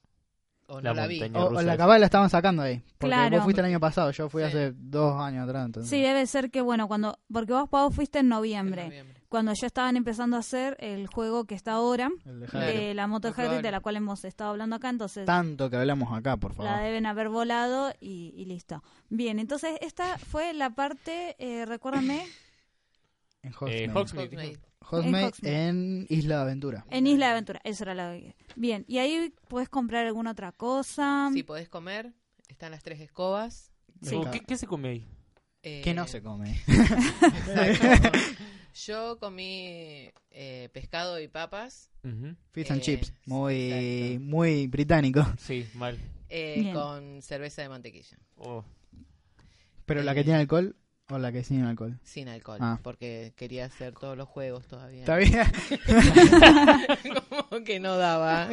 O 0.70 0.82
La 0.82 0.90
no 0.90 0.96
la 1.02 1.08
vi. 1.08 1.20
montaña. 1.22 1.46
O, 1.46 1.48
o 1.50 1.62
la 1.62 1.76
la 2.00 2.06
estaban 2.06 2.30
sacando 2.30 2.62
ahí. 2.62 2.82
Porque 2.98 3.08
Claro. 3.16 3.38
vos 3.38 3.44
fuiste 3.46 3.62
el 3.62 3.68
año 3.68 3.80
pasado, 3.80 4.12
yo 4.12 4.30
fui 4.30 4.42
Sí. 4.44 4.48
hace 4.50 4.74
dos 4.76 5.16
años 5.22 5.48
atrás. 5.48 5.66
Entonces. 5.66 5.90
Sí, 5.90 6.02
debe 6.02 6.26
ser 6.28 6.52
que, 6.52 6.60
bueno, 6.62 6.88
cuando. 6.90 7.20
Porque 7.32 7.54
vos, 7.54 7.70
Pau, 7.70 7.90
fuiste 7.92 8.20
en 8.20 8.26
En 8.26 8.30
noviembre. 8.30 9.06
Cuando 9.30 9.52
ya 9.54 9.68
estaban 9.68 9.98
empezando 9.98 10.38
a 10.38 10.40
hacer 10.40 10.78
el 10.80 11.08
juego 11.08 11.46
que 11.46 11.56
está 11.56 11.74
ahora, 11.74 12.10
El 12.26 12.40
de 12.40 12.48
de 12.48 12.94
la 12.94 13.08
moto 13.08 13.32
de 13.32 13.72
la 13.72 13.80
cual 13.82 13.98
hemos 13.98 14.24
estado 14.24 14.52
hablando 14.52 14.78
acá, 14.78 14.90
entonces 14.90 15.26
Tanto 15.26 15.70
que 15.70 15.76
hablamos 15.76 16.18
acá, 16.18 16.38
por 16.38 16.52
la 16.52 16.56
favor. 16.72 16.82
deben 16.84 17.06
haber 17.06 17.28
volado 17.28 17.92
y, 18.00 18.34
y 18.38 18.46
listo. 18.46 18.84
Bien, 19.10 19.40
entonces 19.40 19.78
esta 19.82 20.18
fue 20.18 20.54
la 20.54 20.70
parte, 20.70 21.36
eh, 21.40 21.66
recuérdame, 21.66 22.26
En 23.44 23.52
Eh, 23.52 23.90
Hogsmeade. 23.94 23.94
Hogsmeade. 23.94 24.60
Hogsmeade 24.90 25.32
En 25.44 26.06
Isla 26.10 26.36
de 26.38 26.42
Aventura. 26.42 26.86
en 26.90 27.08
Isla 27.08 27.26
de 27.28 27.32
Aventura, 27.34 27.62
eso 27.64 27.84
era 27.84 27.94
la 27.94 28.18
Bien, 28.56 28.86
y 28.88 28.98
ahí 29.00 29.34
puedes 29.48 29.70
comprar 29.70 30.06
alguna 30.06 30.32
otra 30.32 30.52
cosa. 30.52 31.30
Si 31.34 31.44
podés 31.44 31.70
comer, 31.70 32.14
están 32.48 32.72
las 32.72 32.84
tres 32.84 33.00
escobas. 33.02 33.72
Sí. 34.02 34.16
¿qué, 34.32 34.40
qué 34.42 34.58
se 34.58 34.68
come 34.68 34.90
ahí? 34.90 35.06
eh, 35.64 35.82
Que 35.84 35.94
no 35.94 36.08
se 36.08 36.22
come. 36.22 36.60
exacto. 36.68 38.20
Yo 38.86 39.18
comí 39.20 40.12
eh, 40.30 40.70
pescado 40.72 41.20
y 41.20 41.28
papas. 41.28 41.90
Fish 42.52 42.72
and 42.72 42.80
Eh, 42.80 42.84
chips. 42.84 43.14
Muy, 43.26 43.72
exacto. 43.74 44.24
muy 44.26 44.68
británico. 44.68 45.26
Sí, 45.40 45.68
mal. 45.74 45.98
eh, 46.30 46.72
con 46.74 47.22
cerveza 47.22 47.62
de 47.64 47.70
mantequilla. 47.70 48.18
Oh, 48.36 48.64
Pero 49.86 50.04
la 50.04 50.14
que 50.14 50.24
tiene 50.24 50.40
alcohol 50.40 50.76
o 51.10 51.18
la 51.18 51.32
que 51.32 51.44
sin 51.44 51.64
alcohol. 51.64 51.98
Sin 52.04 52.28
alcohol. 52.28 52.58
Ah. 52.62 52.80
Porque 52.84 53.34
quería 53.36 53.66
hacer 53.66 53.94
todos 53.94 54.18
los 54.18 54.28
juegos 54.28 54.68
todavía. 54.68 55.02
¿Está 55.02 55.16
bien? 55.18 55.46
Como 57.50 57.64
que 57.64 57.80
no 57.80 57.98
daba. 57.98 58.50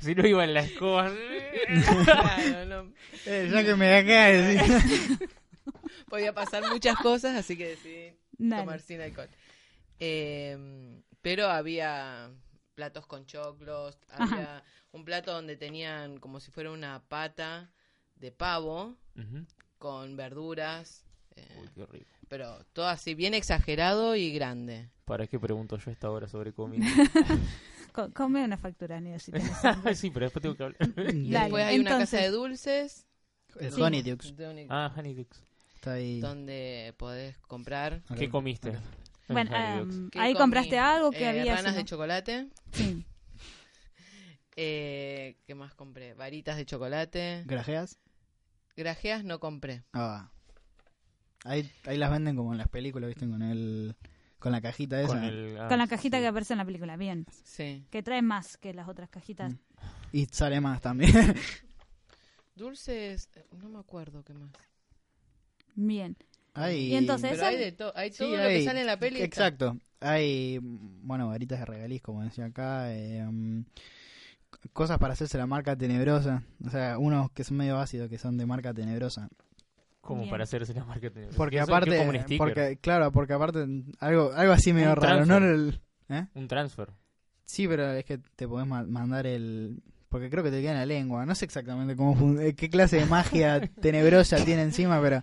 Si 0.00 0.14
no 0.14 0.26
iba 0.26 0.44
en 0.44 0.54
la 0.54 0.60
escoba. 0.60 1.10
Claro, 2.04 2.66
no. 2.66 2.92
Eh, 3.24 3.48
ya 3.50 3.64
que 3.64 3.74
me 3.74 3.86
decir. 3.86 5.30
Podía 6.10 6.34
pasar 6.34 6.62
muchas 6.68 6.96
cosas, 6.96 7.34
así 7.36 7.56
que 7.56 7.68
decidí 7.68 8.12
Dale. 8.36 8.62
tomar 8.62 8.80
sin 8.80 9.00
alcohol. 9.00 9.28
Eh, 9.98 11.00
pero 11.22 11.48
había 11.48 12.30
platos 12.74 13.06
con 13.06 13.24
choclos, 13.24 13.98
Ajá. 14.10 14.24
había 14.24 14.64
un 14.92 15.04
plato 15.06 15.32
donde 15.32 15.56
tenían 15.56 16.18
como 16.18 16.38
si 16.38 16.50
fuera 16.50 16.70
una 16.70 17.02
pata 17.08 17.70
de 18.16 18.30
pavo 18.30 18.96
con 19.78 20.16
verduras, 20.16 21.04
eh, 21.36 21.48
Uy, 21.60 21.68
qué 21.74 21.86
rico. 21.86 22.10
pero 22.28 22.64
todo 22.72 22.86
así 22.88 23.14
bien 23.14 23.34
exagerado 23.34 24.16
y 24.16 24.32
grande. 24.32 24.88
¿Para 25.04 25.26
qué 25.26 25.38
pregunto 25.38 25.76
yo 25.78 25.90
a 25.90 25.92
esta 25.92 26.10
hora 26.10 26.28
sobre 26.28 26.52
comida? 26.52 26.86
Co- 27.92 28.10
come 28.12 28.42
una 28.44 28.56
factura, 28.56 29.00
Neo, 29.00 29.18
si 29.18 29.30
sí, 29.94 30.10
pero 30.10 30.26
después 30.26 30.42
tengo 30.42 30.56
que 30.56 30.64
hablar. 30.64 30.78
Después 31.14 31.64
hay 31.64 31.78
una 31.78 31.98
casa 31.98 32.16
de 32.18 32.28
dulces 32.30 33.06
El 33.60 33.72
Sí. 33.72 33.80
Honeydukes. 33.82 34.34
ah, 34.68 34.92
Honeydukes. 34.96 35.40
Está 35.76 35.92
ahí. 35.92 36.20
donde 36.20 36.94
podés 36.96 37.36
comprar. 37.46 38.02
¿Qué 38.18 38.28
comiste? 38.30 38.70
En 38.70 39.34
Bueno, 39.34 39.50
¿Qué 40.10 40.18
ahí 40.18 40.32
comí? 40.32 40.40
compraste 40.42 40.78
algo 40.78 41.10
que 41.12 41.22
Eh, 41.24 41.28
había. 41.28 41.54
ranas 41.56 41.72
si 41.72 41.78
de 41.78 41.84
chocolate. 41.84 42.48
Sí. 42.72 43.04
Eh, 44.56 45.36
¿Qué 45.46 45.54
más 45.54 45.74
compré? 45.74 46.14
Varitas 46.14 46.56
de 46.56 46.64
chocolate. 46.66 47.42
¿Grajeas? 47.46 47.98
Grajeas 48.76 49.24
no 49.24 49.40
compré. 49.40 49.84
Ah. 49.92 50.30
Ahí, 51.44 51.70
ahí 51.84 51.96
las 51.98 52.10
venden 52.10 52.34
como 52.36 52.52
en 52.52 52.58
las 52.58 52.68
películas, 52.68 53.08
¿viste? 53.08 53.28
Con 53.28 53.42
el 53.42 53.94
con 54.38 54.52
la 54.52 54.60
cajita 54.60 55.00
esa. 55.00 55.08
Con, 55.14 55.24
el, 55.24 55.56
ah, 55.58 55.68
Con 55.68 55.78
la 55.78 55.86
cajita 55.86 56.18
sí. 56.18 56.22
que 56.22 56.26
aparece 56.26 56.52
en 56.52 56.58
la 56.58 56.64
película, 56.66 56.96
bien. 56.96 57.24
Sí. 57.44 57.86
Que 57.90 58.02
trae 58.02 58.20
más 58.20 58.56
que 58.58 58.74
las 58.74 58.88
otras 58.88 59.08
cajitas. 59.08 59.52
Mm. 59.54 59.58
Y 60.12 60.26
sale 60.26 60.60
más 60.60 60.80
también. 60.82 61.12
Dulces, 62.56 63.28
no 63.60 63.68
me 63.68 63.78
acuerdo 63.78 64.22
qué 64.22 64.34
más. 64.34 64.50
Bien. 65.74 66.16
Hay- 66.54 66.92
Y 66.92 66.94
entonces- 66.96 67.30
Pero 67.30 67.42
esa- 67.42 67.48
hay 67.48 67.56
de 67.58 67.72
todo, 67.72 67.92
hay 67.96 68.12
Sí, 68.12 68.18
todo 68.18 68.36
lo 68.36 68.42
hay- 68.42 68.58
que 68.60 68.64
sale 68.64 68.80
en 68.80 68.86
la 68.86 68.98
peli. 68.98 69.16
está. 69.16 69.24
Exacto. 69.48 69.76
Hay, 70.00 70.58
bueno, 70.62 71.28
varitas 71.28 71.58
de 71.58 71.64
regaliz, 71.64 72.02
como 72.02 72.22
decía 72.22 72.46
acá. 72.46 72.92
eh, 72.94 73.24
mm, 73.28 73.64
cosas 74.72 74.98
para 74.98 75.14
hacerse 75.14 75.36
la 75.38 75.46
marca 75.46 75.74
tenebrosa. 75.76 76.42
O 76.64 76.70
sea, 76.70 76.98
unos 76.98 77.30
que 77.32 77.42
son 77.44 77.56
medio 77.56 77.78
ácidos, 77.78 78.08
que 78.08 78.18
son 78.18 78.36
de 78.38 78.46
marca 78.46 78.72
tenebrosa. 78.72 79.28
Como 80.04 80.20
Bien. 80.20 80.30
para 80.30 80.44
hacerse 80.44 80.74
la 80.74 80.84
marca 80.84 81.08
tenebrosa. 81.10 81.36
Porque 81.36 81.56
Eso 81.56 81.64
aparte, 81.64 81.96
como 81.96 82.10
un 82.10 82.16
sticker, 82.20 82.38
porque 82.38 82.78
claro, 82.80 83.10
porque 83.10 83.32
aparte 83.32 83.66
algo 84.00 84.32
algo 84.34 84.52
así 84.52 84.72
medio 84.72 84.90
Un 84.90 84.96
raro, 84.96 85.24
¿no? 85.26 85.38
El- 85.38 85.80
¿eh? 86.10 86.26
un 86.34 86.46
transfer. 86.46 86.90
Sí, 87.46 87.66
pero 87.66 87.90
es 87.92 88.04
que 88.04 88.18
te 88.18 88.46
podés 88.46 88.66
ma- 88.66 88.84
mandar 88.84 89.26
el 89.26 89.82
porque 90.10 90.28
creo 90.30 90.44
que 90.44 90.50
te 90.50 90.60
queda 90.60 90.72
en 90.72 90.78
la 90.78 90.86
lengua. 90.86 91.24
No 91.26 91.34
sé 91.34 91.44
exactamente 91.46 91.96
cómo 91.96 92.38
eh, 92.40 92.54
qué 92.54 92.68
clase 92.70 92.96
de 92.98 93.06
magia 93.06 93.60
tenebrosa 93.80 94.36
tiene 94.44 94.62
encima, 94.62 95.00
pero 95.00 95.22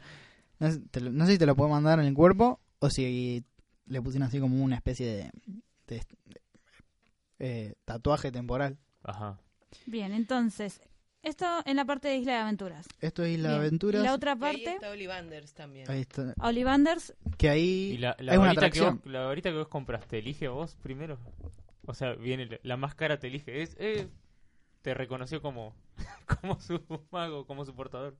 no, 0.59 0.71
sé- 0.71 0.81
te 0.91 0.99
no 0.99 1.25
sé 1.27 1.33
si 1.33 1.37
te 1.37 1.45
lo 1.45 1.55
puedo 1.55 1.69
mandar 1.69 1.99
en 1.99 2.05
el 2.07 2.13
cuerpo 2.15 2.59
o 2.79 2.89
si 2.89 3.45
le 3.85 4.01
pusieron 4.01 4.27
así 4.27 4.39
como 4.39 4.63
una 4.63 4.75
especie 4.77 5.05
de, 5.05 5.31
de- 5.87 6.01
de- 6.25 6.41
eh, 7.39 7.75
tatuaje 7.85 8.31
temporal. 8.31 8.77
Ajá. 9.03 9.39
Bien, 9.85 10.11
entonces, 10.11 10.81
esto 11.23 11.45
en 11.65 11.75
la 11.75 11.85
parte 11.85 12.07
de 12.07 12.17
Isla 12.17 12.33
de 12.33 12.39
Aventuras. 12.39 12.87
Esto 12.99 13.23
es 13.23 13.39
la 13.39 13.49
Bien. 13.49 13.59
aventura. 13.61 13.99
Y 13.99 14.03
la 14.03 14.13
otra 14.13 14.31
Y 14.31 14.33
ahí 14.33 14.39
parte, 14.39 14.73
está 14.75 14.89
Ollivanders 14.89 15.53
también. 15.53 15.89
Ahí 15.89 16.01
está. 16.01 16.33
Olivanders. 16.41 17.13
Que 17.37 17.49
ahí 17.49 17.91
¿Y 17.93 17.97
la, 17.97 18.15
la 18.19 18.33
es 18.33 18.37
una 18.39 18.47
varita 18.47 18.61
que 18.61 18.79
atracción. 18.79 19.01
vos, 19.03 19.11
la 19.11 19.21
varita 19.21 19.49
que 19.49 19.55
vos 19.57 19.67
compraste, 19.67 20.19
elige 20.19 20.47
vos 20.47 20.75
primero? 20.81 21.17
O 21.85 21.93
sea, 21.93 22.13
viene 22.13 22.45
la, 22.45 22.59
la 22.63 22.77
más 22.77 22.95
cara 22.95 23.19
te 23.19 23.27
elige. 23.27 23.61
Es, 23.61 23.75
eh, 23.79 24.07
te 24.81 24.93
reconoció 24.93 25.41
como, 25.41 25.75
como 26.41 26.59
su 26.59 26.81
mago, 27.11 27.45
como 27.45 27.65
su 27.65 27.75
portador. 27.75 28.15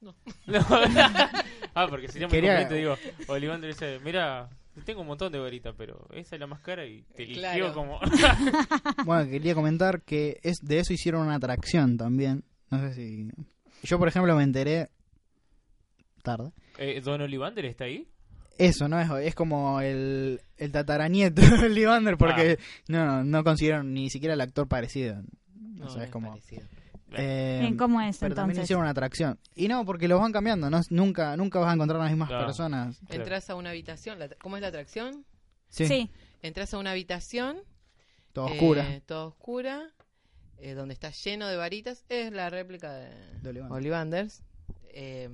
No. 0.00 0.14
ah, 1.74 1.86
porque 1.88 2.08
sería 2.08 2.28
muy 2.28 2.36
Quería- 2.36 2.56
conveniente, 2.68 2.74
digo, 2.74 2.96
Olivander 3.28 3.70
dice, 3.72 4.00
mira, 4.04 4.48
tengo 4.84 5.00
un 5.00 5.06
montón 5.06 5.32
de 5.32 5.38
varitas, 5.38 5.74
pero 5.76 6.06
esa 6.12 6.36
es 6.36 6.40
la 6.40 6.46
más 6.46 6.60
cara 6.60 6.84
y 6.86 7.02
te 7.14 7.22
eligió 7.24 7.40
Claro. 7.40 7.74
como... 7.74 8.00
Bueno, 9.06 9.30
quería 9.30 9.54
comentar 9.54 10.02
que 10.02 10.38
es 10.42 10.58
de 10.62 10.78
eso 10.78 10.92
hicieron 10.92 11.22
una 11.22 11.36
atracción 11.36 11.96
también. 11.96 12.44
No 12.70 12.80
sé 12.80 12.94
si. 12.94 13.28
Yo, 13.82 13.98
por 13.98 14.08
ejemplo, 14.08 14.34
me 14.36 14.42
enteré 14.42 14.90
tarde. 16.22 16.50
Eh, 16.78 17.00
¿Don 17.00 17.20
Olivander 17.20 17.64
está 17.66 17.84
ahí? 17.84 18.08
Eso, 18.58 18.88
¿no? 18.88 18.98
Es, 18.98 19.08
es 19.26 19.34
como 19.34 19.80
el, 19.80 20.40
el 20.56 20.72
tataranieto 20.72 21.42
de 21.42 21.68
Livander, 21.68 22.16
porque 22.16 22.58
no, 22.88 23.22
no 23.22 23.44
consiguieron 23.44 23.92
ni 23.92 24.10
siquiera 24.10 24.34
el 24.34 24.40
actor 24.40 24.66
parecido. 24.66 25.22
No, 25.54 25.86
o 25.86 25.88
sea, 25.88 25.98
no 25.98 26.04
es 26.04 26.10
como. 26.10 26.30
parecido. 26.30 26.62
Eh, 27.12 27.74
¿cómo 27.78 28.00
es 28.00 28.18
pero 28.18 28.34
también 28.34 28.52
entonces? 28.56 28.64
hicieron 28.64 28.82
una 28.82 28.90
atracción. 28.90 29.38
Y 29.54 29.68
no, 29.68 29.84
porque 29.84 30.08
los 30.08 30.20
van 30.20 30.32
cambiando. 30.32 30.68
No, 30.70 30.80
nunca, 30.90 31.36
nunca 31.36 31.58
vas 31.60 31.70
a 31.70 31.74
encontrar 31.74 32.00
las 32.00 32.10
mismas 32.10 32.28
Claro. 32.28 32.46
personas. 32.46 33.00
Entras 33.08 33.48
a 33.50 33.54
una 33.54 33.70
habitación. 33.70 34.18
¿Cómo 34.40 34.56
es 34.56 34.62
la 34.62 34.68
atracción? 34.68 35.24
Sí, 35.68 35.86
Sí, 35.86 36.10
Entras 36.42 36.74
a 36.74 36.78
una 36.78 36.92
habitación. 36.92 37.58
toda 38.32 38.48
eh, 38.50 38.52
oscura. 38.52 39.00
toda 39.06 39.26
oscura. 39.26 39.90
eh, 40.58 40.72
donde 40.74 40.94
está 40.94 41.10
lleno 41.10 41.48
de 41.48 41.56
varitas. 41.56 42.04
Es 42.08 42.32
la 42.32 42.48
réplica 42.50 42.92
de, 42.92 43.10
De 43.40 43.48
Ollivander. 43.50 43.72
Ollivanders. 43.76 44.42
Eh, 44.88 45.28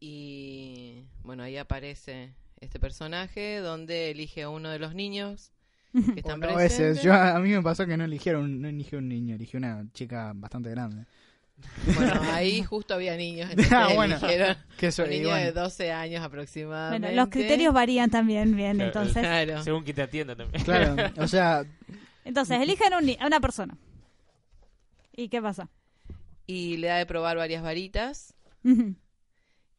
y 0.00 1.04
bueno, 1.22 1.42
ahí 1.42 1.56
aparece 1.56 2.34
este 2.60 2.78
personaje 2.80 3.58
donde 3.58 4.10
elige 4.10 4.42
a 4.42 4.48
uno 4.48 4.70
de 4.70 4.78
los 4.78 4.94
niños 4.94 5.52
que 6.14 6.20
están 6.20 6.40
No, 6.40 6.46
presentes. 6.54 6.98
ese, 6.98 7.02
yo, 7.04 7.14
a 7.14 7.38
mí 7.40 7.50
me 7.50 7.62
pasó 7.62 7.86
que 7.86 7.96
no 7.96 8.04
eligieron, 8.04 8.60
no 8.60 8.68
eligió 8.68 8.98
un 8.98 9.08
niño, 9.08 9.34
eligió 9.34 9.58
una 9.58 9.84
chica 9.94 10.32
bastante 10.34 10.70
grande. 10.70 11.04
Bueno, 11.94 12.12
ahí 12.32 12.62
justo 12.62 12.94
había 12.94 13.16
niños. 13.16 13.50
Ah, 13.72 13.88
bueno. 13.94 14.16
eligieron 14.16 14.56
Que 14.76 14.86
eso, 14.88 15.02
un 15.04 15.10
niño 15.10 15.28
bueno, 15.28 15.44
de 15.44 15.52
12 15.52 15.90
años 15.92 16.22
aproximadamente. 16.24 17.08
bueno, 17.08 17.22
los 17.22 17.30
criterios 17.30 17.74
varían 17.74 18.10
también, 18.10 18.54
bien, 18.54 18.76
Claro, 18.76 18.88
entonces. 18.88 19.22
Claro. 19.22 19.62
Según 19.64 19.84
que 19.84 19.92
te 19.94 20.02
atienda 20.02 20.36
también. 20.36 20.62
Claro, 20.64 20.96
o 21.16 21.26
sea, 21.26 21.64
Entonces, 22.24 22.60
eligen 22.60 22.92
un 22.94 23.10
a 23.20 23.26
una 23.26 23.40
persona. 23.40 23.76
¿Y 25.16 25.28
qué 25.28 25.42
pasa? 25.42 25.68
Y 26.46 26.76
le 26.76 26.86
da 26.88 26.96
de 26.98 27.06
probar 27.06 27.36
varias 27.36 27.62
varitas. 27.62 28.34
Ujú. 28.64 28.94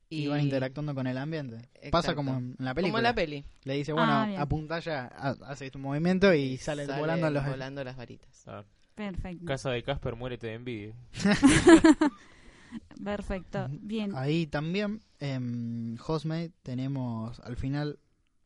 Y 0.10 0.28
van 0.28 0.42
interactuando 0.42 0.96
con 0.96 1.06
el 1.08 1.18
ambiente. 1.18 1.56
Exacto. 1.76 1.92
Pasa 1.92 2.16
como 2.16 2.36
en 2.38 2.56
la 2.60 2.74
película. 2.74 2.92
Como 2.92 2.98
en 2.98 3.04
la 3.04 3.14
peli. 3.14 3.46
Le 3.64 3.74
dice, 3.76 3.94
bueno, 3.94 4.12
Ah, 4.12 4.36
apunta 4.40 4.80
ya, 4.80 5.06
ha- 5.16 5.36
hace 5.48 5.70
tu 5.70 5.78
movimiento 5.80 6.34
y 6.34 6.58
sale, 6.58 6.86
Salen 6.86 7.00
volando 7.02 7.30
los... 7.30 7.46
volando 7.46 7.84
las 7.84 7.96
varitas. 7.96 8.44
Ah, 8.48 8.64
Perfecto. 8.96 9.46
casa 9.46 9.70
de 9.70 9.84
Casper, 9.84 10.16
muérete 10.16 10.48
de 10.48 10.54
envidia. 10.56 10.96
Perfecto. 13.04 13.68
Bien. 13.72 14.12
Ahí 14.16 14.46
también, 14.48 15.02
en 15.20 15.98
Hogsmeade, 16.06 16.52
tenemos 16.64 17.40
al 17.42 17.56
final, 17.56 18.00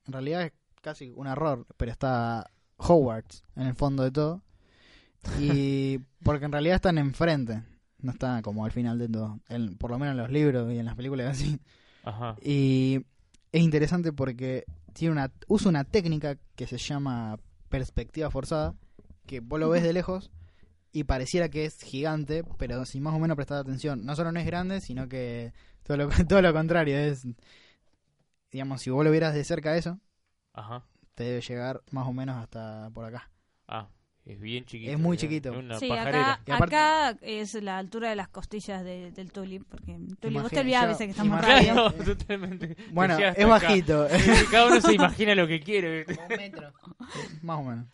en 0.05 0.14
realidad 0.14 0.43
es 0.43 0.53
casi 0.82 1.11
un 1.16 1.28
error, 1.28 1.66
pero 1.78 1.91
está 1.91 2.49
Hogwarts 2.78 3.43
en 3.55 3.68
el 3.68 3.76
fondo 3.76 4.03
de 4.03 4.11
todo. 4.11 4.41
Y 5.39 5.97
porque 6.24 6.45
en 6.45 6.51
realidad 6.51 6.76
están 6.76 6.97
enfrente, 6.97 7.64
no 8.04 8.12
está 8.12 8.41
como 8.41 8.66
al 8.66 8.72
final 8.72 8.99
de 8.99 9.10
todo, 9.10 9.39
en- 9.49 9.78
por 9.78 9.91
lo 9.91 9.97
menos 9.99 10.14
en 10.14 10.18
los 10.18 10.32
libros 10.32 10.72
y 10.72 10.78
en 10.80 10.86
las 10.86 10.95
películas 10.95 11.28
así. 11.32 11.60
Ajá. 12.04 12.36
Y 12.41 13.06
es 13.51 13.62
interesante 13.64 14.14
porque 14.14 14.66
tiene 14.93 15.12
una 15.14 15.32
usa 15.47 15.70
una 15.70 15.84
técnica 15.86 16.38
que 16.56 16.68
se 16.68 16.78
llama 16.78 17.38
perspectiva 17.70 18.30
forzada, 18.30 18.76
que 19.26 19.39
vos 19.39 19.60
lo 19.60 19.70
ves 19.70 19.84
de 19.84 19.93
lejos 19.93 20.30
y 20.91 21.06
pareciera 21.06 21.49
que 21.49 21.66
es 21.66 21.82
gigante, 21.82 22.43
pero 22.58 22.86
si 22.86 22.99
más 22.99 23.16
o 23.16 23.20
menos 23.20 23.36
prestás 23.36 23.62
atención, 23.62 24.06
no 24.06 24.16
solo 24.16 24.32
no 24.32 24.39
es 24.39 24.45
grande, 24.45 24.80
sino 24.82 25.08
que 25.10 25.54
todo 25.84 25.97
lo, 25.97 26.10
todo 26.28 26.41
lo 26.41 26.54
contrario, 26.54 26.97
es 26.97 27.26
digamos, 28.51 28.82
si 28.82 28.89
vos 28.89 29.04
lo 29.04 29.12
vieras 29.12 29.34
de 29.34 29.43
cerca 29.43 29.76
eso, 29.76 29.99
Ajá. 30.54 30.84
te 31.16 31.24
debe 31.24 31.41
llegar 31.41 31.82
más 31.91 32.08
o 32.08 32.14
menos 32.14 32.38
hasta 32.38 32.89
por 32.93 33.06
acá. 33.06 33.32
Ah, 33.68 33.88
es 34.26 34.39
bien 34.39 34.63
chiquito. 34.65 34.91
Es 34.91 34.99
muy 34.99 35.17
chiquito. 35.17 35.51
es 35.51 35.57
Una 35.57 35.80
Sí, 35.80 35.88
pajarera. 35.89 36.34
acá, 36.34 36.41
Y 36.45 36.51
aparte- 36.51 36.76
acá 36.76 37.17
es 37.21 37.53
la 37.55 37.78
altura 37.78 38.09
de 38.09 38.15
las 38.15 38.30
costillas 38.30 38.84
de- 38.84 39.11
del 39.11 39.32
tulip, 39.32 39.63
porque 39.69 39.97
tulip, 40.19 40.41
vos 40.41 40.49
te 40.51 40.59
olvidás 40.61 40.84
a 40.84 40.86
yo- 40.86 40.89
veces 40.91 41.05
que 41.07 41.11
estamos. 41.11 41.41
Claro, 41.41 41.91
totalmente. 42.05 42.78
Bueno, 42.91 43.17
es 43.17 43.38
acá. 43.38 43.47
bajito, 43.47 44.07
Cada 44.51 44.67
uno 44.67 44.82
se 44.82 44.93
imagina 44.93 45.36
lo 45.36 45.47
que 45.47 45.59
quiere. 45.59 46.05
Como 46.05 46.21
un 46.21 46.28
metro. 46.38 46.74
más 47.41 47.59
o 47.59 47.63
menos. 47.63 47.86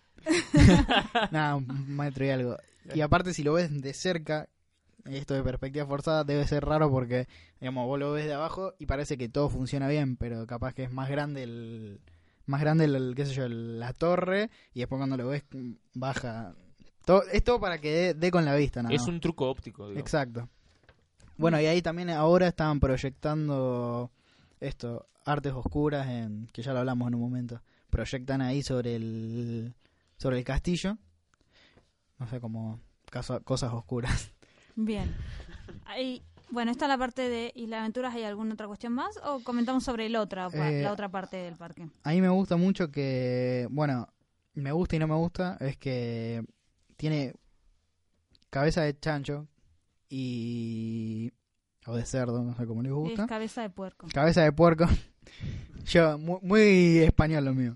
Nada, 1.31 1.55
un 1.55 1.95
metro 1.95 2.25
y 2.25 2.29
algo. 2.29 2.57
Y 2.93 3.01
aparte, 3.01 3.33
si 3.33 3.43
lo 3.43 3.53
ves 3.53 3.81
de 3.81 3.93
cerca, 3.93 4.47
esto 5.05 5.33
de 5.33 5.43
perspectiva 5.43 5.85
forzada 5.85 6.23
debe 6.23 6.45
ser 6.47 6.65
raro 6.65 6.89
porque, 6.91 7.27
digamos, 7.59 7.87
vos 7.87 7.99
lo 7.99 8.11
ves 8.11 8.25
de 8.25 8.33
abajo 8.33 8.73
y 8.79 8.85
parece 8.85 9.17
que 9.17 9.29
todo 9.29 9.49
funciona 9.49 9.87
bien, 9.87 10.17
pero 10.17 10.45
capaz 10.47 10.73
que 10.73 10.83
es 10.83 10.91
más 10.91 11.09
grande 11.09 11.43
el. 11.43 11.99
Más 12.49 12.61
grande 12.61 12.85
el, 12.85 13.13
qué 13.15 13.27
sé 13.27 13.33
yo, 13.33 13.43
el- 13.45 13.79
la 13.79 13.93
torre 13.93 14.49
y 14.73 14.79
después 14.79 14.97
cuando 14.99 15.15
lo 15.17 15.27
ves 15.27 15.43
baja. 15.93 16.55
Todo, 17.05 17.21
es 17.31 17.43
todo 17.43 17.59
para 17.59 17.79
que 17.79 17.91
dé, 17.91 18.13
dé 18.15 18.31
con 18.31 18.43
la 18.43 18.55
vista, 18.55 18.81
nada 18.81 18.93
Es 18.95 19.01
más. 19.01 19.09
un 19.09 19.19
truco 19.19 19.47
óptico. 19.49 19.91
Exacto. 19.91 20.49
Bueno, 21.37 21.61
y 21.61 21.65
ahí 21.67 21.81
también 21.81 22.09
ahora 22.09 22.47
estaban 22.47 22.79
proyectando 22.79 24.11
esto, 24.59 25.07
artes 25.25 25.53
oscuras, 25.53 26.07
en, 26.07 26.47
que 26.51 26.61
ya 26.63 26.73
lo 26.73 26.79
hablamos 26.79 27.07
en 27.07 27.15
un 27.15 27.21
momento. 27.21 27.61
Proyectan 27.91 28.41
ahí 28.41 28.61
sobre 28.63 28.95
el, 28.95 29.73
sobre 30.17 30.39
el 30.39 30.43
castillo. 30.43 30.97
No 32.17 32.27
sé, 32.27 32.39
como 32.39 32.79
caso- 33.11 33.41
cosas 33.43 33.71
oscuras. 33.73 34.31
Bien. 34.75 35.15
Ahí, 35.85 36.21
bueno, 36.51 36.71
esta 36.71 36.85
es 36.85 36.89
la 36.89 36.97
parte 36.97 37.29
de 37.29 37.51
Isla 37.55 37.77
de 37.77 37.81
Aventuras. 37.81 38.13
¿Hay 38.15 38.23
alguna 38.23 38.53
otra 38.53 38.67
cuestión 38.67 38.93
más? 38.93 39.19
¿O 39.23 39.39
comentamos 39.43 39.83
sobre 39.83 40.05
el 40.05 40.15
otra, 40.15 40.47
Eh, 40.53 40.81
la 40.83 40.91
otra 40.91 41.09
parte 41.09 41.37
del 41.37 41.55
parque? 41.55 41.89
A 42.03 42.11
mí 42.11 42.21
me 42.21 42.29
gusta 42.29 42.57
mucho 42.57 42.91
que, 42.91 43.67
bueno, 43.71 44.07
me 44.53 44.71
gusta 44.71 44.95
y 44.95 44.99
no 44.99 45.07
me 45.07 45.15
gusta, 45.15 45.57
es 45.59 45.77
que 45.77 46.43
tiene 46.97 47.33
cabeza 48.49 48.81
de 48.81 48.97
chancho 48.99 49.47
y... 50.09 51.31
o 51.85 51.95
de 51.95 52.05
cerdo, 52.05 52.43
no 52.43 52.55
sé 52.55 52.65
cómo 52.65 52.81
les 52.81 52.91
gusta. 52.91 53.23
Es 53.23 53.29
cabeza 53.29 53.61
de 53.61 53.69
puerco. 53.69 54.07
Cabeza 54.13 54.41
de 54.41 54.51
puerco. 54.51 54.85
Yo, 55.85 56.17
muy, 56.17 56.39
muy 56.41 56.97
español 56.99 57.45
lo 57.45 57.53
mío. 57.53 57.75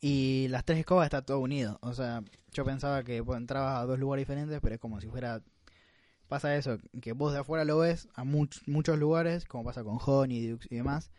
Y 0.00 0.48
las 0.48 0.64
tres 0.64 0.78
escobas 0.78 1.04
está 1.06 1.22
todo 1.22 1.40
unido. 1.40 1.78
O 1.82 1.92
sea, 1.92 2.22
yo 2.52 2.64
pensaba 2.64 3.02
que 3.04 3.22
pues, 3.22 3.38
entrabas 3.38 3.80
a 3.80 3.84
dos 3.84 3.98
lugares 3.98 4.26
diferentes, 4.26 4.58
pero 4.60 4.74
es 4.74 4.80
como 4.80 5.00
si 5.00 5.08
fuera. 5.08 5.42
Pasa 6.30 6.54
eso, 6.56 6.78
que 7.02 7.12
vos 7.12 7.32
de 7.34 7.40
afuera 7.40 7.64
lo 7.66 7.78
ves 7.78 8.08
a 8.14 8.24
much- 8.24 8.62
muchos 8.66 8.98
lugares, 8.98 9.44
como 9.44 9.64
pasa 9.64 9.82
con 9.84 9.98
Honeydukes 10.02 10.70
y 10.70 10.76
demás, 10.76 11.10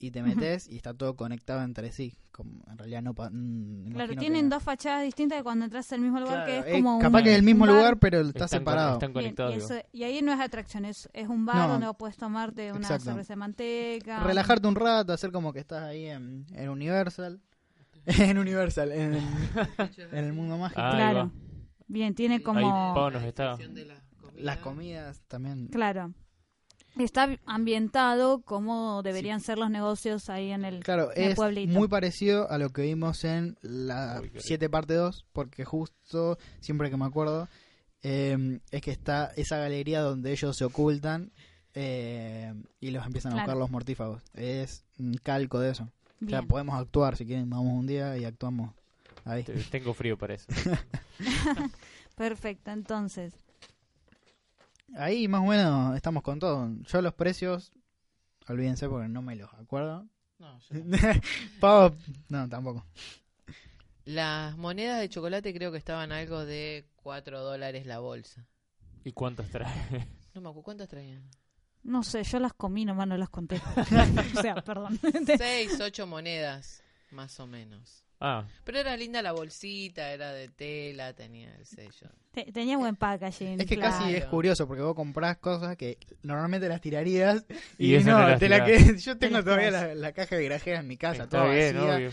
y 0.00 0.10
te 0.10 0.22
metes 0.22 0.68
y 0.68 0.76
está 0.76 0.94
todo 0.94 1.14
conectado 1.16 1.62
entre 1.62 1.92
sí. 1.92 2.14
Como 2.32 2.62
en 2.70 2.78
realidad 2.78 3.02
no. 3.02 3.14
pa- 3.14 3.30
mm, 3.30 3.92
Claro, 3.92 4.14
tienen 4.16 4.44
que- 4.48 4.54
dos 4.54 4.62
fachadas 4.62 5.02
distintas 5.04 5.38
de 5.38 5.42
cuando 5.44 5.64
entras 5.66 5.92
al 5.92 6.00
mismo 6.00 6.18
lugar, 6.20 6.46
Claro, 6.46 6.62
que 6.64 6.70
eh, 6.70 6.76
es 6.76 6.82
como 6.82 6.98
capaz 6.98 7.18
un, 7.18 7.24
que 7.24 7.30
es 7.32 7.36
el 7.36 7.42
mismo 7.44 7.66
bar. 7.66 7.74
lugar, 7.74 7.98
pero 7.98 8.20
está 8.20 8.44
Están 8.46 8.48
con- 8.48 8.58
separado. 8.60 8.92
están 8.94 9.12
Bien, 9.12 9.22
conectados. 9.22 9.52
y, 9.52 9.54
digo. 9.58 9.66
eso- 9.74 9.86
y 9.92 10.02
ahí 10.04 10.22
no 10.22 10.32
es 10.32 10.40
atracción, 10.40 10.84
es, 10.86 11.08
es 11.12 11.28
un 11.28 11.44
bar 11.44 11.56
No. 11.56 11.68
donde 11.68 11.86
vos 11.88 11.96
puedes 11.98 12.16
tomarte 12.16 12.70
una 12.72 12.80
Exacto. 12.80 13.04
cerveza 13.04 13.32
de 13.34 13.36
manteca. 13.36 14.20
relajarte 14.24 14.66
un 14.66 14.76
rato, 14.76 15.12
hacer 15.12 15.30
como 15.30 15.52
que 15.52 15.58
estás 15.58 15.82
ahí 15.82 16.06
en, 16.06 16.46
en 16.54 16.68
Universal. 16.70 17.40
en 18.06 18.38
Universal, 18.38 18.92
en, 18.92 19.14
en 20.12 20.24
el 20.24 20.32
mundo 20.32 20.56
mágico. 20.56 20.80
Ah, 20.80 20.92
Claro. 20.94 21.18
va. 21.18 21.30
Bien, 21.90 22.14
tiene 22.14 22.36
Ahí 22.36 22.42
como... 22.42 23.10
Nos 23.10 23.22
está. 23.24 23.56
De 23.56 23.66
comidas. 23.66 24.02
Las 24.40 24.58
comidas 24.58 25.20
también. 25.28 25.68
Claro. 25.68 26.12
Está 26.96 27.38
ambientado 27.46 28.40
como 28.42 29.02
deberían 29.02 29.40
ser 29.40 29.56
los 29.58 29.70
negocios 29.70 30.28
ahí 30.30 30.50
en 30.50 30.64
el, 30.64 30.82
Claro, 30.82 31.10
en 31.14 31.24
el 31.24 31.30
es 31.30 31.36
pueblito. 31.36 31.72
muy 31.72 31.86
parecido 31.86 32.50
a 32.50 32.58
lo 32.58 32.70
que 32.70 32.82
vimos 32.82 33.22
en 33.24 33.56
la 33.62 34.16
Uy, 34.20 34.28
qué 34.30 34.34
rico. 34.38 34.44
7 34.46 34.68
parte 34.70 34.94
2, 34.94 35.26
porque 35.32 35.64
justo, 35.64 36.38
siempre 36.60 36.90
que 36.90 36.96
me 36.96 37.04
acuerdo, 37.04 37.48
eh, 38.02 38.58
es 38.72 38.82
que 38.82 38.90
está 38.90 39.32
esa 39.36 39.58
galería 39.58 40.00
donde 40.00 40.32
ellos 40.32 40.56
se 40.56 40.64
ocultan 40.64 41.30
eh, 41.74 42.52
y 42.80 42.90
los 42.90 43.06
empiezan 43.06 43.32
a 43.32 43.36
buscar 43.36 43.56
los 43.56 43.70
mortífagos. 43.70 44.22
Es 44.34 44.84
un 44.98 45.14
calco 45.22 45.60
de 45.60 45.70
eso. 45.70 45.84
O 46.24 46.28
sea, 46.28 46.38
Bien. 46.40 46.48
podemos 46.48 46.80
actuar, 46.80 47.16
si 47.16 47.24
quieren, 47.26 47.48
vamos 47.48 47.72
un 47.74 47.86
día 47.86 48.16
y 48.18 48.24
actuamos 48.24 48.72
ahí. 49.24 49.44
Te- 49.44 49.52
Tengo 49.52 49.94
frío 49.94 50.18
para 50.18 50.34
eso. 50.34 50.46
Perfecto, 52.16 52.72
entonces. 52.72 53.34
Ahí 54.96 55.28
más 55.28 55.42
o 55.42 55.44
menos 55.44 55.96
estamos 55.96 56.22
con 56.22 56.38
todo. 56.38 56.70
Yo 56.82 57.02
los 57.02 57.14
precios, 57.14 57.72
olvídense 58.48 58.88
porque 58.88 59.08
no 59.08 59.22
me 59.22 59.36
los 59.36 59.52
acuerdo. 59.54 60.06
No, 60.38 60.58
yo 60.60 60.66
no. 60.84 60.98
Pavo, 61.60 61.96
no, 62.28 62.48
tampoco. 62.48 62.86
Las 64.04 64.56
monedas 64.56 65.00
de 65.00 65.08
chocolate 65.08 65.52
creo 65.52 65.70
que 65.70 65.78
estaban 65.78 66.12
algo 66.12 66.44
de 66.44 66.86
4 66.96 67.40
dólares 67.40 67.86
la 67.86 67.98
bolsa. 67.98 68.46
¿Y 69.04 69.12
cuántas 69.12 69.50
trae? 69.50 70.08
No 70.34 70.42
me 70.42 70.50
acuerdo 70.50 70.64
cuántas 70.64 70.88
traían. 70.88 71.28
No 71.82 72.04
sé, 72.04 72.22
yo 72.22 72.38
las 72.38 72.52
comí, 72.52 72.84
nomás 72.84 73.08
no 73.08 73.16
las 73.16 73.28
conté. 73.28 73.60
o 74.36 74.40
sea, 74.40 74.56
perdón. 74.56 75.00
6, 75.36 75.80
8 75.80 76.06
monedas, 76.06 76.84
más 77.10 77.40
o 77.40 77.46
menos. 77.46 78.04
Ah, 78.20 78.44
Pero 78.64 78.78
era 78.80 78.96
linda 78.96 79.22
la 79.22 79.30
bolsita, 79.32 80.10
era 80.12 80.32
de 80.32 80.48
tela, 80.48 81.12
tenía 81.14 81.54
el 81.54 81.64
sello. 81.66 82.10
Te- 82.32 82.50
Tenía 82.52 82.76
buen 82.76 82.96
packaging. 82.96 83.60
Es 83.60 83.66
que 83.66 83.76
claro. 83.76 83.96
casi 83.96 84.14
es 84.16 84.24
curioso 84.26 84.66
porque 84.66 84.82
vos 84.82 84.94
comprás 84.96 85.36
cosas 85.38 85.76
que 85.76 85.98
normalmente 86.22 86.68
las 86.68 86.80
tirarías 86.80 87.44
y, 87.78 87.92
Y 87.92 87.94
eso 87.94 88.10
no, 88.10 88.36
te 88.38 88.48
la 88.48 88.64
que 88.64 88.96
yo 88.98 89.16
tengo 89.18 89.42
todavía 89.44 89.70
la, 89.70 89.94
la 89.94 90.12
caja 90.12 90.34
de 90.36 90.44
grajeas 90.44 90.80
en 90.80 90.88
mi 90.88 90.96
casa, 90.96 91.24
está 91.24 91.38
toda 91.42 91.52
bien, 91.52 91.76
vacía, 91.76 91.94
obvio. 91.96 92.10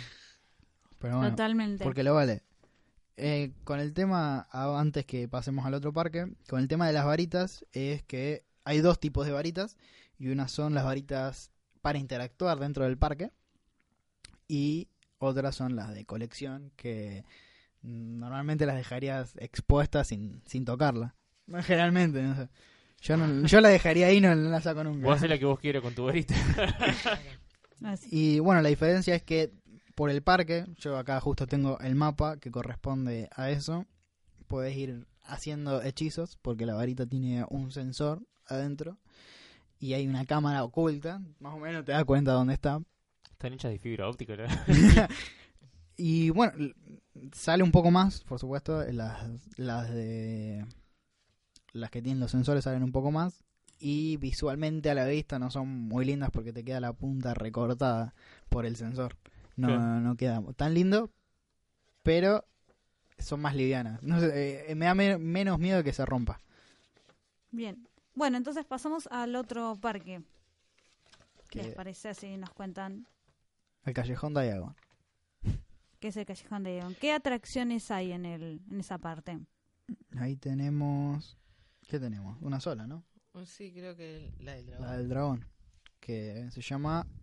pero 1.00 1.16
bueno, 1.18 1.30
Totalmente. 1.32 1.84
porque 1.84 2.04
lo 2.04 2.14
vale. 2.14 2.44
Eh, 3.18 3.52
con 3.64 3.80
el 3.80 3.94
tema, 3.94 4.48
antes 4.52 5.06
que 5.06 5.28
pasemos 5.28 5.66
al 5.66 5.74
otro 5.74 5.92
parque, 5.94 6.28
con 6.50 6.60
el 6.60 6.68
tema 6.68 6.86
de 6.86 6.94
las 6.94 7.06
varitas, 7.06 7.66
es 7.72 8.04
que 8.04 8.44
hay 8.64 8.80
dos 8.80 9.00
tipos 9.00 9.26
de 9.26 9.32
varitas 9.32 9.78
y 10.20 10.28
unas 10.28 10.52
son 10.52 10.74
las 10.76 10.84
varitas 10.86 11.52
para 11.82 11.98
interactuar 11.98 12.60
dentro 12.60 12.84
del 12.84 12.98
parque 12.98 13.32
y 14.48 14.88
otras 15.26 15.56
son 15.56 15.76
las 15.76 15.94
de 15.94 16.06
colección 16.06 16.72
que 16.76 17.26
normalmente 17.82 18.66
las 18.66 18.76
dejarías 18.76 19.36
expuestas 19.38 20.08
sin, 20.08 20.42
sin 20.46 20.66
tocarla. 20.66 21.16
Generalmente, 21.64 22.22
no 22.22 22.36
sé. 22.36 22.50
Yo, 23.02 23.18
no, 23.18 23.46
yo 23.46 23.62
la 23.62 23.70
dejaría 23.70 24.08
ahí 24.08 24.18
y 24.18 24.22
no, 24.22 24.34
la 24.34 24.62
saco 24.62 24.84
nunca. 24.84 25.06
Vos 25.06 25.18
haces 25.18 25.30
la 25.30 25.38
que 25.38 25.46
vos 25.46 25.60
quieras 25.60 25.84
con 25.84 25.94
tu 25.94 26.06
varita. 26.06 26.34
Así. 27.84 28.08
Y 28.10 28.40
bueno, 28.40 28.62
la 28.62 28.70
diferencia 28.70 29.14
es 29.14 29.22
que 29.22 29.52
por 29.96 30.10
el 30.10 30.24
parque, 30.24 30.66
yo 30.78 30.98
acá 30.98 31.20
justo 31.20 31.46
tengo 31.46 31.80
el 31.80 31.96
mapa 31.96 32.38
que 32.38 32.52
corresponde 32.52 33.30
a 33.36 33.50
eso. 33.50 33.86
Puedes 34.48 34.76
ir 34.76 35.08
haciendo 35.24 35.82
hechizos 35.82 36.38
porque 36.42 36.66
la 36.66 36.76
varita 36.76 37.06
tiene 37.06 37.46
un 37.50 37.72
sensor 37.72 38.22
adentro 38.48 38.98
y 39.80 39.94
hay 39.94 40.08
una 40.08 40.26
cámara 40.26 40.64
oculta. 40.64 41.22
Más 41.40 41.54
o 41.54 41.60
menos 41.60 41.86
te 41.86 41.92
das 41.92 42.06
cuenta 42.06 42.34
dónde 42.34 42.54
está. 42.54 42.82
Están 43.46 43.54
hechas 43.54 43.72
de 43.72 43.80
fibra 43.80 44.10
óptica. 44.10 44.36
¿no? 44.36 44.46
Y 45.98 46.30
bueno, 46.32 46.74
sale 47.32 47.64
un 47.64 47.72
poco 47.72 47.90
más, 47.90 48.24
por 48.24 48.40
supuesto. 48.40 48.84
Las, 48.92 49.30
las 49.56 49.90
de. 49.94 50.66
Las 51.72 51.90
que 51.90 52.02
tienen 52.02 52.20
los 52.20 52.32
sensores 52.32 52.64
salen 52.66 52.84
un 52.84 52.92
poco 52.92 53.12
más. 53.12 53.44
Y 53.80 54.18
visualmente 54.18 54.90
a 54.90 54.94
la 54.96 55.06
vista 55.06 55.38
no 55.40 55.52
son 55.52 55.68
muy 55.70 56.04
lindas 56.06 56.32
porque 56.32 56.52
te 56.52 56.66
queda 56.66 56.80
la 56.80 56.94
punta 56.94 57.34
recortada 57.34 58.14
por 58.50 58.66
el 58.66 58.76
sensor. 58.76 59.16
No, 59.56 60.00
no 60.02 60.18
queda 60.18 60.42
tan 60.58 60.74
lindo, 60.74 61.12
pero 62.04 62.46
son 63.18 63.42
más 63.42 63.56
livianas. 63.56 64.02
No 64.04 64.20
sé, 64.20 64.72
eh, 64.72 64.76
me 64.76 64.86
da 64.86 64.96
me- 64.96 65.18
menos 65.18 65.60
miedo 65.60 65.84
que 65.84 65.94
se 65.94 66.06
rompa. 66.06 66.42
Bien. 67.52 67.88
Bueno, 68.16 68.36
entonces 68.38 68.66
pasamos 68.66 69.08
al 69.12 69.36
otro 69.36 69.78
parque. 69.80 70.22
¿Qué 71.50 71.60
les 71.60 71.68
Que, 71.68 71.74
parece 71.74 72.14
si 72.16 72.36
nos 72.38 72.50
cuentan 72.50 73.08
el 73.86 73.94
Callejón 73.94 74.34
Diagon. 74.34 74.76
qué 76.00 76.08
es 76.10 76.18
el 76.18 76.26
Callejón 76.26 76.64
de 76.64 76.72
León? 76.72 76.96
¿Qué 77.00 77.14
atracciones 77.14 77.92
hay 77.92 78.12
en, 78.12 78.26
el, 78.26 78.62
en 78.70 78.80
esa 78.80 78.98
parte? 78.98 79.40
Ahí 80.18 80.36
tenemos. 80.36 81.38
¿Qué 81.88 82.00
tenemos? 82.00 82.38
Una 82.42 82.60
sola, 82.60 82.88
¿no? 82.88 83.04
Oh, 83.34 83.46
Sí, 83.46 83.72
creo 83.72 83.96
que 83.96 84.34
la 84.40 84.54
del 84.54 84.66
dragón. 84.66 84.88
La 84.88 84.98
del 84.98 85.10
dragón. 85.10 85.46
Que 86.00 86.48
se 86.52 86.62
llama. 86.62 87.06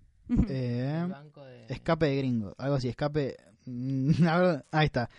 Eh, 0.49 1.09
de... 1.37 1.67
Escape 1.69 2.07
de 2.07 2.17
gringo, 2.17 2.55
algo 2.57 2.77
así, 2.77 2.89
escape. 2.89 3.37
mm, 3.67 4.13
Ahí 4.71 4.87
está. 4.87 5.11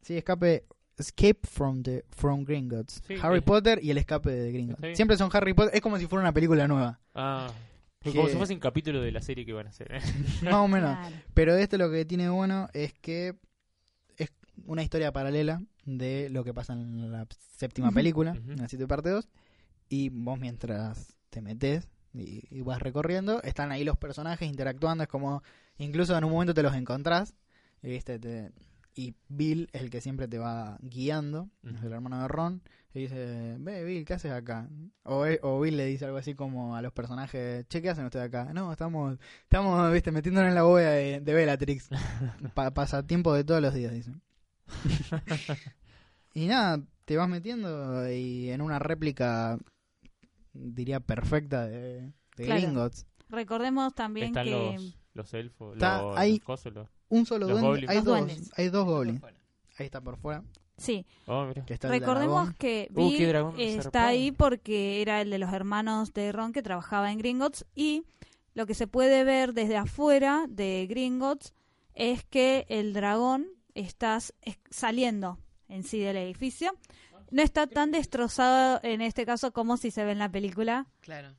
Sí, 0.00 0.16
escape 0.16 0.64
Escape 0.98 1.46
from 1.46 1.82
the 1.82 2.04
from 2.10 2.44
Gringotts. 2.44 3.02
Sí, 3.06 3.14
Harry 3.22 3.40
Potter 3.40 3.78
y 3.82 3.90
el 3.90 3.98
escape 3.98 4.30
de 4.30 4.52
Gringotts. 4.52 4.96
Siempre 4.96 5.16
son 5.16 5.30
Harry 5.32 5.54
Potter. 5.54 5.74
Es 5.74 5.80
como 5.80 5.96
si 5.98 6.06
fuera 6.06 6.22
una 6.22 6.32
película 6.32 6.66
nueva. 6.66 6.98
Ah, 7.14 7.48
Que- 8.00 8.12
como 8.12 8.28
si 8.28 8.36
fuese 8.36 8.54
un 8.54 8.60
capítulo 8.60 9.00
de 9.00 9.10
la 9.12 9.20
serie 9.22 9.44
que 9.44 9.52
van 9.52 9.66
a 9.66 9.70
hacer. 9.70 9.92
¿eh? 9.92 10.00
Más 10.42 10.54
o 10.54 10.68
menos. 10.68 10.96
Claro. 10.96 11.16
Pero 11.34 11.56
esto 11.56 11.78
lo 11.78 11.90
que 11.90 12.04
tiene 12.04 12.28
bueno 12.28 12.68
es 12.72 12.92
que 12.94 13.36
es 14.16 14.30
una 14.64 14.82
historia 14.82 15.12
paralela 15.12 15.60
de 15.84 16.28
lo 16.30 16.44
que 16.44 16.54
pasa 16.54 16.72
en 16.74 17.10
la 17.10 17.26
séptima 17.56 17.88
película, 17.92 18.32
en 18.32 18.56
la 18.58 18.68
siete 18.68 18.86
parte 18.86 19.10
2. 19.10 19.28
Y 19.88 20.10
vos 20.10 20.38
mientras 20.38 21.16
te 21.30 21.40
metes 21.40 21.88
y, 22.14 22.42
y 22.50 22.60
vas 22.62 22.80
recorriendo, 22.80 23.42
están 23.42 23.72
ahí 23.72 23.84
los 23.84 23.96
personajes 23.96 24.48
interactuando. 24.48 25.02
Es 25.04 25.08
como, 25.08 25.42
incluso 25.78 26.16
en 26.16 26.24
un 26.24 26.32
momento 26.32 26.54
te 26.54 26.62
los 26.62 26.74
encontrás. 26.74 27.34
Y, 27.82 27.88
viste, 27.88 28.18
te- 28.18 28.52
y 28.94 29.14
Bill 29.28 29.68
es 29.72 29.82
el 29.82 29.90
que 29.90 30.00
siempre 30.00 30.26
te 30.28 30.38
va 30.38 30.76
guiando, 30.82 31.48
es 31.64 31.82
el 31.82 31.92
hermano 31.92 32.20
de 32.20 32.28
Ron. 32.28 32.62
Y 32.94 33.00
dice, 33.00 33.56
ve 33.60 33.84
Bill, 33.84 34.04
¿qué 34.04 34.14
haces 34.14 34.32
acá? 34.32 34.66
O, 35.02 35.24
o 35.42 35.60
Bill 35.60 35.76
le 35.76 35.84
dice 35.86 36.06
algo 36.06 36.16
así 36.16 36.34
como 36.34 36.74
a 36.74 36.80
los 36.82 36.92
personajes, 36.92 37.66
che, 37.68 37.82
¿qué 37.82 37.90
hacen 37.90 38.06
ustedes 38.06 38.26
acá? 38.26 38.52
No, 38.54 38.72
estamos, 38.72 39.18
estamos 39.42 39.92
viste, 39.92 40.10
metiéndonos 40.10 40.48
en 40.48 40.54
la 40.54 40.62
bóveda 40.62 40.90
de, 40.92 41.20
de 41.20 41.34
Bellatrix. 41.34 41.90
Pa- 42.54 42.70
pasatiempo 42.72 43.34
de 43.34 43.44
todos 43.44 43.60
los 43.60 43.74
días, 43.74 43.92
dicen. 43.92 44.22
y 46.34 46.46
nada, 46.46 46.80
te 47.04 47.16
vas 47.16 47.28
metiendo 47.28 48.10
y 48.10 48.50
en 48.50 48.60
una 48.62 48.78
réplica, 48.78 49.58
diría 50.52 51.00
perfecta 51.00 51.66
de, 51.66 52.12
de 52.36 52.44
Claro. 52.44 52.60
Gringotts. 52.62 53.06
Recordemos 53.28 53.94
también 53.94 54.28
Están 54.28 54.44
que 54.46 54.50
los, 54.50 54.96
los 55.14 55.34
elfos, 55.34 55.74
Está 55.74 56.02
los, 56.02 56.16
ahí- 56.18 56.36
los 56.38 56.44
cosos, 56.44 56.72
los- 56.72 56.88
Un 57.10 57.26
solo 57.26 57.46
duende, 57.48 57.86
hay 57.88 57.96
dos, 57.98 58.04
duendes. 58.06 58.50
hay 58.56 58.68
dos 58.70 58.84
goblins. 58.86 59.22
Ahí 59.78 59.86
está 59.86 60.00
por 60.00 60.16
fuera. 60.16 60.42
Sí, 60.78 61.04
Oh, 61.26 61.44
mira. 61.44 61.64
Que 61.66 61.74
está 61.74 61.88
el 61.88 62.00
recordemos 62.00 62.54
que 62.54 62.88
Uh, 62.94 63.10
Bill 63.10 63.54
está 63.58 64.06
ahí 64.06 64.32
porque 64.32 65.02
era 65.02 65.20
el 65.20 65.28
de 65.30 65.38
los 65.38 65.52
hermanos 65.52 66.14
de 66.14 66.32
Ron 66.32 66.52
que 66.54 66.62
trabajaba 66.62 67.12
en 67.12 67.18
Gringotts 67.18 67.66
y 67.74 68.04
lo 68.54 68.64
que 68.66 68.72
se 68.74 68.86
puede 68.86 69.24
ver 69.24 69.52
desde 69.52 69.76
afuera 69.76 70.46
de 70.48 70.86
Gringotts 70.88 71.52
es 71.94 72.24
que 72.24 72.64
el 72.70 72.94
dragón 72.94 73.48
está 73.74 74.18
saliendo 74.70 75.38
en 75.68 75.82
sí 75.84 75.98
del 75.98 76.16
edificio. 76.16 76.72
No 77.30 77.42
está 77.42 77.66
tan 77.66 77.90
destrozado 77.90 78.80
en 78.82 79.02
este 79.02 79.26
caso 79.26 79.52
como 79.52 79.76
si 79.76 79.90
se 79.90 80.04
ve 80.04 80.12
en 80.12 80.18
la 80.18 80.30
película 80.30 80.86
Claro. 81.00 81.34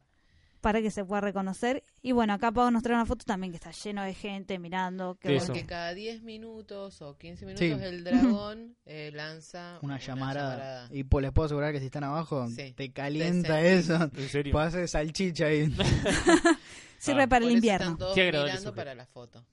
Para 0.61 0.81
que 0.81 0.91
se 0.91 1.03
pueda 1.05 1.21
reconocer. 1.21 1.83
Y 2.01 2.11
bueno, 2.11 2.33
acá 2.33 2.51
Pau 2.51 2.69
nos 2.71 2.83
trae 2.83 2.95
una 2.95 3.05
foto 3.05 3.25
también 3.25 3.51
que 3.51 3.57
está 3.57 3.71
lleno 3.71 4.03
de 4.03 4.13
gente 4.13 4.59
mirando. 4.59 5.15
Que 5.15 5.35
eso. 5.37 5.47
Porque 5.47 5.65
cada 5.65 5.93
10 5.93 6.21
minutos 6.23 7.01
o 7.01 7.17
15 7.17 7.45
minutos 7.45 7.65
Sí. 7.65 7.71
el 7.71 8.03
dragón 8.03 8.75
eh, 8.85 9.11
lanza 9.13 9.79
Una 9.81 9.97
llamarada. 9.99 10.51
llamarada. 10.57 10.89
Y 10.91 11.03
pues 11.03 11.23
les 11.23 11.31
puedo 11.31 11.45
asegurar 11.47 11.71
que 11.73 11.79
si 11.79 11.85
están 11.85 12.03
abajo, 12.03 12.47
Sí. 12.49 12.73
te 12.73 12.91
calienta 12.91 13.61
eso. 13.61 13.95
¿En 14.15 14.29
serio? 14.29 14.51
Puedes 14.51 14.69
hacer 14.69 14.87
salchicha 14.87 15.45
ahí. 15.47 15.73
Sirve 16.97 17.23
Ah. 17.23 17.27
para 17.27 17.41
Por 17.41 17.49
el 17.49 17.55
invierno. 17.55 17.85
Están 17.93 17.97
todos 17.97 18.15
mirando 18.17 18.75
para 18.75 18.95
la 18.95 19.05
foto. 19.05 19.45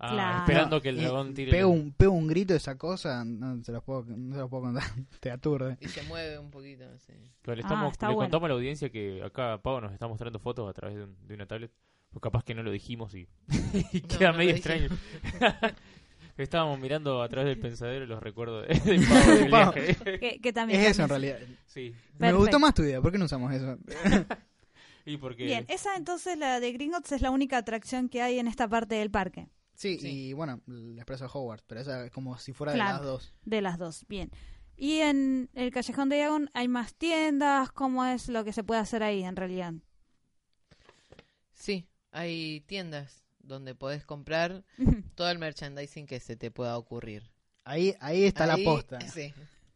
Ah, 0.00 0.12
Claro. 0.12 0.38
esperando 0.38 0.80
que 0.80 0.90
el 0.90 0.96
dragón 0.98 1.34
tire. 1.34 1.50
Pega 1.50 1.62
la- 1.62 1.68
un, 1.68 1.92
pega 1.92 2.10
un 2.10 2.28
grito 2.28 2.54
esa 2.54 2.78
cosa, 2.78 3.24
no 3.24 3.62
se 3.64 3.72
los 3.72 3.82
puedo, 3.82 4.04
no 4.06 4.34
se 4.34 4.40
los 4.40 4.48
puedo 4.50 4.62
contar. 4.64 4.84
te 5.20 5.30
aturde. 5.30 5.76
Y 5.80 5.88
se 5.88 6.02
mueve 6.04 6.38
un 6.38 6.50
poquito. 6.50 6.84
sí. 6.98 7.12
Pero 7.42 7.56
le, 7.56 7.62
Ah, 7.62 7.66
estamos, 7.66 7.92
está 7.92 8.08
le 8.08 8.14
bueno. 8.14 8.26
contamos 8.26 8.44
a 8.46 8.48
la 8.48 8.54
audiencia 8.54 8.90
que 8.90 9.22
acá 9.24 9.58
Pau 9.60 9.80
nos 9.80 9.92
está 9.92 10.06
mostrando 10.06 10.38
fotos 10.38 10.68
a 10.70 10.72
través 10.72 10.96
de, 10.96 11.04
un- 11.04 11.16
de 11.26 11.34
una 11.34 11.46
tablet. 11.46 11.72
Pues 12.10 12.22
capaz 12.22 12.42
que 12.44 12.54
no 12.54 12.62
lo 12.62 12.70
dijimos 12.70 13.12
y, 13.14 13.28
y 13.92 14.00
No, 14.02 14.18
queda 14.18 14.32
no 14.32 14.38
medio 14.38 14.52
extraño. 14.52 14.88
Estábamos 16.36 16.78
mirando 16.78 17.20
a 17.20 17.28
través 17.28 17.48
del 17.48 17.58
pensadero 17.58 18.06
los 18.06 18.22
recuerdos 18.22 18.68
de, 18.68 18.74
de 18.74 19.06
Pau 19.06 19.26
del 19.36 19.50
Pau. 19.50 19.72
viaje. 19.74 20.18
Que, 20.20 20.38
que 20.40 20.52
también 20.52 20.80
Es 20.80 20.90
eso 20.90 21.02
en 21.02 21.08
realidad. 21.08 21.38
sí. 21.66 21.92
Me 22.18 22.32
gustó 22.32 22.60
más 22.60 22.72
tu 22.74 22.82
idea, 22.82 23.00
¿por 23.02 23.10
qué 23.10 23.18
no 23.18 23.24
usamos 23.24 23.52
eso? 23.52 23.76
Y 25.04 25.16
porque 25.16 25.44
Bien, 25.44 25.64
esa 25.68 25.96
entonces, 25.96 26.38
la 26.38 26.60
de 26.60 26.70
Gringotts, 26.72 27.12
es 27.12 27.22
la 27.22 27.30
única 27.30 27.56
atracción 27.58 28.08
que 28.08 28.22
hay 28.22 28.38
en 28.38 28.46
esta 28.46 28.68
parte 28.68 28.94
del 28.94 29.10
parque. 29.10 29.48
Sí, 29.78 29.96
Sí. 30.00 30.08
y 30.30 30.32
bueno, 30.32 30.60
el 30.66 30.96
expreso 30.98 31.22
de 31.24 31.30
Howard, 31.32 31.62
pero 31.68 31.80
esa 31.80 32.04
es 32.06 32.10
como 32.10 32.36
si 32.36 32.52
fuera 32.52 32.72
Claro. 32.72 32.88
de 32.88 32.94
las 32.96 33.02
dos. 33.06 33.34
De 33.44 33.62
las 33.62 33.78
dos, 33.78 34.04
bien. 34.08 34.32
Y 34.76 34.98
en 34.98 35.50
el 35.54 35.70
Callejón 35.70 36.08
de 36.08 36.16
Diagon 36.16 36.50
hay 36.52 36.66
más 36.66 36.94
tiendas, 36.94 37.70
¿cómo 37.70 38.04
es 38.04 38.28
lo 38.28 38.42
que 38.44 38.52
se 38.52 38.64
puede 38.64 38.80
hacer 38.80 39.04
ahí 39.04 39.22
en 39.22 39.36
realidad? 39.36 39.74
Sí, 41.52 41.86
hay 42.10 42.60
tiendas 42.66 43.24
donde 43.38 43.74
podés 43.76 44.04
comprar 44.04 44.64
todo 45.14 45.30
el 45.30 45.38
merchandising 45.38 46.06
que 46.06 46.18
se 46.20 46.34
te 46.36 46.50
pueda 46.50 46.76
ocurrir. 46.76 47.30
Ahí, 47.64 47.94
ahí 48.00 48.24
está 48.24 48.52
Ahí, 48.52 48.64
la 48.64 48.70
posta. 48.70 49.00
Sí. 49.02 49.32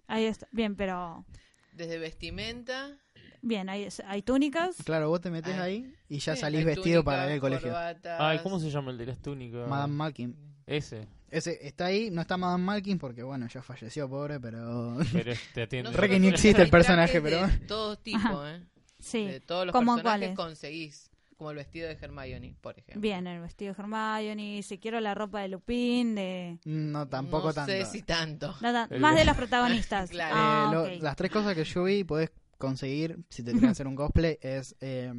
ahí 0.08 0.24
está, 0.24 0.48
bien, 0.50 0.74
pero... 0.76 1.24
Desde 1.72 1.98
vestimenta. 1.98 2.98
Bien, 3.42 3.68
hay, 3.68 3.88
hay 4.06 4.22
túnicas. 4.22 4.76
Claro, 4.84 5.08
vos 5.08 5.20
te 5.20 5.30
metes 5.30 5.58
ahí 5.58 5.92
y 6.08 6.18
ya 6.20 6.34
sí, 6.36 6.40
salís 6.42 6.60
hay 6.60 6.64
vestido 6.64 7.02
túnicas, 7.02 7.04
para 7.04 7.26
ir 7.26 7.32
al 7.32 7.40
colegio. 7.40 7.68
corbatas. 7.72 8.20
Ay, 8.20 8.38
¿cómo 8.42 8.58
se 8.60 8.70
llama 8.70 8.92
el 8.92 8.98
de 8.98 9.06
las 9.06 9.18
túnicas? 9.18 9.68
Madame 9.68 9.94
Malkin. 9.94 10.36
Ese. 10.66 11.08
Ese 11.28 11.66
está 11.66 11.86
ahí, 11.86 12.10
no 12.10 12.20
está 12.20 12.36
Madame 12.36 12.62
Malkin 12.62 12.98
porque 12.98 13.22
bueno, 13.22 13.48
ya 13.48 13.62
falleció, 13.62 14.08
pobre, 14.08 14.38
pero 14.38 14.96
Pero 15.12 15.32
te 15.54 15.62
atiende. 15.62 15.90
Re 15.92 16.08
que 16.08 16.20
ni 16.20 16.28
existe 16.28 16.60
el 16.62 16.66
hay 16.66 16.70
personaje, 16.70 17.20
trajes 17.20 17.38
pero- 17.40 17.48
De 17.48 17.66
todo 17.66 17.96
tipo, 17.98 18.18
Ajá. 18.18 18.56
¿eh? 18.56 18.62
Sí. 19.00 19.26
De 19.26 19.40
todos 19.40 19.66
los 19.66 19.72
¿Cómo 19.72 19.94
personajes 19.96 20.20
cuáles? 20.20 20.36
conseguís. 20.36 21.08
Como 21.36 21.50
el 21.50 21.56
vestido 21.56 21.88
de 21.88 21.94
Hermione, 22.00 22.54
por 22.60 22.78
ejemplo. 22.78 23.00
Bien, 23.00 23.26
el 23.26 23.40
vestido 23.40 23.74
de 23.74 23.82
Hermione, 23.82 24.62
si 24.62 24.78
quiero 24.78 25.00
la 25.00 25.12
ropa 25.12 25.40
de 25.40 25.48
Lupin, 25.48 26.14
de... 26.14 26.60
no 26.66 27.08
tampoco 27.08 27.48
no 27.48 27.54
tanto. 27.54 27.72
sé 27.72 27.84
si 27.86 28.02
tanto. 28.02 28.54
El- 28.90 29.00
más 29.00 29.16
de 29.16 29.24
los 29.24 29.36
protagonistas. 29.36 30.10
Claro. 30.12 30.36
Eh, 30.36 30.38
Ah, 30.38 30.70
lo- 30.72 30.82
ok. 30.84 31.02
Las 31.02 31.16
tres 31.16 31.32
cosas 31.32 31.56
que 31.56 31.64
yo 31.64 31.82
vi 31.82 32.04
podés 32.04 32.30
conseguir 32.62 33.18
si 33.28 33.42
te 33.42 33.52
querés 33.68 33.70
hacer 33.72 33.86
un 33.86 33.96
cosplay 33.96 34.38
es 34.40 34.74
eh, 34.80 35.12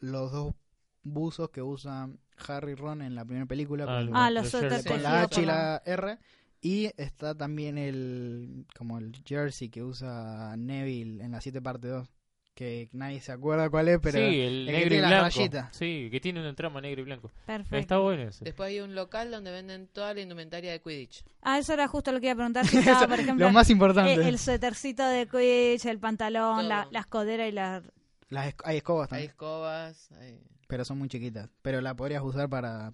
los 0.00 0.32
dos 0.32 0.54
buzos 1.02 1.50
que 1.50 1.60
usan 1.62 2.18
Harry 2.48 2.72
y 2.72 2.74
Ron 2.74 3.02
en 3.02 3.14
la 3.14 3.24
primera 3.24 3.46
película 3.46 3.84
Ah, 3.84 3.96
con, 3.98 4.06
los- 4.06 4.14
Ah, 4.16 4.30
los 4.30 4.44
los 4.44 4.84
con 4.86 5.02
la 5.02 5.22
H 5.22 5.42
y 5.42 5.46
la 5.46 5.82
R 5.84 6.18
y 6.62 6.90
está 6.96 7.34
también 7.34 7.76
el 7.76 8.66
como 8.76 8.98
el 8.98 9.12
jersey 9.26 9.68
que 9.68 9.82
usa 9.82 10.56
Neville 10.56 11.22
en 11.22 11.32
la 11.32 11.40
7 11.42 11.60
parte 11.60 11.88
2 11.88 12.08
que 12.54 12.88
nadie 12.92 13.20
se 13.20 13.32
acuerda 13.32 13.68
cuál 13.68 13.88
es 13.88 13.98
pero 14.00 14.16
sí, 14.18 14.40
el, 14.40 14.60
el 14.60 14.66
que 14.66 14.72
negro 14.72 14.86
y 14.86 14.88
tiene 14.90 15.02
las 15.02 15.10
blanco. 15.10 15.36
rayitas. 15.36 15.76
Sí, 15.76 16.08
que 16.10 16.20
tiene 16.20 16.40
una 16.40 16.54
trama 16.54 16.80
negro 16.80 17.00
y 17.02 17.04
blanco. 17.04 17.30
Perfecto. 17.46 17.76
Está 17.76 17.98
bueno 17.98 18.22
ese. 18.22 18.44
Después 18.44 18.68
hay 18.68 18.80
un 18.80 18.94
local 18.94 19.30
donde 19.32 19.50
venden 19.50 19.88
toda 19.88 20.14
la 20.14 20.20
indumentaria 20.20 20.70
de 20.70 20.80
Quidditch. 20.80 21.24
Ah, 21.42 21.58
eso 21.58 21.72
era 21.72 21.88
justo 21.88 22.12
lo 22.12 22.20
que 22.20 22.26
iba 22.26 22.32
a 22.34 22.36
preguntar. 22.36 22.64
Si 22.66 22.76
estaba, 22.78 22.98
Eso, 22.98 23.08
por 23.08 23.18
ejemplo, 23.20 23.46
lo 23.46 23.52
más 23.52 23.68
eh, 23.68 23.72
importante 23.72 24.14
el 24.14 24.38
suétercito 24.38 25.04
de 25.06 25.26
Quidditch, 25.26 25.86
el 25.86 25.98
pantalón, 25.98 26.68
la, 26.68 26.86
la 26.92 27.00
escodera 27.00 27.46
y 27.48 27.52
la... 27.52 27.82
Las 28.28 28.54
esc- 28.54 28.62
hay 28.64 28.76
escobas 28.78 29.06
Hay 29.06 29.08
también 29.10 29.30
escobas. 29.30 30.12
hay- 30.12 30.38
pero 30.68 30.84
son 30.84 30.98
muy 30.98 31.08
chiquitas 31.08 31.50
pero 31.60 31.80
la 31.82 31.94
podrías 31.94 32.22
usar 32.22 32.48
para 32.48 32.90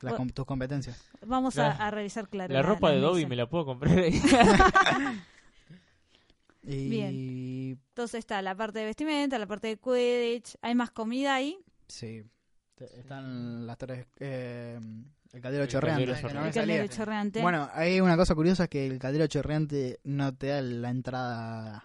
las 0.00 0.16
Bueno. 0.16 0.32
tus 0.32 0.46
competencias 0.46 1.04
Vamos 1.26 1.58
a, 1.58 1.68
La- 1.68 1.70
a 1.88 1.90
revisar, 1.90 2.28
claro. 2.28 2.54
la 2.54 2.62
ropa 2.62 2.88
de 2.90 2.96
las 3.00 3.02
Dobby 3.10 3.26
me 3.26 3.36
la 3.36 3.46
puedo 3.48 3.66
comprar 3.66 3.98
ahí. 3.98 4.18
y 6.66 7.70
Entonces 7.88 8.18
está 8.18 8.40
la 8.42 8.54
parte 8.54 8.80
de 8.80 8.84
vestimenta, 8.86 9.38
la 9.38 9.46
parte 9.46 9.68
de 9.68 9.76
Quidditch. 9.78 10.56
¿Hay 10.62 10.74
más 10.74 10.90
comida 10.90 11.34
ahí? 11.34 11.58
Sí. 11.88 12.22
Te- 12.74 12.84
Están 13.00 13.66
las 13.66 13.78
tres. 13.78 14.06
eh, 14.18 14.78
el 15.32 15.40
caldero 15.40 15.62
El 15.64 15.68
chorreante. 15.68 16.04
caldero 16.06 16.28
El 16.28 16.34
caldero 16.52 16.52
salía. 16.82 16.88
chorreante. 16.88 17.40
Bueno, 17.42 17.68
hay 17.72 18.00
una 18.00 18.16
cosa 18.16 18.34
curiosa 18.34 18.66
que 18.68 18.86
el 18.86 18.98
caldero 18.98 19.26
chorreante 19.26 20.00
no 20.04 20.34
te 20.34 20.48
da 20.48 20.60
la 20.62 20.90
entrada 20.90 21.84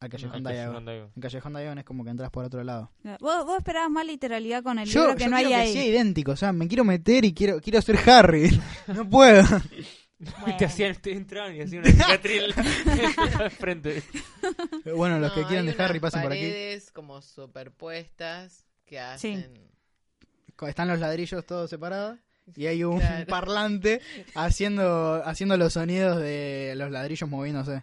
al 0.00 0.08
Callejón 0.08 0.42
No, 0.42 0.50
Diagon. 0.50 0.88
En 0.88 1.10
Callejón 1.20 1.52
Diagon 1.52 1.78
es 1.78 1.84
como 1.84 2.02
que 2.04 2.10
entras 2.10 2.30
por 2.30 2.44
otro 2.44 2.64
lado. 2.64 2.90
¿Vos, 3.20 3.44
vos 3.44 3.58
esperabas 3.58 3.90
más 3.90 4.06
literalidad 4.06 4.62
con 4.62 4.78
el 4.78 4.88
Yo, 4.88 5.02
libro 5.02 5.16
que 5.16 5.24
yo 5.24 5.30
no 5.30 5.36
hay 5.36 5.46
que 5.46 5.54
ahí. 5.54 5.72
sea 5.74 5.84
idéntico, 5.86 6.32
o 6.32 6.36
sea, 6.36 6.52
me 6.52 6.66
quiero 6.66 6.84
meter 6.84 7.24
y 7.26 7.34
quiero 7.34 7.60
quiero 7.60 7.80
ser 7.82 7.98
Harry. 8.08 8.50
no 8.88 9.08
puedo. 9.08 9.42
Bueno. 10.40 10.56
Te 10.58 10.66
hacían, 10.66 10.94
te 10.96 11.12
entraban 11.12 11.56
y 11.56 11.62
hacían 11.62 11.82
una 11.82 11.92
cicatriz 11.92 12.42
en 12.42 12.50
la 13.38 13.50
frente. 13.58 14.02
bueno, 14.94 15.18
los 15.18 15.30
No, 15.30 15.34
que 15.34 15.44
quieran 15.48 15.64
de 15.66 15.74
Harry 15.82 15.98
pasen 15.98 16.20
por 16.22 16.32
aquí. 16.32 16.42
paredes 16.42 16.90
como 16.92 17.22
superpuestas 17.22 18.66
que 18.84 19.00
hacen... 19.00 19.50
Están 20.66 20.88
los 20.88 20.98
ladrillos 20.98 21.46
todos 21.46 21.70
separados. 21.70 22.18
Y 22.54 22.66
hay 22.66 22.84
un 22.84 22.98
Claro. 22.98 23.26
parlante 23.28 24.02
haciendo 24.34 25.22
haciendo 25.24 25.56
los 25.56 25.72
sonidos 25.72 26.20
de 26.20 26.74
los 26.76 26.90
ladrillos 26.90 27.26
moviéndose. 27.30 27.82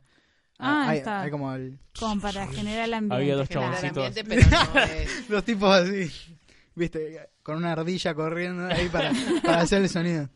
Ah, 0.59 0.89
hay, 0.89 0.99
está. 0.99 1.21
hay 1.21 1.31
como 1.31 1.53
el- 1.55 1.79
Como 1.99 2.21
para 2.21 2.45
generar 2.47 2.85
el 2.85 2.93
ambiente. 2.93 3.15
Había 3.15 3.35
dos 3.35 3.49
chaboncitos. 3.49 4.13
no 4.15 4.81
los 5.29 5.43
tipos 5.43 5.71
así, 5.73 6.11
viste, 6.75 7.29
con 7.41 7.57
una 7.57 7.71
ardilla 7.71 8.13
corriendo 8.13 8.67
ahí 8.67 8.89
para, 8.89 9.11
para 9.43 9.61
hacer 9.61 9.81
el 9.81 9.89
sonido. 9.89 10.29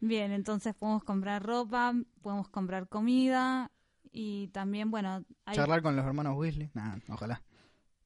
Bien, 0.00 0.32
entonces 0.32 0.74
podemos 0.74 1.02
comprar 1.04 1.42
ropa, 1.44 1.94
podemos 2.22 2.48
comprar 2.48 2.88
comida 2.88 3.70
y 4.12 4.48
también, 4.48 4.90
bueno, 4.90 5.24
hay, 5.44 5.56
Charlar 5.56 5.82
con 5.82 5.96
los 5.96 6.04
hermanos 6.06 6.36
Weasley. 6.36 6.70
Nah, 6.74 6.98
ojalá. 7.08 7.42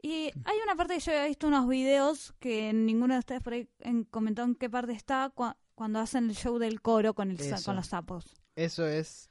y 0.02 0.30
hay 0.44 0.56
una 0.64 0.74
parte 0.74 0.94
que 0.94 1.00
yo 1.00 1.12
había 1.12 1.26
visto 1.26 1.46
unos 1.46 1.68
videos 1.68 2.34
que 2.40 2.72
ninguno 2.72 3.14
de 3.14 3.20
ustedes 3.20 3.40
por 3.42 3.52
ahí 3.52 3.68
en- 3.80 4.04
comentó 4.04 4.42
en 4.42 4.54
qué 4.56 4.68
parte 4.68 4.92
está 4.92 5.32
cua- 5.34 5.56
cuando 5.74 6.00
hacen 6.00 6.28
el 6.30 6.34
show 6.36 6.58
del 6.58 6.80
coro 6.82 7.14
con, 7.14 7.30
el 7.30 7.38
Eso. 7.40 7.64
con 7.64 7.76
los 7.76 7.86
sapos. 7.88 8.34
Eso 8.56 8.86
es 8.86 9.28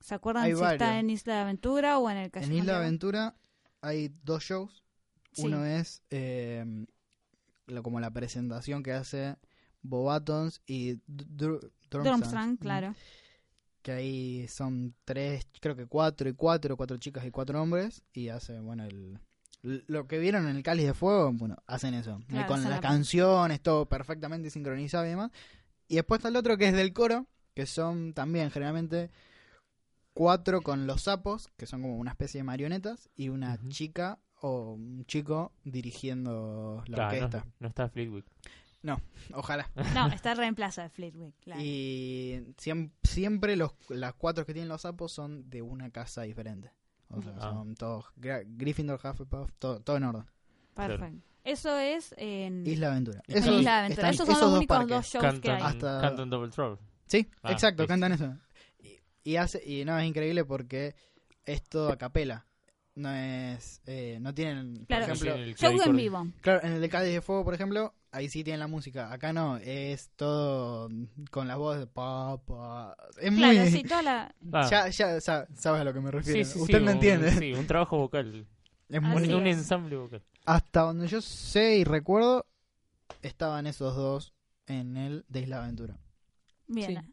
¿Se 0.00 0.14
acuerdan 0.14 0.44
Hay 0.44 0.54
si 0.54 0.62
está 0.62 0.98
en 1.00 1.10
Isla 1.10 1.34
de 1.34 1.40
Aventura 1.40 1.98
o 1.98 2.08
en 2.08 2.16
el 2.18 2.24
En 2.26 2.30
Callejón 2.30 2.56
Isla 2.56 2.72
de 2.74 2.78
de- 2.78 2.84
Aventura 2.84 3.36
hay 3.80 4.12
dos 4.22 4.44
shows. 4.44 4.84
Sí. 5.32 5.42
Uno 5.46 5.64
es 5.64 6.02
eh, 6.10 6.64
lo- 7.66 7.82
como 7.82 7.98
la 8.00 8.10
presentación 8.12 8.82
que 8.82 8.92
hace 8.92 9.36
Bobatons 9.82 10.62
y 10.66 10.96
Dr- 11.06 11.70
Dr- 11.90 12.04
Durmstrang, 12.04 12.20
Durmstrang, 12.20 12.56
claro. 12.56 12.94
Que 13.82 13.92
ahí 13.92 14.48
son 14.48 14.94
tres, 15.04 15.46
creo 15.60 15.76
que 15.76 15.86
cuatro 15.86 16.28
y 16.28 16.34
cuatro, 16.34 16.76
cuatro 16.76 16.96
chicas 16.98 17.24
y 17.24 17.30
cuatro 17.30 17.62
hombres. 17.62 18.02
Y 18.12 18.28
hace, 18.28 18.58
bueno, 18.60 18.84
el, 18.84 19.18
lo 19.62 20.06
que 20.06 20.18
vieron 20.18 20.46
en 20.48 20.56
el 20.56 20.62
Cáliz 20.62 20.86
de 20.86 20.94
Fuego, 20.94 21.32
bueno, 21.32 21.56
hacen 21.66 21.94
eso. 21.94 22.20
Claro, 22.28 22.48
con 22.48 22.62
las 22.62 22.70
la- 22.70 22.80
canciones, 22.80 23.60
todo 23.62 23.86
perfectamente 23.88 24.50
sincronizado 24.50 25.06
y 25.06 25.10
demás. 25.10 25.30
Y 25.86 25.94
después 25.96 26.18
está 26.18 26.28
el 26.28 26.36
otro 26.36 26.58
que 26.58 26.66
es 26.68 26.74
del 26.74 26.92
coro, 26.92 27.26
que 27.54 27.66
son 27.66 28.12
también 28.12 28.50
generalmente 28.50 29.10
cuatro 30.12 30.60
con 30.62 30.86
los 30.86 31.02
sapos, 31.02 31.48
que 31.56 31.66
son 31.66 31.82
como 31.82 31.96
una 31.96 32.10
especie 32.10 32.40
de 32.40 32.44
marionetas, 32.44 33.08
y 33.16 33.28
una 33.28 33.58
chica 33.68 34.18
o 34.40 34.72
un 34.72 35.04
chico 35.06 35.52
dirigiendo 35.64 36.82
la 36.86 36.94
Claro, 36.96 37.10
orquesta. 37.16 37.38
no, 37.46 37.52
no 37.60 37.68
está 37.68 37.88
Fleetwood. 37.88 38.24
Ojalá. 39.34 39.70
No, 39.94 40.06
está 40.08 40.32
el 40.32 40.38
reemplazo 40.38 40.80
de 40.82 40.88
Fleetwood, 40.88 41.32
claro. 41.40 41.60
Y 41.62 42.54
siem- 42.56 42.92
siempre 43.02 43.56
los, 43.56 43.72
las 43.88 44.14
cuatro 44.14 44.46
que 44.46 44.52
tienen 44.54 44.68
los 44.68 44.82
sapos 44.82 45.12
son 45.12 45.48
de 45.50 45.60
una 45.62 45.90
casa 45.90 46.22
diferente. 46.22 46.72
O 47.10 47.20
sea, 47.22 47.32
Ah. 47.38 47.52
son 47.52 47.74
todos 47.74 48.04
Gra- 48.16 48.44
Gryffindor, 48.46 49.00
Hufflepuff, 49.02 49.50
todo, 49.58 49.80
todo 49.80 49.96
en 49.96 50.04
orden. 50.04 50.24
Perfecto. 50.74 51.22
Eso 51.44 51.78
es 51.78 52.14
en 52.18 52.66
Isla 52.66 52.88
Aventura. 52.92 53.22
en 53.26 53.38
Esos- 53.38 53.58
Isla 53.58 53.70
de 53.72 53.78
Aventura. 53.78 54.10
están 54.10 54.14
Esos 54.14 54.26
son 54.26 54.34
los 54.34 54.40
dos 54.50 54.58
únicos 54.58 54.76
parques. 54.76 54.96
dos 54.96 55.06
shows 55.06 55.22
que 55.22 55.30
Cantan, 55.48 55.56
hay. 55.56 55.62
Hasta- 55.62 56.00
cantan 56.00 56.30
Double 56.30 56.50
Trouble. 56.50 56.78
Sí, 57.06 57.30
Ah, 57.42 57.52
exacto, 57.52 57.82
listo. 57.82 57.92
cantan 57.92 58.12
eso. 58.12 58.36
Y, 58.80 58.98
y 59.24 59.36
hace 59.36 59.62
y 59.64 59.84
no 59.84 59.98
es 59.98 60.06
increíble 60.06 60.44
porque 60.44 60.94
es 61.46 61.62
todo 61.64 61.90
a 61.92 61.96
capela. 61.96 62.46
No 62.98 63.12
es 63.14 63.80
eh, 63.86 64.18
no 64.20 64.34
tienen, 64.34 64.84
Claro. 64.86 65.06
por 65.06 65.14
ejemplo, 65.14 65.34
el 65.36 65.54
Show 65.56 65.80
en 65.84 65.96
vivo. 65.96 66.26
claro, 66.40 66.60
en 66.66 66.72
el 66.72 66.80
de 66.80 66.88
Cádiz 66.88 67.12
de 67.14 67.20
Fuego, 67.20 67.44
por 67.44 67.54
ejemplo, 67.54 67.94
ahí 68.10 68.28
sí 68.28 68.42
tienen 68.42 68.58
la 68.58 68.66
música. 68.66 69.12
Acá 69.12 69.32
no, 69.32 69.56
es 69.58 70.10
todo 70.16 70.88
con 71.30 71.46
las 71.46 71.56
voces 71.58 71.80
de 71.82 71.86
pa 71.86 72.38
pa. 72.44 72.96
Es 73.20 73.30
muy 73.30 73.40
Claro, 73.40 73.70
sí, 73.70 73.82
toda 73.84 74.02
la... 74.02 74.34
Ah, 74.52 74.68
ya 74.68 74.88
ya 74.88 75.20
sa- 75.20 75.46
sabes 75.54 75.80
a 75.80 75.84
lo 75.84 75.92
que 75.94 76.00
me 76.00 76.10
refiero. 76.10 76.44
sí, 76.44 76.50
sí, 76.52 76.58
Usted 76.58 76.78
sí, 76.78 76.84
me 76.84 76.90
un- 76.90 76.94
entiende. 76.96 77.30
Sí, 77.32 77.52
un 77.52 77.66
trabajo 77.68 77.96
vocal. 77.98 78.46
Es 78.88 79.00
muy 79.02 79.32
un, 79.32 79.46
ensamble 79.46 79.96
vocal. 79.96 80.22
hasta 80.44 80.80
donde 80.80 81.06
yo 81.06 81.20
sé 81.20 81.76
y 81.76 81.84
recuerdo 81.84 82.46
estaban 83.22 83.66
esos 83.68 83.94
dos 83.94 84.32
en 84.66 84.96
el 84.96 85.24
de 85.28 85.40
Isla 85.42 85.58
Aventura. 85.62 85.96
Bien. 86.66 87.00
Sí. 87.04 87.12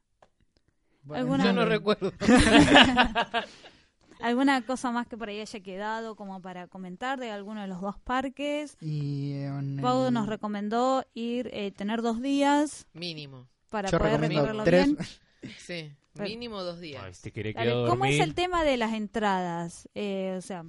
Bueno, 1.03 1.21
¿Alguna- 1.21 1.45
Yo 1.45 1.53
no 1.53 1.65
recuerdo. 1.65 2.11
¿Alguna 4.21 4.65
cosa 4.65 4.91
más 4.91 5.07
que 5.07 5.17
por 5.17 5.29
ahí 5.29 5.39
haya 5.39 5.59
quedado 5.59 6.15
como 6.15 6.41
para 6.41 6.67
comentar 6.67 7.19
de 7.19 7.31
alguno 7.31 7.61
de 7.61 7.67
los 7.67 7.81
dos 7.81 7.97
parques? 7.99 8.77
Y 8.81 9.33
en 9.33 9.79
Pau 9.81 10.07
el- 10.07 10.13
nos 10.13 10.27
recomendó 10.27 11.05
ir, 11.13 11.49
eh, 11.53 11.71
tener 11.71 12.01
dos 12.01 12.21
días 12.21 12.87
Mínimo. 12.93 13.47
para 13.69 13.89
yo 13.89 13.97
poder 13.97 14.13
recomiendo 14.21 14.41
recorrerlo 14.47 14.63
tres. 14.63 14.85
bien. 14.87 14.97
Sí, 15.59 15.91
Pero- 16.13 16.27
mínimo 16.29 16.63
dos 16.63 16.79
días. 16.79 17.03
Ay, 17.03 17.31
te 17.31 17.53
Dale, 17.53 17.87
¿Cómo 17.87 18.05
es 18.05 18.19
el 18.19 18.33
tema 18.33 18.63
de 18.63 18.77
las 18.77 18.93
entradas? 18.93 19.87
Eh, 19.93 20.33
o 20.37 20.41
sea, 20.41 20.65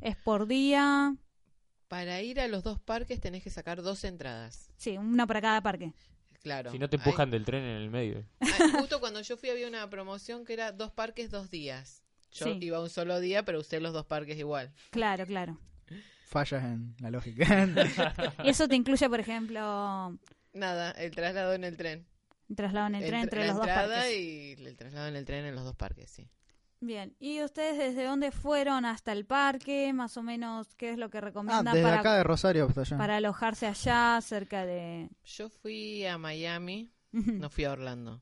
¿es 0.00 0.16
por 0.16 0.46
día? 0.46 1.16
Para 1.88 2.20
ir 2.22 2.38
a 2.40 2.46
los 2.46 2.62
dos 2.62 2.78
parques 2.78 3.20
tenés 3.20 3.42
que 3.42 3.50
sacar 3.50 3.82
dos 3.82 4.04
entradas. 4.04 4.70
Sí, 4.76 4.96
una 4.96 5.26
para 5.26 5.40
cada 5.40 5.60
parque. 5.60 5.92
Claro. 6.42 6.70
Si 6.70 6.78
no 6.78 6.88
te 6.88 6.96
empujan 6.96 7.30
del 7.32 7.44
tren 7.44 7.64
en 7.64 7.76
el 7.82 7.90
medio. 7.90 8.24
Ah, 8.40 8.78
justo 8.78 9.00
cuando 9.00 9.20
yo 9.22 9.36
fui 9.36 9.50
había 9.50 9.66
una 9.66 9.88
promoción 9.90 10.44
que 10.44 10.52
era 10.52 10.70
dos 10.70 10.92
parques, 10.92 11.30
dos 11.32 11.50
días. 11.50 12.04
Yo 12.38 12.46
Sí. 12.46 12.58
iba 12.62 12.80
un 12.82 12.90
solo 12.90 13.18
día, 13.20 13.44
pero 13.44 13.60
usé 13.60 13.80
los 13.80 13.92
dos 13.92 14.06
parques 14.06 14.38
igual. 14.38 14.72
Claro, 14.90 15.26
claro. 15.26 15.58
fallas 16.26 16.64
en 16.64 16.94
la 17.00 17.10
lógica. 17.10 17.66
Y 18.44 18.48
eso 18.50 18.68
te 18.68 18.74
incluye, 18.76 19.08
por 19.08 19.20
ejemplo, 19.20 20.18
Nada, 20.52 20.90
el 20.92 21.10
traslado 21.12 21.52
en 21.54 21.64
el 21.64 21.76
tren. 21.76 22.06
traslado 22.54 22.86
en 22.88 22.94
el 22.96 23.04
tren 23.06 23.20
Entr- 23.20 23.24
entre 23.24 23.40
la 23.40 23.46
los 23.48 23.56
dos 23.56 23.66
entrada 23.68 23.96
parques. 23.96 24.16
y 24.16 24.52
el 24.64 24.76
traslado 24.76 25.06
en 25.08 25.16
el 25.16 25.24
tren 25.24 25.44
en 25.46 25.54
los 25.54 25.64
dos 25.64 25.76
parques, 25.76 26.10
sí. 26.10 26.28
Bien, 26.80 27.16
¿y 27.18 27.42
ustedes 27.42 27.78
desde 27.78 28.04
dónde 28.04 28.30
fueron 28.32 28.84
hasta 28.84 29.12
el 29.12 29.24
parque? 29.24 29.92
Más 29.94 30.16
o 30.18 30.22
menos, 30.22 30.74
¿qué 30.74 30.90
es 30.90 30.98
lo 30.98 31.08
que 31.08 31.18
ah, 31.18 31.22
recomiendan 31.22 31.64
desde 31.74 31.82
para, 31.82 32.00
acá 32.00 32.16
de 32.16 32.22
Rosario 32.24 32.66
hasta 32.66 32.82
allá. 32.82 32.98
para 32.98 33.16
alojarse 33.16 33.66
allá, 33.66 34.20
cerca 34.20 34.66
de... 34.66 35.08
Yo 35.24 35.48
fui 35.48 36.04
a 36.04 36.18
Miami, 36.18 36.92
no 37.12 37.48
fui 37.48 37.64
a 37.64 37.72
Orlando. 37.72 38.20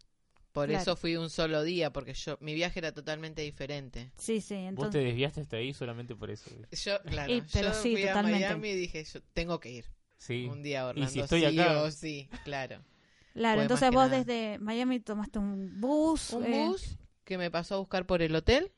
Por 0.54 0.68
Claro. 0.68 0.82
eso 0.82 0.96
fui 0.96 1.16
un 1.16 1.30
solo 1.30 1.64
día, 1.64 1.92
porque 1.92 2.14
yo 2.14 2.38
mi 2.40 2.54
viaje 2.54 2.78
era 2.78 2.92
totalmente 2.92 3.42
diferente. 3.42 4.12
Sí, 4.16 4.40
sí, 4.40 4.54
Vos 4.54 4.62
te 4.62 4.68
entonces... 4.68 5.04
desviaste 5.04 5.40
hasta 5.40 5.56
ahí 5.56 5.74
solamente 5.74 6.14
por 6.14 6.30
eso. 6.30 6.48
Yo, 6.70 7.02
claro, 7.02 7.32
Y- 7.34 7.42
pero 7.52 7.72
yo 7.72 7.74
sí, 7.74 7.92
fui 7.94 8.02
totalmente. 8.06 8.46
a 8.46 8.48
Miami 8.50 8.68
y 8.68 8.74
dije, 8.76 9.02
yo 9.04 9.20
tengo 9.32 9.58
que 9.58 9.70
ir 9.72 9.84
Sí. 10.16 10.46
un 10.48 10.62
día 10.62 10.82
a 10.82 10.86
Orlando. 10.86 11.10
Y 11.10 11.12
si 11.12 11.18
estoy 11.20 11.40
sí 11.40 11.58
acá. 11.58 11.82
o 11.82 11.90
sí, 11.90 12.28
claro. 12.44 12.84
Claro, 13.32 13.56
fue 13.56 13.62
entonces 13.64 13.90
vos 13.90 14.08
nada. 14.08 14.18
desde 14.22 14.58
Miami 14.60 15.00
tomaste 15.00 15.40
un 15.40 15.80
bus. 15.80 16.30
Un 16.32 16.44
eh, 16.46 16.66
bus 16.68 16.98
que 17.24 17.36
me 17.36 17.50
pasó 17.50 17.74
a 17.74 17.78
buscar 17.78 18.06
por 18.06 18.22
el 18.22 18.34
hotel, 18.36 18.70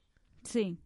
Sí, 0.44 0.78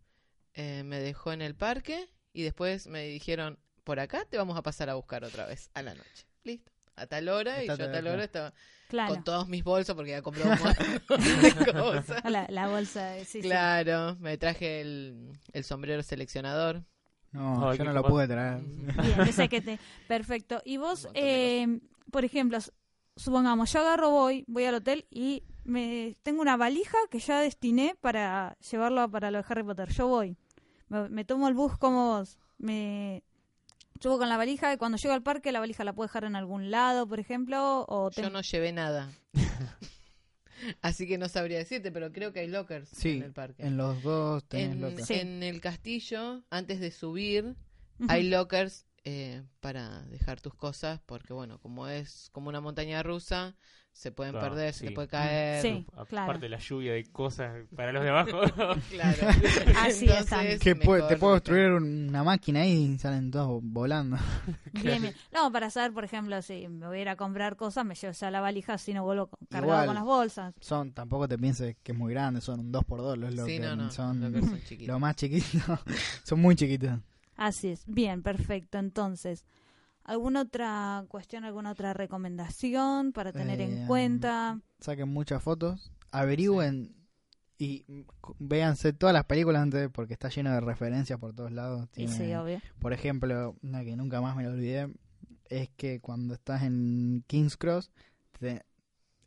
eh, 0.54 0.82
me 0.84 0.98
dejó 0.98 1.32
en 1.32 1.40
el 1.40 1.54
parque 1.54 2.08
y 2.32 2.42
después 2.42 2.88
me 2.88 3.04
dijeron, 3.06 3.60
por 3.84 4.00
acá 4.00 4.24
te 4.24 4.36
vamos 4.38 4.56
a 4.58 4.62
pasar 4.62 4.90
a 4.90 4.94
buscar 4.94 5.22
otra 5.22 5.46
vez 5.46 5.70
a 5.74 5.82
la 5.82 5.94
noche. 5.94 6.26
Listo. 6.42 6.72
A 6.96 7.06
tal 7.06 7.28
hora 7.28 7.62
y 7.62 7.68
yo 7.68 7.74
a 7.74 7.76
tal 7.92 8.08
hora 8.08 8.24
estaba 8.24 8.52
claro. 8.90 9.14
con 9.14 9.24
todos 9.24 9.48
mis 9.48 9.64
bolsos 9.64 9.94
porque 9.96 10.12
había 10.12 10.22
comprado 10.22 10.50
un 10.50 10.58
montón 11.08 11.64
de 11.64 11.72
cosas. 11.72 12.24
La, 12.30 12.46
la 12.50 12.68
bolsa 12.68 13.14
sí. 13.24 13.40
Claro, 13.40 14.16
me 14.20 14.36
traje 14.36 14.82
el, 14.82 15.32
el 15.52 15.64
sombrero 15.64 16.02
seleccionador. 16.02 16.84
No, 17.32 17.72
yo 17.74 17.84
no 17.84 17.92
lo 17.92 18.02
pude 18.04 18.26
traer. 18.26 18.60
Bien, 18.62 19.20
ese 19.20 19.48
que 19.48 19.60
te... 19.60 19.78
Perfecto. 20.08 20.60
Y 20.64 20.76
vos, 20.78 21.08
eh, 21.14 21.78
por 22.10 22.24
ejemplo, 22.24 22.58
supongamos, 23.16 23.72
yo 23.72 23.80
agarro, 23.80 24.10
voy, 24.10 24.44
voy 24.48 24.64
al 24.64 24.74
hotel 24.74 25.06
y 25.10 25.44
me 25.62 26.16
tengo 26.24 26.42
una 26.42 26.56
valija 26.56 26.98
que 27.08 27.20
ya 27.20 27.40
destiné 27.40 27.94
para 28.00 28.56
llevarlo 28.70 29.02
a- 29.02 29.08
para 29.08 29.30
lo 29.30 29.38
de 29.38 29.44
Harry 29.48 29.62
Potter. 29.62 29.88
Yo 29.92 30.08
voy, 30.08 30.36
me, 30.88 31.08
me 31.08 31.24
tomo 31.24 31.46
el 31.48 31.54
bus 31.54 31.78
como 31.78 32.16
vos, 32.18 32.36
me 32.58 33.22
subo 34.00 34.18
con 34.18 34.28
la 34.28 34.36
valija 34.36 34.72
y 34.72 34.76
cuando 34.76 34.98
llego 34.98 35.14
al 35.14 35.22
parque 35.22 35.52
la 35.52 35.60
valija 35.60 35.84
la 35.84 35.92
puedo 35.92 36.08
dejar 36.08 36.24
en 36.24 36.34
algún 36.36 36.70
lado, 36.70 37.06
por 37.06 37.20
ejemplo, 37.20 37.84
o 37.88 38.10
Yo 38.10 38.30
no 38.30 38.40
llevé 38.42 38.72
nada. 38.72 39.10
Así 40.82 41.06
que 41.06 41.16
no 41.16 41.28
sabría 41.28 41.58
decirte, 41.58 41.90
pero 41.90 42.12
creo 42.12 42.32
que 42.32 42.40
hay 42.40 42.46
lockers 42.48 42.88
Sí, 42.90 43.16
en 43.16 43.22
el 43.22 43.32
parque. 43.32 43.62
en 43.64 43.76
los 43.78 44.02
dos 44.02 44.44
tenés 44.44 44.98
En. 45.00 45.06
Sí. 45.06 45.14
en 45.14 45.42
el 45.42 45.60
castillo, 45.60 46.42
antes 46.50 46.80
de 46.80 46.90
subir, 46.90 47.54
hay 48.08 48.28
lockers 48.28 48.86
eh, 49.04 49.42
para 49.60 50.02
dejar 50.04 50.40
tus 50.40 50.54
cosas, 50.54 51.00
porque 51.06 51.32
bueno, 51.32 51.58
como 51.58 51.88
es 51.88 52.28
como 52.32 52.48
una 52.48 52.60
montaña 52.60 53.02
rusa, 53.02 53.54
se 53.92 54.12
pueden 54.12 54.32
Claro, 54.34 54.50
perder, 54.50 54.72
se 54.72 54.80
sí. 54.80 54.86
te 54.86 54.92
puede 54.92 55.08
caer. 55.08 55.62
Sí. 55.62 55.84
Aparte 55.92 56.08
claro. 56.10 56.38
de 56.38 56.48
la 56.48 56.58
lluvia 56.58 56.92
de 56.92 57.04
cosas 57.10 57.66
para 57.74 57.92
los 57.92 58.02
de 58.04 58.08
abajo. 58.10 58.40
Claro. 58.90 59.18
Así 59.80 60.04
Entonces, 60.04 60.20
están. 60.20 60.58
Que 60.60 60.76
puede- 60.76 61.02
te 61.08 61.16
puedo 61.16 61.34
destruir 61.34 61.70
una 61.72 62.22
máquina 62.22 62.60
ahí 62.60 62.92
y 62.94 62.98
salen 62.98 63.30
todos 63.30 63.60
volando. 63.64 64.16
Bien, 64.72 65.02
bien. 65.02 65.14
No, 65.32 65.50
para 65.50 65.70
saber, 65.70 65.92
por 65.92 66.04
ejemplo, 66.04 66.40
si 66.42 66.68
me 66.68 66.86
voy 66.86 66.98
a 66.98 67.02
ir 67.02 67.08
a 67.08 67.16
comprar 67.16 67.56
cosas, 67.56 67.84
me 67.84 67.94
llevo 67.94 68.12
ya 68.12 68.30
la 68.30 68.40
valija, 68.40 68.78
si 68.78 68.94
no 68.94 69.02
vuelvo 69.02 69.28
cargado 69.48 69.72
Igual. 69.72 69.86
con 69.86 69.94
las 69.96 70.04
bolsas. 70.04 70.54
Son, 70.60 70.92
tampoco 70.92 71.26
te 71.26 71.36
pienses 71.38 71.76
que 71.82 71.92
es 71.92 71.98
muy 71.98 72.12
grande, 72.12 72.40
son 72.40 72.60
un 72.60 72.72
2x2 72.72 73.16
los 73.16 73.30
Sí, 73.30 73.36
lockers. 73.36 73.60
no, 73.62 73.76
no. 73.76 73.90
son 73.90 74.20
lockers 74.20 74.46
son 74.46 74.60
chiquitos. 74.62 74.86
lo 74.88 75.00
más 75.00 75.16
chiquitos. 75.16 75.80
son 76.22 76.40
muy 76.40 76.54
chiquitos. 76.54 76.98
Así 77.40 77.68
es. 77.68 77.84
Bien, 77.86 78.22
perfecto. 78.22 78.76
Entonces, 78.78 79.46
¿alguna 80.04 80.42
otra 80.42 81.04
cuestión, 81.08 81.44
alguna 81.44 81.70
otra 81.72 81.94
recomendación 81.94 83.12
para 83.12 83.32
tener 83.32 83.62
en 83.62 83.78
Eh, 83.78 83.84
cuenta? 83.86 84.60
Saquen 84.78 85.08
muchas 85.08 85.42
fotos, 85.42 85.90
averigüen 86.12 86.94
y 87.56 87.84
véanse 88.38 88.92
todas 88.92 89.14
las 89.14 89.24
películas 89.24 89.62
antes 89.62 89.88
porque 89.90 90.12
está 90.12 90.28
lleno 90.28 90.52
de 90.52 90.60
referencias 90.60 91.18
por 91.18 91.34
todos 91.34 91.50
lados. 91.50 91.88
Tiene- 91.92 92.12
sí, 92.12 92.34
obvio. 92.34 92.60
Por 92.78 92.92
ejemplo, 92.92 93.56
una 93.62 93.84
que 93.84 93.96
nunca 93.96 94.20
más 94.20 94.36
me 94.36 94.42
la 94.42 94.50
olvidé, 94.50 94.92
es 95.48 95.70
que 95.76 95.98
cuando 96.00 96.34
estás 96.34 96.62
en 96.62 97.24
King's 97.26 97.56
Cross, 97.56 97.90
te- 98.38 98.62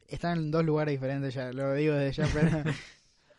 están 0.08 0.38
en 0.38 0.52
dos 0.52 0.64
lugares 0.64 0.92
diferentes, 0.94 1.34
ya 1.34 1.52
lo 1.52 1.74
digo 1.74 1.96
desde 1.96 2.24
ya, 2.24 2.30
pero 2.32 2.64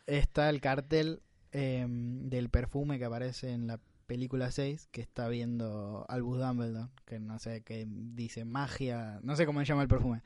está 0.08 0.50
el 0.50 0.60
cartel 0.60 1.22
eh, 1.52 1.86
del 1.88 2.48
perfume 2.50 2.98
que 2.98 3.04
aparece 3.04 3.52
en 3.52 3.68
la 3.68 3.78
película 4.06 4.50
6, 4.50 4.88
que 4.92 5.00
está 5.00 5.28
viendo 5.28 6.04
Albus 6.08 6.38
Dumbledore, 6.38 6.90
que 7.06 7.18
no 7.20 7.38
sé, 7.38 7.62
que 7.62 7.86
dice 7.88 8.44
magia, 8.44 9.18
no 9.22 9.36
sé 9.36 9.46
cómo 9.46 9.60
se 9.60 9.66
llama 9.66 9.82
el 9.82 9.88
perfume, 9.88 10.22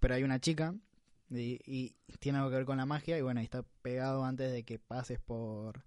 pero 0.00 0.14
hay 0.14 0.22
una 0.22 0.40
chica 0.40 0.74
y, 1.30 1.58
y 1.66 1.94
tiene 2.20 2.38
algo 2.38 2.50
que 2.50 2.56
ver 2.56 2.64
con 2.66 2.76
la 2.76 2.86
magia 2.86 3.18
y 3.18 3.22
bueno, 3.22 3.40
ahí 3.40 3.44
está 3.44 3.64
pegado 3.82 4.24
antes 4.24 4.52
de 4.52 4.62
que 4.64 4.78
pases 4.78 5.18
por 5.18 5.84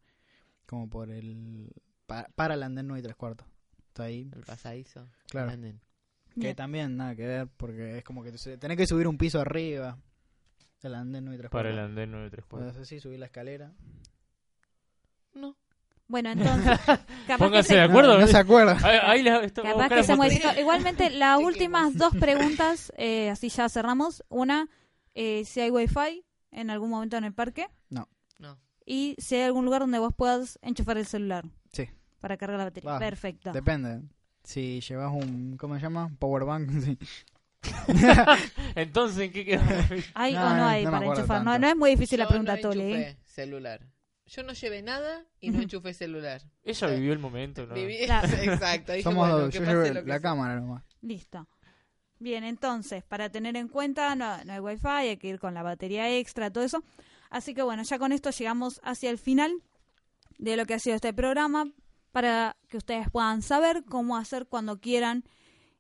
como 0.66 0.90
por 0.90 1.10
el 1.10 1.72
pa- 2.06 2.28
para 2.36 2.54
el 2.56 2.64
andén 2.64 2.88
9 2.88 3.00
y 3.00 3.04
tres 3.04 3.16
cuartos. 3.16 3.48
Está 3.88 4.04
ahí, 4.04 4.30
El 4.36 4.44
pasadizo. 4.44 5.08
claro. 5.30 5.52
Que 6.40 6.54
también 6.56 6.96
nada 6.96 7.16
que 7.16 7.26
ver 7.26 7.48
porque 7.58 7.98
es 7.98 8.04
como 8.04 8.24
que 8.24 8.32
te- 8.32 8.58
tenés 8.58 8.78
que 8.78 8.86
subir 8.86 9.08
un 9.08 9.18
piso 9.18 9.40
arriba 9.42 9.98
del 10.82 10.96
andén 10.96 11.26
9 11.26 11.36
y 11.36 11.40
tres 11.40 11.52
para 11.52 11.70
el 11.70 11.76
cuartos. 11.76 11.90
andén 11.90 12.12
934. 12.12 12.48
Puedes 12.50 12.78
así 12.78 13.00
subir 13.00 13.20
la 13.20 13.26
escalera 13.26 13.74
No. 15.34 15.56
Bueno, 16.10 16.32
entonces, 16.32 16.80
capaz 17.28 17.38
Pónganse 17.38 17.70
se, 17.70 17.76
de 17.76 17.82
acuerdo. 17.84 18.16
No, 18.16 18.22
no 18.22 18.28
se 18.28 18.38
acuerda. 18.38 18.78
Ahí, 18.84 18.97
ahí 19.03 19.24
la- 19.24 19.43
esto- 19.43 19.62
capaz 19.62 19.89
que. 19.89 20.60
Igualmente, 20.60 21.10
las 21.12 21.39
últimas 21.39 21.95
dos 21.95 22.14
preguntas, 22.20 22.91
eh, 22.97 23.30
así 23.30 23.49
ya 23.49 23.70
cerramos. 23.70 24.24
Una, 24.28 24.68
eh, 25.14 25.45
si 25.45 25.62
hay 25.62 25.70
wifi 25.70 26.26
en 26.51 26.72
algún 26.72 26.89
momento 26.89 27.16
en 27.16 27.24
el 27.26 27.34
parque. 27.34 27.68
No. 27.89 28.10
Y 28.91 29.16
si 29.20 29.36
hay 29.36 29.43
algún 29.43 29.66
lugar 29.66 29.82
donde 29.82 29.99
vos 29.99 30.12
puedas 30.18 30.57
enchufar 30.64 30.97
el 30.97 31.05
celular. 31.05 31.45
Sí. 31.72 31.88
Para 32.20 32.38
cargar 32.38 32.57
la 32.57 32.64
batería. 32.64 32.93
Va. 32.93 32.97
Perfecto. 32.97 33.51
Depende. 33.51 34.01
Si 34.43 34.82
llevas 34.82 35.14
un. 35.14 35.57
¿Cómo 35.60 35.76
se 35.76 35.82
llama? 35.82 36.10
Power 36.18 36.43
bank. 36.43 36.72
sí. 36.84 36.97
Entonces, 38.74 39.20
¿en 39.20 39.32
qué 39.32 39.45
quedó? 39.45 39.62
¿Hay 40.16 40.34
No, 40.34 40.47
o 40.47 40.53
no 40.55 40.66
hay 40.66 40.86
para 40.86 41.05
enchufar? 41.05 41.43
No, 41.43 41.60
no 41.60 41.68
es 41.68 41.76
muy 41.76 41.91
difícil 41.91 42.18
la 42.18 42.28
pregunta, 42.28 42.53
no. 42.53 42.72
¿eh? 42.72 43.10
enchufé 43.10 43.18
celular. 43.26 43.82
Yo 44.30 44.44
no 44.44 44.54
llevé 44.54 44.82
nada 44.82 45.26
y 45.40 45.50
no 45.50 45.60
enchufé 45.62 45.94
celular. 45.94 46.42
Ella 46.64 46.88
vivió 46.88 47.14
el 47.14 47.20
momento, 47.20 47.66
¿no? 47.66 47.76
Viví- 47.76 48.06
Claro. 48.06 48.28
Exacto. 48.42 48.92
Dije, 48.94 49.04
Somos 49.04 49.28
bueno, 49.28 49.40
dos. 49.46 49.50
que 49.52 49.60
Yo 49.60 49.66
que 49.84 49.94
la 49.94 50.04
sea. 50.04 50.20
cámara 50.22 50.60
nomás. 50.60 50.84
Listo. 51.02 51.48
Bien, 52.20 52.44
entonces, 52.44 53.04
para 53.04 53.30
tener 53.30 53.56
en 53.56 53.68
cuenta, 53.70 54.14
no, 54.16 54.44
no 54.44 54.54
hay 54.54 54.60
wifi, 54.60 54.88
hay 54.88 55.18
que 55.18 55.28
ir 55.30 55.40
con 55.40 55.54
la 55.54 55.64
batería 55.64 56.10
extra, 56.18 56.52
todo 56.52 56.64
eso. 56.64 56.84
Así 57.30 57.54
que 57.54 57.62
bueno, 57.64 57.84
ya 57.84 57.98
con 57.98 58.12
esto 58.12 58.30
llegamos 58.32 58.82
hacia 58.84 59.10
el 59.10 59.18
final 59.18 59.64
de 60.38 60.58
lo 60.58 60.66
que 60.66 60.74
ha 60.74 60.80
sido 60.80 60.96
este 60.96 61.14
programa, 61.14 61.72
para 62.12 62.58
que 62.68 62.78
ustedes 62.78 63.10
puedan 63.10 63.42
saber 63.42 63.84
cómo 63.86 64.18
hacer 64.18 64.48
cuando 64.48 64.80
quieran 64.80 65.24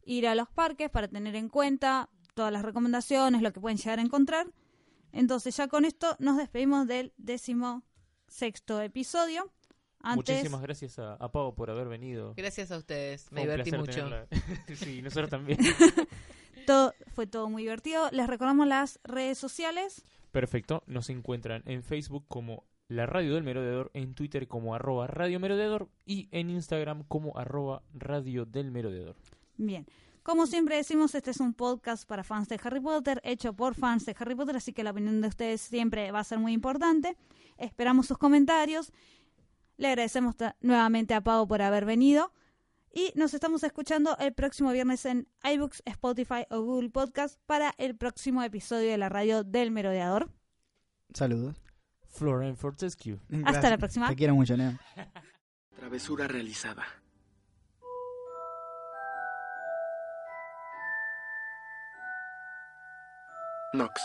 ir 0.05 0.27
a 0.27 0.35
los 0.35 0.49
parques, 0.49 0.89
para 0.89 1.07
tener 1.07 1.35
en 1.35 1.49
cuenta 1.49 2.09
todas 2.35 2.53
las 2.53 2.63
recomendaciones, 2.63 3.41
lo 3.41 3.51
que 3.51 3.59
pueden 3.59 3.77
llegar 3.77 3.99
a 3.99 4.01
encontrar. 4.01 4.47
Entonces 5.11 5.57
ya 5.57 5.67
con 5.67 5.85
esto 5.85 6.15
nos 6.19 6.37
despedimos 6.37 6.87
del 6.87 7.13
décimo 7.17 7.83
sexto 8.29 8.81
episodio. 8.81 9.51
Antes, 10.01 10.37
Muchísimas 10.37 10.61
gracias 10.61 10.97
a, 10.99 11.15
a 11.15 11.31
Pau 11.31 11.53
por 11.55 11.69
haber 11.69 11.89
venido. 11.89 12.33
Gracias 12.35 12.71
a 12.71 12.77
ustedes. 12.77 13.23
Fue 13.25 13.35
Me 13.35 13.41
divertí 13.41 13.71
mucho. 13.73 14.07
sí, 14.75 15.01
nosotros 15.01 15.29
también. 15.29 15.59
todo, 16.65 16.93
fue 17.13 17.27
todo 17.27 17.49
muy 17.49 17.63
divertido. 17.63 18.09
Les 18.11 18.27
recordamos 18.27 18.65
las 18.67 18.99
redes 19.03 19.37
sociales. 19.37 20.03
Perfecto. 20.31 20.83
Nos 20.87 21.09
encuentran 21.09 21.63
en 21.65 21.83
Facebook 21.83 22.25
como 22.29 22.63
La 22.87 23.07
Radio 23.07 23.35
del 23.35 23.43
Merodeador, 23.43 23.91
en 23.93 24.13
Twitter 24.13 24.47
como 24.47 24.73
arroba 24.73 25.07
Radio 25.07 25.39
Merodeador 25.39 25.89
y 26.05 26.29
en 26.31 26.49
Instagram 26.49 27.03
como 27.03 27.37
arroba 27.37 27.83
Radio 27.93 28.45
del 28.45 28.71
Merodeador. 28.71 29.17
Bien. 29.57 29.85
Como 30.29 30.45
siempre 30.45 30.75
decimos, 30.75 31.15
este 31.15 31.31
es 31.31 31.39
un 31.39 31.55
podcast 31.55 32.07
para 32.07 32.23
fans 32.23 32.47
de 32.49 32.59
Harry 32.63 32.79
Potter, 32.79 33.19
hecho 33.23 33.53
por 33.53 33.73
fans 33.73 34.05
de 34.05 34.15
Harry 34.19 34.35
Potter, 34.35 34.57
así 34.57 34.73
que 34.73 34.83
la 34.83 34.91
opinión 34.91 35.21
de 35.21 35.27
ustedes 35.27 35.59
siempre 35.59 36.11
va 36.11 36.19
a 36.19 36.23
ser 36.23 36.37
muy 36.37 36.53
importante. 36.53 37.17
Esperamos 37.57 38.05
sus 38.05 38.19
comentarios. 38.19 38.93
Le 39.77 39.87
agradecemos 39.87 40.35
nuevamente 40.61 41.15
a 41.15 41.21
Pau 41.21 41.47
por 41.47 41.63
haber 41.63 41.83
venido. 41.85 42.31
Y 42.93 43.11
nos 43.15 43.33
estamos 43.33 43.63
escuchando 43.63 44.15
el 44.19 44.33
próximo 44.33 44.71
viernes 44.71 45.03
en 45.05 45.27
iBooks, 45.51 45.81
Spotify 45.85 46.45
o 46.51 46.61
Google 46.61 46.91
Podcast 46.91 47.39
para 47.47 47.73
el 47.79 47.97
próximo 47.97 48.43
episodio 48.43 48.91
de 48.91 48.97
la 48.99 49.09
radio 49.09 49.43
del 49.43 49.71
Merodeador. 49.71 50.29
Saludos. 51.11 51.59
Florian 52.07 52.55
Fortescue. 52.55 53.17
Hasta 53.45 53.71
la 53.71 53.79
próxima. 53.79 54.07
Te 54.07 54.15
quiero 54.15 54.35
mucho, 54.35 54.55
Neo. 54.55 54.77
Travesura 55.75 56.27
realizada. 56.27 56.85
Knox. 63.71 64.01